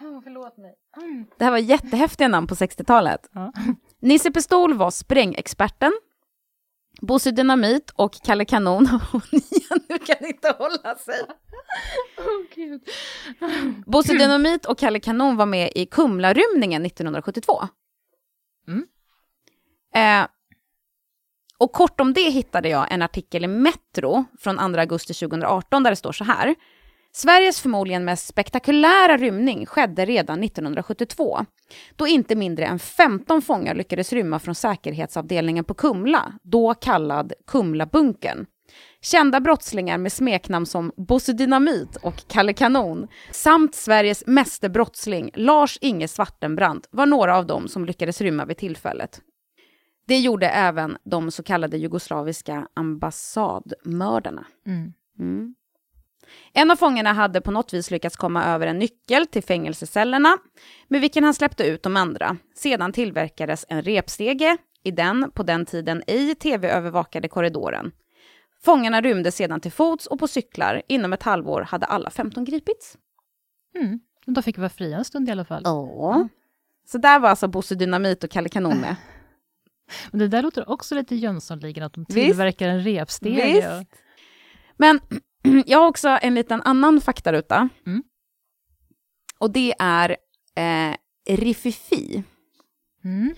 Oh, 0.00 0.20
förlåt 0.24 0.56
mig. 0.56 0.74
Mm. 0.96 1.26
Det 1.38 1.44
här 1.44 1.50
var 1.50 1.58
jättehäftiga 1.58 2.28
namn 2.28 2.46
på 2.46 2.54
60-talet. 2.54 3.28
Ja. 3.32 3.52
Nisse 4.00 4.30
Pistol 4.30 4.74
var 4.74 4.90
sprängexperten. 4.90 5.92
Bosse 7.00 7.30
Dynamit 7.30 7.90
och 7.90 8.12
Kalle 8.24 8.44
Kanon. 8.44 8.84
nu 9.88 9.98
kan 9.98 10.26
inte 10.26 10.54
hålla 10.58 10.94
sig. 10.94 11.22
Oh, 12.16 12.54
Gud. 12.54 12.82
Bosse 13.86 14.12
Dynamit 14.12 14.66
och 14.66 14.78
Kalle 14.78 15.00
Kanon 15.00 15.36
var 15.36 15.46
med 15.46 15.72
i 15.74 15.86
Kumlarymningen 15.86 16.86
1972. 16.86 17.62
Mm. 18.68 18.86
Eh, 19.94 20.28
och 21.58 21.72
kort 21.72 22.00
om 22.00 22.12
det 22.12 22.30
hittade 22.30 22.68
jag 22.68 22.92
en 22.92 23.02
artikel 23.02 23.44
i 23.44 23.48
Metro 23.48 24.24
från 24.38 24.56
2 24.74 24.80
augusti 24.80 25.14
2018 25.14 25.82
där 25.82 25.90
det 25.90 25.96
står 25.96 26.12
så 26.12 26.24
här. 26.24 26.54
Sveriges 27.18 27.60
förmodligen 27.60 28.04
mest 28.04 28.26
spektakulära 28.26 29.16
rymning 29.16 29.66
skedde 29.66 30.04
redan 30.04 30.44
1972 30.44 31.44
då 31.96 32.06
inte 32.06 32.36
mindre 32.36 32.66
än 32.66 32.78
15 32.78 33.42
fångar 33.42 33.74
lyckades 33.74 34.12
rymma 34.12 34.38
från 34.38 34.54
säkerhetsavdelningen 34.54 35.64
på 35.64 35.74
Kumla, 35.74 36.32
då 36.42 36.74
kallad 36.74 37.32
Kumlabunkern. 37.46 38.46
Kända 39.00 39.40
brottslingar 39.40 39.98
med 39.98 40.12
smeknamn 40.12 40.66
som 40.66 40.92
Bosse 40.96 41.32
Dynamit 41.32 41.96
och 41.96 42.28
Kalle 42.28 42.52
Kanon 42.52 43.08
samt 43.32 43.74
Sveriges 43.74 44.26
meste 44.26 44.68
brottsling 44.68 45.30
Lars-Inge 45.34 46.08
Svartenbrandt 46.08 46.88
var 46.90 47.06
några 47.06 47.36
av 47.36 47.46
dem 47.46 47.68
som 47.68 47.84
lyckades 47.84 48.20
rymma 48.20 48.44
vid 48.44 48.56
tillfället. 48.56 49.20
Det 50.06 50.18
gjorde 50.18 50.48
även 50.48 50.96
de 51.04 51.30
så 51.30 51.42
kallade 51.42 51.76
jugoslaviska 51.78 52.68
ambassadmördarna. 52.74 54.46
Mm. 54.66 54.92
Mm. 55.18 55.54
En 56.52 56.70
av 56.70 56.76
fångarna 56.76 57.12
hade 57.12 57.40
på 57.40 57.50
något 57.50 57.74
vis 57.74 57.90
lyckats 57.90 58.16
komma 58.16 58.44
över 58.44 58.66
en 58.66 58.78
nyckel 58.78 59.26
till 59.26 59.42
fängelsecellerna, 59.42 60.38
med 60.88 61.00
vilken 61.00 61.24
han 61.24 61.34
släppte 61.34 61.64
ut 61.64 61.82
de 61.82 61.96
andra. 61.96 62.36
Sedan 62.54 62.92
tillverkades 62.92 63.64
en 63.68 63.82
repstege 63.82 64.56
i 64.82 64.90
den, 64.90 65.30
på 65.34 65.42
den 65.42 65.66
tiden 65.66 66.02
ej 66.06 66.34
tv-övervakade 66.34 67.28
korridoren. 67.28 67.92
Fångarna 68.64 69.00
rymde 69.00 69.32
sedan 69.32 69.60
till 69.60 69.72
fots 69.72 70.06
och 70.06 70.18
på 70.18 70.28
cyklar. 70.28 70.82
Inom 70.88 71.12
ett 71.12 71.22
halvår 71.22 71.62
hade 71.62 71.86
alla 71.86 72.10
15 72.10 72.44
gripits. 72.44 72.96
Mm. 73.74 74.00
Då 74.26 74.42
fick 74.42 74.58
vara 74.58 74.68
fria 74.68 74.98
en 74.98 75.04
stund 75.04 75.28
i 75.28 75.32
alla 75.32 75.44
fall. 75.44 75.62
Ja. 75.64 76.28
Så 76.86 76.98
där 76.98 77.18
var 77.18 77.28
alltså 77.28 77.48
Bosse 77.48 77.74
Dynamit 77.74 78.24
och 78.24 78.30
Kalle 78.30 78.48
Kanon 78.48 78.78
med. 78.78 78.96
Men 80.10 80.18
det 80.18 80.28
där 80.28 80.42
låter 80.42 80.70
också 80.70 80.94
lite 80.94 81.16
Jönssonligan, 81.16 81.84
att 81.84 81.92
de 81.92 82.04
Visst. 82.08 82.14
tillverkar 82.14 82.68
en 82.68 82.84
repstege. 82.84 83.54
Visst. 83.54 84.02
Men 84.76 85.00
jag 85.66 85.78
har 85.78 85.86
också 85.86 86.18
en 86.22 86.34
liten 86.34 86.62
annan 86.62 87.00
faktaruta. 87.00 87.68
Mm. 87.86 88.02
Och 89.38 89.50
det 89.52 89.74
är 89.78 90.16
eh, 90.56 90.96
Riffifi. 91.36 92.22
Mm. 93.04 93.34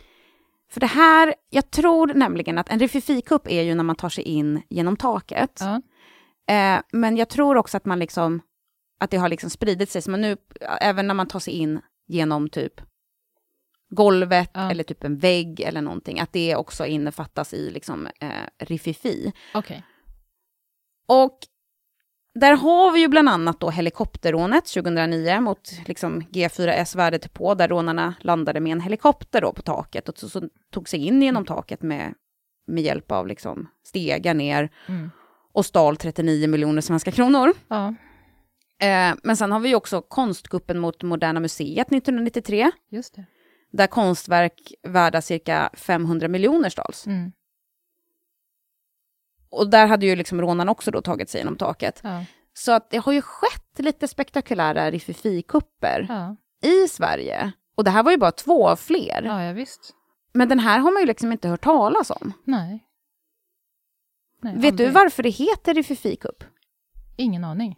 För 0.71 0.81
det 0.81 0.87
här, 0.87 1.35
jag 1.51 1.71
tror 1.71 2.15
nämligen 2.15 2.59
att 2.59 2.69
en 2.71 2.79
Riffifi-kupp 2.79 3.47
är 3.49 3.63
ju 3.63 3.75
när 3.75 3.85
man 3.85 3.97
tar 3.97 4.09
sig 4.09 4.25
in 4.25 4.63
genom 4.69 4.97
taket. 4.97 5.61
Ja. 5.61 5.83
Eh, 6.55 6.83
men 6.93 7.17
jag 7.17 7.29
tror 7.29 7.57
också 7.57 7.77
att 7.77 7.85
man 7.85 7.99
liksom, 7.99 8.41
att 9.01 9.11
det 9.11 9.17
har 9.17 9.29
liksom 9.29 9.51
spridit 9.51 9.91
sig, 9.91 10.03
så 10.03 10.11
man 10.11 10.21
nu, 10.21 10.37
även 10.81 11.07
när 11.07 11.15
man 11.15 11.27
tar 11.29 11.41
sig 11.41 11.55
in 11.55 11.81
genom 12.07 12.49
typ 12.49 12.81
golvet 13.91 14.51
Ja. 14.55 14.71
eller 14.71 14.85
typ 14.85 15.05
en 15.05 15.19
vägg 15.19 15.61
eller 15.61 15.83
någonting, 15.83 16.21
att 16.21 16.33
det 16.33 16.57
också 16.57 16.87
innefattas 16.87 17.55
i 17.55 17.71
liksom 17.71 18.07
eh, 18.21 18.31
Riffifi. 18.59 19.33
Okej. 19.55 19.85
Och 21.09 21.39
där 22.35 22.53
har 22.57 22.93
vi 22.93 23.01
ju 23.01 23.09
bland 23.09 23.29
annat 23.29 23.61
då 23.61 23.71
helikopterrånet 23.71 24.65
2009 24.67 25.41
mot 25.41 25.71
liksom 25.87 26.21
G4S 26.23 26.97
värdet 26.97 27.33
på, 27.33 27.55
där 27.55 27.69
rånarna 27.69 28.15
landade 28.21 28.61
med 28.61 28.73
en 28.73 28.81
helikopter 28.81 29.41
då 29.41 29.53
på 29.53 29.63
taket 29.63 30.09
och 30.09 30.19
så, 30.19 30.29
så 30.29 30.49
tog 30.73 30.89
sig 30.89 31.07
in 31.07 31.23
genom 31.23 31.45
taket 31.45 31.83
med, 31.83 32.15
med 32.67 32.83
hjälp 32.83 33.13
av 33.13 33.27
liksom 33.27 33.69
stegar 33.85 34.35
ner 34.35 34.71
Mm. 34.89 35.11
och 35.53 35.67
stal 35.67 35.97
39 35.97 36.49
miljoner 36.49 36.81
svenska 36.81 37.11
kronor. 37.13 37.53
Ja, 37.69 37.95
Eh, 38.83 39.15
men 39.23 39.37
sen 39.37 39.53
har 39.53 39.61
vi 39.61 39.69
ju 39.69 39.75
också 39.75 40.03
konstkuppen 40.03 40.79
mot 40.79 41.03
Moderna 41.03 41.41
Museet 41.41 41.93
1993, 41.93 42.71
just 42.91 43.15
det. 43.15 43.25
där 43.73 43.87
konstverk 43.87 44.73
värda 44.89 45.23
cirka 45.23 45.71
500 45.75 46.29
miljoner 46.29 46.69
stals. 46.71 47.07
Mm. 47.07 47.33
Och 49.51 49.71
där 49.71 49.87
hade 49.87 50.07
ju 50.07 50.17
liksom 50.17 50.41
rånarna 50.41 50.73
också 50.73 50.91
då 50.91 51.03
tagit 51.03 51.31
sig 51.31 51.41
genom 51.41 51.57
taket. 51.57 52.01
Ja. 52.03 52.25
Så 52.53 52.73
att 52.73 52.91
det 52.91 52.99
har 52.99 53.13
ju 53.13 53.23
skett 53.23 53.79
lite 53.79 54.09
spektakulära 54.09 54.91
Riffifi-kupper 54.91 56.07
Ja. 56.09 56.37
i 56.69 56.89
Sverige. 56.89 57.53
Och 57.77 57.85
det 57.85 57.91
här 57.91 58.03
var 58.03 58.11
ju 58.13 58.19
bara 58.19 58.33
två 58.33 58.69
av 58.69 58.77
fler. 58.77 59.23
ja, 59.25 59.43
ja, 59.45 59.53
visst. 59.53 59.95
Men 60.33 60.49
den 60.49 60.59
här 60.59 60.79
har 60.79 60.93
man 60.93 61.03
ju 61.03 61.07
liksom 61.07 61.33
inte 61.33 61.49
hört 61.49 61.65
talas 61.65 62.11
om. 62.11 62.33
Nej. 62.45 62.85
Nej 64.43 64.57
Vet 64.59 64.77
du 64.77 64.89
varför 64.91 65.23
det 65.23 65.29
heter 65.31 65.75
Riffifi-kupp? 65.75 66.45
Ingen 67.17 67.45
aning. 67.45 67.77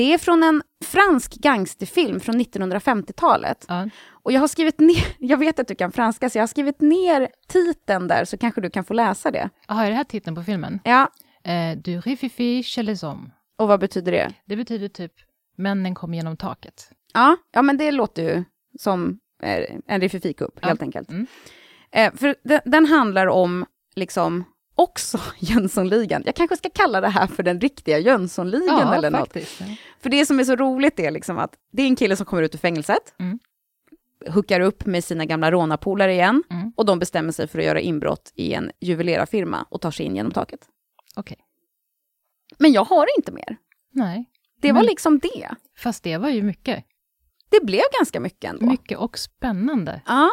Det 0.00 0.12
är 0.14 0.18
från 0.18 0.42
en 0.42 0.62
fransk 0.84 1.34
gangsterfilm 1.34 2.20
från 2.20 2.40
1950-talet. 2.40 3.64
Ja. 3.68 3.88
Och 4.10 4.32
jag 4.32 4.40
har 4.40 4.48
skrivit 4.48 4.78
ner, 4.80 5.06
jag 5.18 5.36
vet 5.38 5.58
att 5.58 5.68
du 5.68 5.74
kan 5.74 5.92
franska, 5.92 6.30
så 6.30 6.38
jag 6.38 6.42
har 6.42 6.46
skrivit 6.46 6.80
ner 6.80 7.28
titeln 7.48 8.08
där, 8.08 8.24
så 8.24 8.38
kanske 8.38 8.60
du 8.60 8.70
kan 8.70 8.84
få 8.84 8.94
läsa 8.94 9.30
det. 9.30 9.50
Aha, 9.68 9.84
är 9.84 9.90
det 9.90 9.96
här 9.96 10.04
titeln 10.04 10.36
på 10.36 10.42
filmen? 10.42 10.80
Ja, 10.84 11.08
Eh, 11.44 11.78
du 11.78 12.00
rififi 12.00 12.62
chez 12.62 12.84
les 12.84 13.02
hommes. 13.02 13.32
och 13.58 13.68
vad 13.68 13.80
betyder 13.80 14.12
det? 14.12 14.32
Det 14.44 14.56
betyder 14.56 14.88
typ 14.88 15.12
männen 15.56 15.94
kom 15.94 16.14
genom 16.14 16.36
taket. 16.36 16.90
Ja, 17.14 17.36
ja 17.52 17.62
men 17.62 17.76
det 17.78 17.90
låter 17.90 18.22
ju 18.22 18.44
som 18.78 19.18
eh, 19.42 19.64
en 19.86 20.00
Riffifi-kupp, 20.00 20.58
Ja. 20.62 20.68
helt 20.68 20.82
enkelt. 20.82 21.10
Mm. 21.10 21.26
Eh, 21.92 22.12
för 22.16 22.36
den, 22.44 22.60
den 22.64 22.86
handlar 22.86 23.26
om, 23.26 23.66
liksom, 23.96 24.44
också 24.74 25.18
Jönssonligan. 25.38 26.22
Jag 26.26 26.34
kanske 26.34 26.56
ska 26.56 26.70
kalla 26.70 27.00
det 27.00 27.08
här 27.08 27.26
för 27.26 27.42
den 27.42 27.60
riktiga 27.60 27.98
Jönssonligan 27.98 28.78
Ja, 28.78 28.94
eller 28.94 29.10
något. 29.10 29.20
faktiskt. 29.20 29.60
Ja. 29.60 29.66
För 30.00 30.10
det 30.10 30.26
som 30.26 30.40
är 30.40 30.44
så 30.44 30.56
roligt 30.56 30.98
är 31.00 31.10
liksom 31.10 31.38
att 31.38 31.54
det 31.72 31.82
är 31.82 31.86
en 31.86 31.96
kille 31.96 32.16
som 32.16 32.26
kommer 32.26 32.42
ut 32.42 32.54
ur 32.54 32.58
fängelset, 32.58 33.14
Mm. 33.18 33.38
hookar 34.28 34.60
upp 34.60 34.86
med 34.86 35.04
sina 35.04 35.24
gamla 35.24 35.50
rånarpolare 35.50 36.12
igen, 36.12 36.42
Mm. 36.50 36.72
och 36.76 36.86
de 36.86 36.98
bestämmer 36.98 37.32
sig 37.32 37.48
för 37.48 37.58
att 37.58 37.64
göra 37.64 37.80
inbrott 37.80 38.32
i 38.34 38.52
en 38.54 38.70
juvelerarfirma 38.80 39.66
och 39.70 39.80
tar 39.80 39.90
sig 39.90 40.06
in 40.06 40.16
genom 40.16 40.32
taket. 40.32 40.60
Okej. 41.16 41.36
Men 42.58 42.72
jag 42.72 42.84
har 42.84 43.06
inte 43.18 43.32
mer. 43.32 43.56
Nej, 43.92 44.24
Det 44.60 44.72
var 44.72 44.80
Men- 44.80 44.86
liksom 44.86 45.18
det. 45.18 45.48
fast 45.78 46.02
det 46.02 46.16
var 46.18 46.28
ju 46.28 46.42
mycket. 46.42 46.84
Det 47.48 47.64
blev 47.64 47.82
ganska 47.98 48.20
mycket 48.20 48.50
ändå. 48.50 48.66
Mycket 48.66 48.98
och 48.98 49.18
spännande. 49.18 50.02
Ja, 50.06 50.30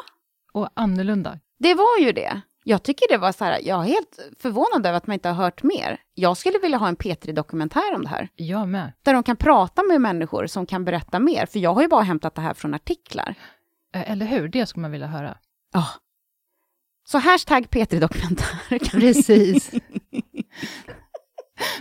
Och 0.53 0.69
annorlunda. 0.73 1.39
det 1.59 1.73
var 1.73 1.97
ju 1.99 2.11
det. 2.11 2.41
Jag 2.69 2.83
tycker 2.83 3.07
det 3.09 3.17
var 3.17 3.31
så 3.31 3.43
här, 3.45 3.59
jag 3.63 3.79
är 3.83 3.87
helt 3.87 4.19
förvånad 4.39 4.85
över 4.85 4.97
att 4.97 5.07
man 5.07 5.13
inte 5.13 5.29
har 5.29 5.35
hört 5.35 5.63
mer. 5.63 6.01
Jag 6.13 6.37
skulle 6.37 6.59
vilja 6.59 6.77
ha 6.77 6.87
en 6.87 6.97
P3-dokumentär 6.97 7.95
om 7.95 8.01
det 8.03 8.09
här. 8.09 8.29
Jag 8.35 8.67
med. 8.67 8.93
Där 9.03 9.13
de 9.13 9.23
kan 9.23 9.35
prata 9.37 9.83
med 9.83 10.01
människor 10.01 10.47
som 10.47 10.65
kan 10.65 10.85
berätta 10.85 11.19
mer. 11.19 11.45
För 11.45 11.59
jag 11.59 11.73
har 11.73 11.81
ju 11.81 11.87
bara 11.87 12.01
hämtat 12.03 12.35
det 12.35 12.41
här 12.41 12.53
från 12.53 12.73
artiklar. 12.73 13.35
Eller 13.93 14.25
hur? 14.25 14.47
Det 14.47 14.65
skulle 14.65 14.81
man 14.81 14.91
vilja 14.91 15.07
höra. 15.07 15.37
Ja. 15.73 15.87
Så 17.07 17.17
hashtag 17.17 17.65
P3-dokumentär. 17.65 18.79
Precis. 18.99 19.71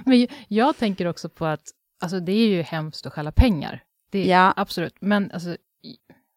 Men 0.04 0.26
jag 0.48 0.76
tänker 0.76 1.06
också 1.06 1.28
på 1.28 1.46
att 1.46 1.64
alltså, 2.02 2.20
det 2.20 2.32
är 2.32 2.48
ju 2.48 2.62
hemskt 2.62 3.06
att 3.06 3.12
stjäla 3.12 3.32
pengar. 3.32 3.82
Det 4.10 4.32
är 4.32 4.44
Ja. 4.44 4.52
absolut. 4.56 4.94
Men 5.00 5.30
alltså, 5.30 5.56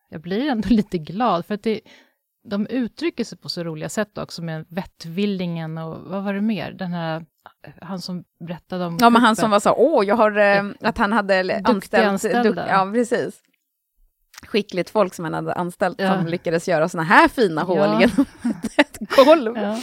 jag 0.10 0.22
blir 0.22 0.50
ändå 0.50 0.70
lite 0.74 0.98
glad 0.98 1.46
för 1.46 1.54
att 1.56 1.64
det, 1.64 1.82
de 2.44 2.68
uttrycker 2.68 3.24
sig 3.24 3.38
på 3.38 3.50
så 3.50 3.64
roliga 3.64 3.90
sätt 3.90 4.18
också 4.18 4.42
med 4.42 4.66
vettvillingen 4.70 5.78
och 5.78 5.98
vad 6.02 6.24
var 6.24 6.34
det 6.34 6.42
mer? 6.42 6.72
Den 6.72 6.94
här, 6.94 7.26
han 7.82 8.00
som 8.02 8.24
berättade 8.48 8.86
om 8.86 8.98
Ja, 9.02 9.10
men 9.10 9.22
han 9.22 9.36
som 9.36 9.52
var 9.52 9.60
så, 9.60 9.74
åh, 9.74 10.06
jag 10.06 10.16
har, 10.16 10.38
eh, 10.38 10.64
att 10.82 10.98
han 10.98 11.12
hade 11.12 11.62
anställt... 11.64 12.08
anställda. 12.08 12.68
ja, 12.70 12.92
precis. 12.94 13.42
Skickligt 14.48 14.90
folk 14.90 15.14
som 15.14 15.26
han 15.26 15.34
hade 15.34 15.54
anställt 15.54 16.02
Ja. 16.02 16.18
som 16.18 16.28
lyckades 16.28 16.68
göra 16.68 16.90
såna 16.90 17.04
här 17.04 17.28
fina 17.28 17.64
hål 17.64 17.78
Ja. 17.78 18.00
genom 18.02 18.26
ett 18.78 18.98
golv. 19.26 19.58
Ja. 19.58 19.80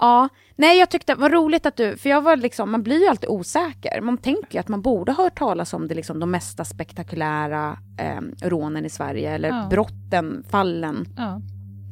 Ja, 0.00 0.28
nej 0.56 0.78
jag 0.78 0.90
tyckte, 0.90 1.14
vad 1.14 1.32
roligt 1.32 1.66
att 1.66 1.76
du, 1.76 1.96
för 1.96 2.08
jag 2.10 2.22
var 2.22 2.36
liksom, 2.36 2.70
man 2.70 2.82
blir 2.82 3.00
ju 3.00 3.06
alltid 3.06 3.28
osäker. 3.28 4.00
Man 4.00 4.18
tänker 4.18 4.54
ju 4.54 4.58
att 4.60 4.68
man 4.68 4.82
borde 4.82 5.12
ha 5.12 5.24
hört 5.24 5.38
talas 5.38 5.74
om 5.74 5.88
det, 5.88 5.94
liksom, 5.94 6.20
de 6.20 6.30
mesta 6.30 6.64
spektakulära 6.64 7.78
eh, 7.98 8.48
rånen 8.48 8.84
i 8.86 8.90
Sverige, 8.90 9.30
eller 9.34 9.48
Ja. 9.48 9.66
brotten, 9.70 10.44
fallen. 10.50 11.06
Ja. 11.16 11.40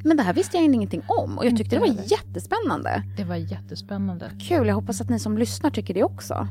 Men 0.05 0.17
det 0.17 0.23
här 0.23 0.33
visste 0.33 0.57
jag 0.57 0.65
ingenting 0.65 1.01
om 1.07 1.37
och 1.37 1.45
jag 1.45 1.57
tyckte 1.57 1.75
det 1.75 1.79
var 1.79 1.87
jättespännande. 2.11 3.03
Det 3.17 3.23
var 3.23 3.35
jättespännande. 3.35 4.31
Kul, 4.47 4.67
jag 4.67 4.75
hoppas 4.75 5.01
att 5.01 5.09
ni 5.09 5.19
som 5.19 5.37
lyssnar 5.37 5.69
tycker 5.69 5.93
det 5.93 6.03
också. 6.03 6.47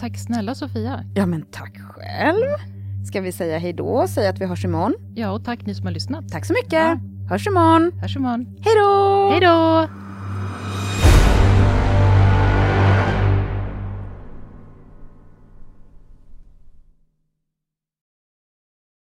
Tack 0.00 0.18
snälla 0.18 0.54
Sofia. 0.54 1.04
Ja 1.14 1.26
men 1.26 1.42
tack 1.42 1.78
själv. 1.94 2.46
Ska 3.06 3.20
vi 3.20 3.32
säga 3.32 3.58
hej 3.58 3.72
då 3.72 3.84
och 3.86 4.08
säga 4.08 4.30
att 4.30 4.38
vi 4.40 4.46
hörs 4.46 4.64
imorgon? 4.64 4.94
Ja, 5.14 5.30
och 5.30 5.44
tack 5.44 5.66
ni 5.66 5.74
som 5.74 5.86
har 5.86 5.92
lyssnat. 5.92 6.28
Tack 6.32 6.44
så 6.44 6.52
mycket. 6.52 6.72
Ja. 6.72 6.98
Hörs 7.30 7.46
imorgon. 7.46 7.92
Hörs 8.00 8.16
imorgon. 8.16 8.46
Hej 8.64 8.74
då! 8.76 9.28
Hej 9.30 9.40
då! 9.40 9.88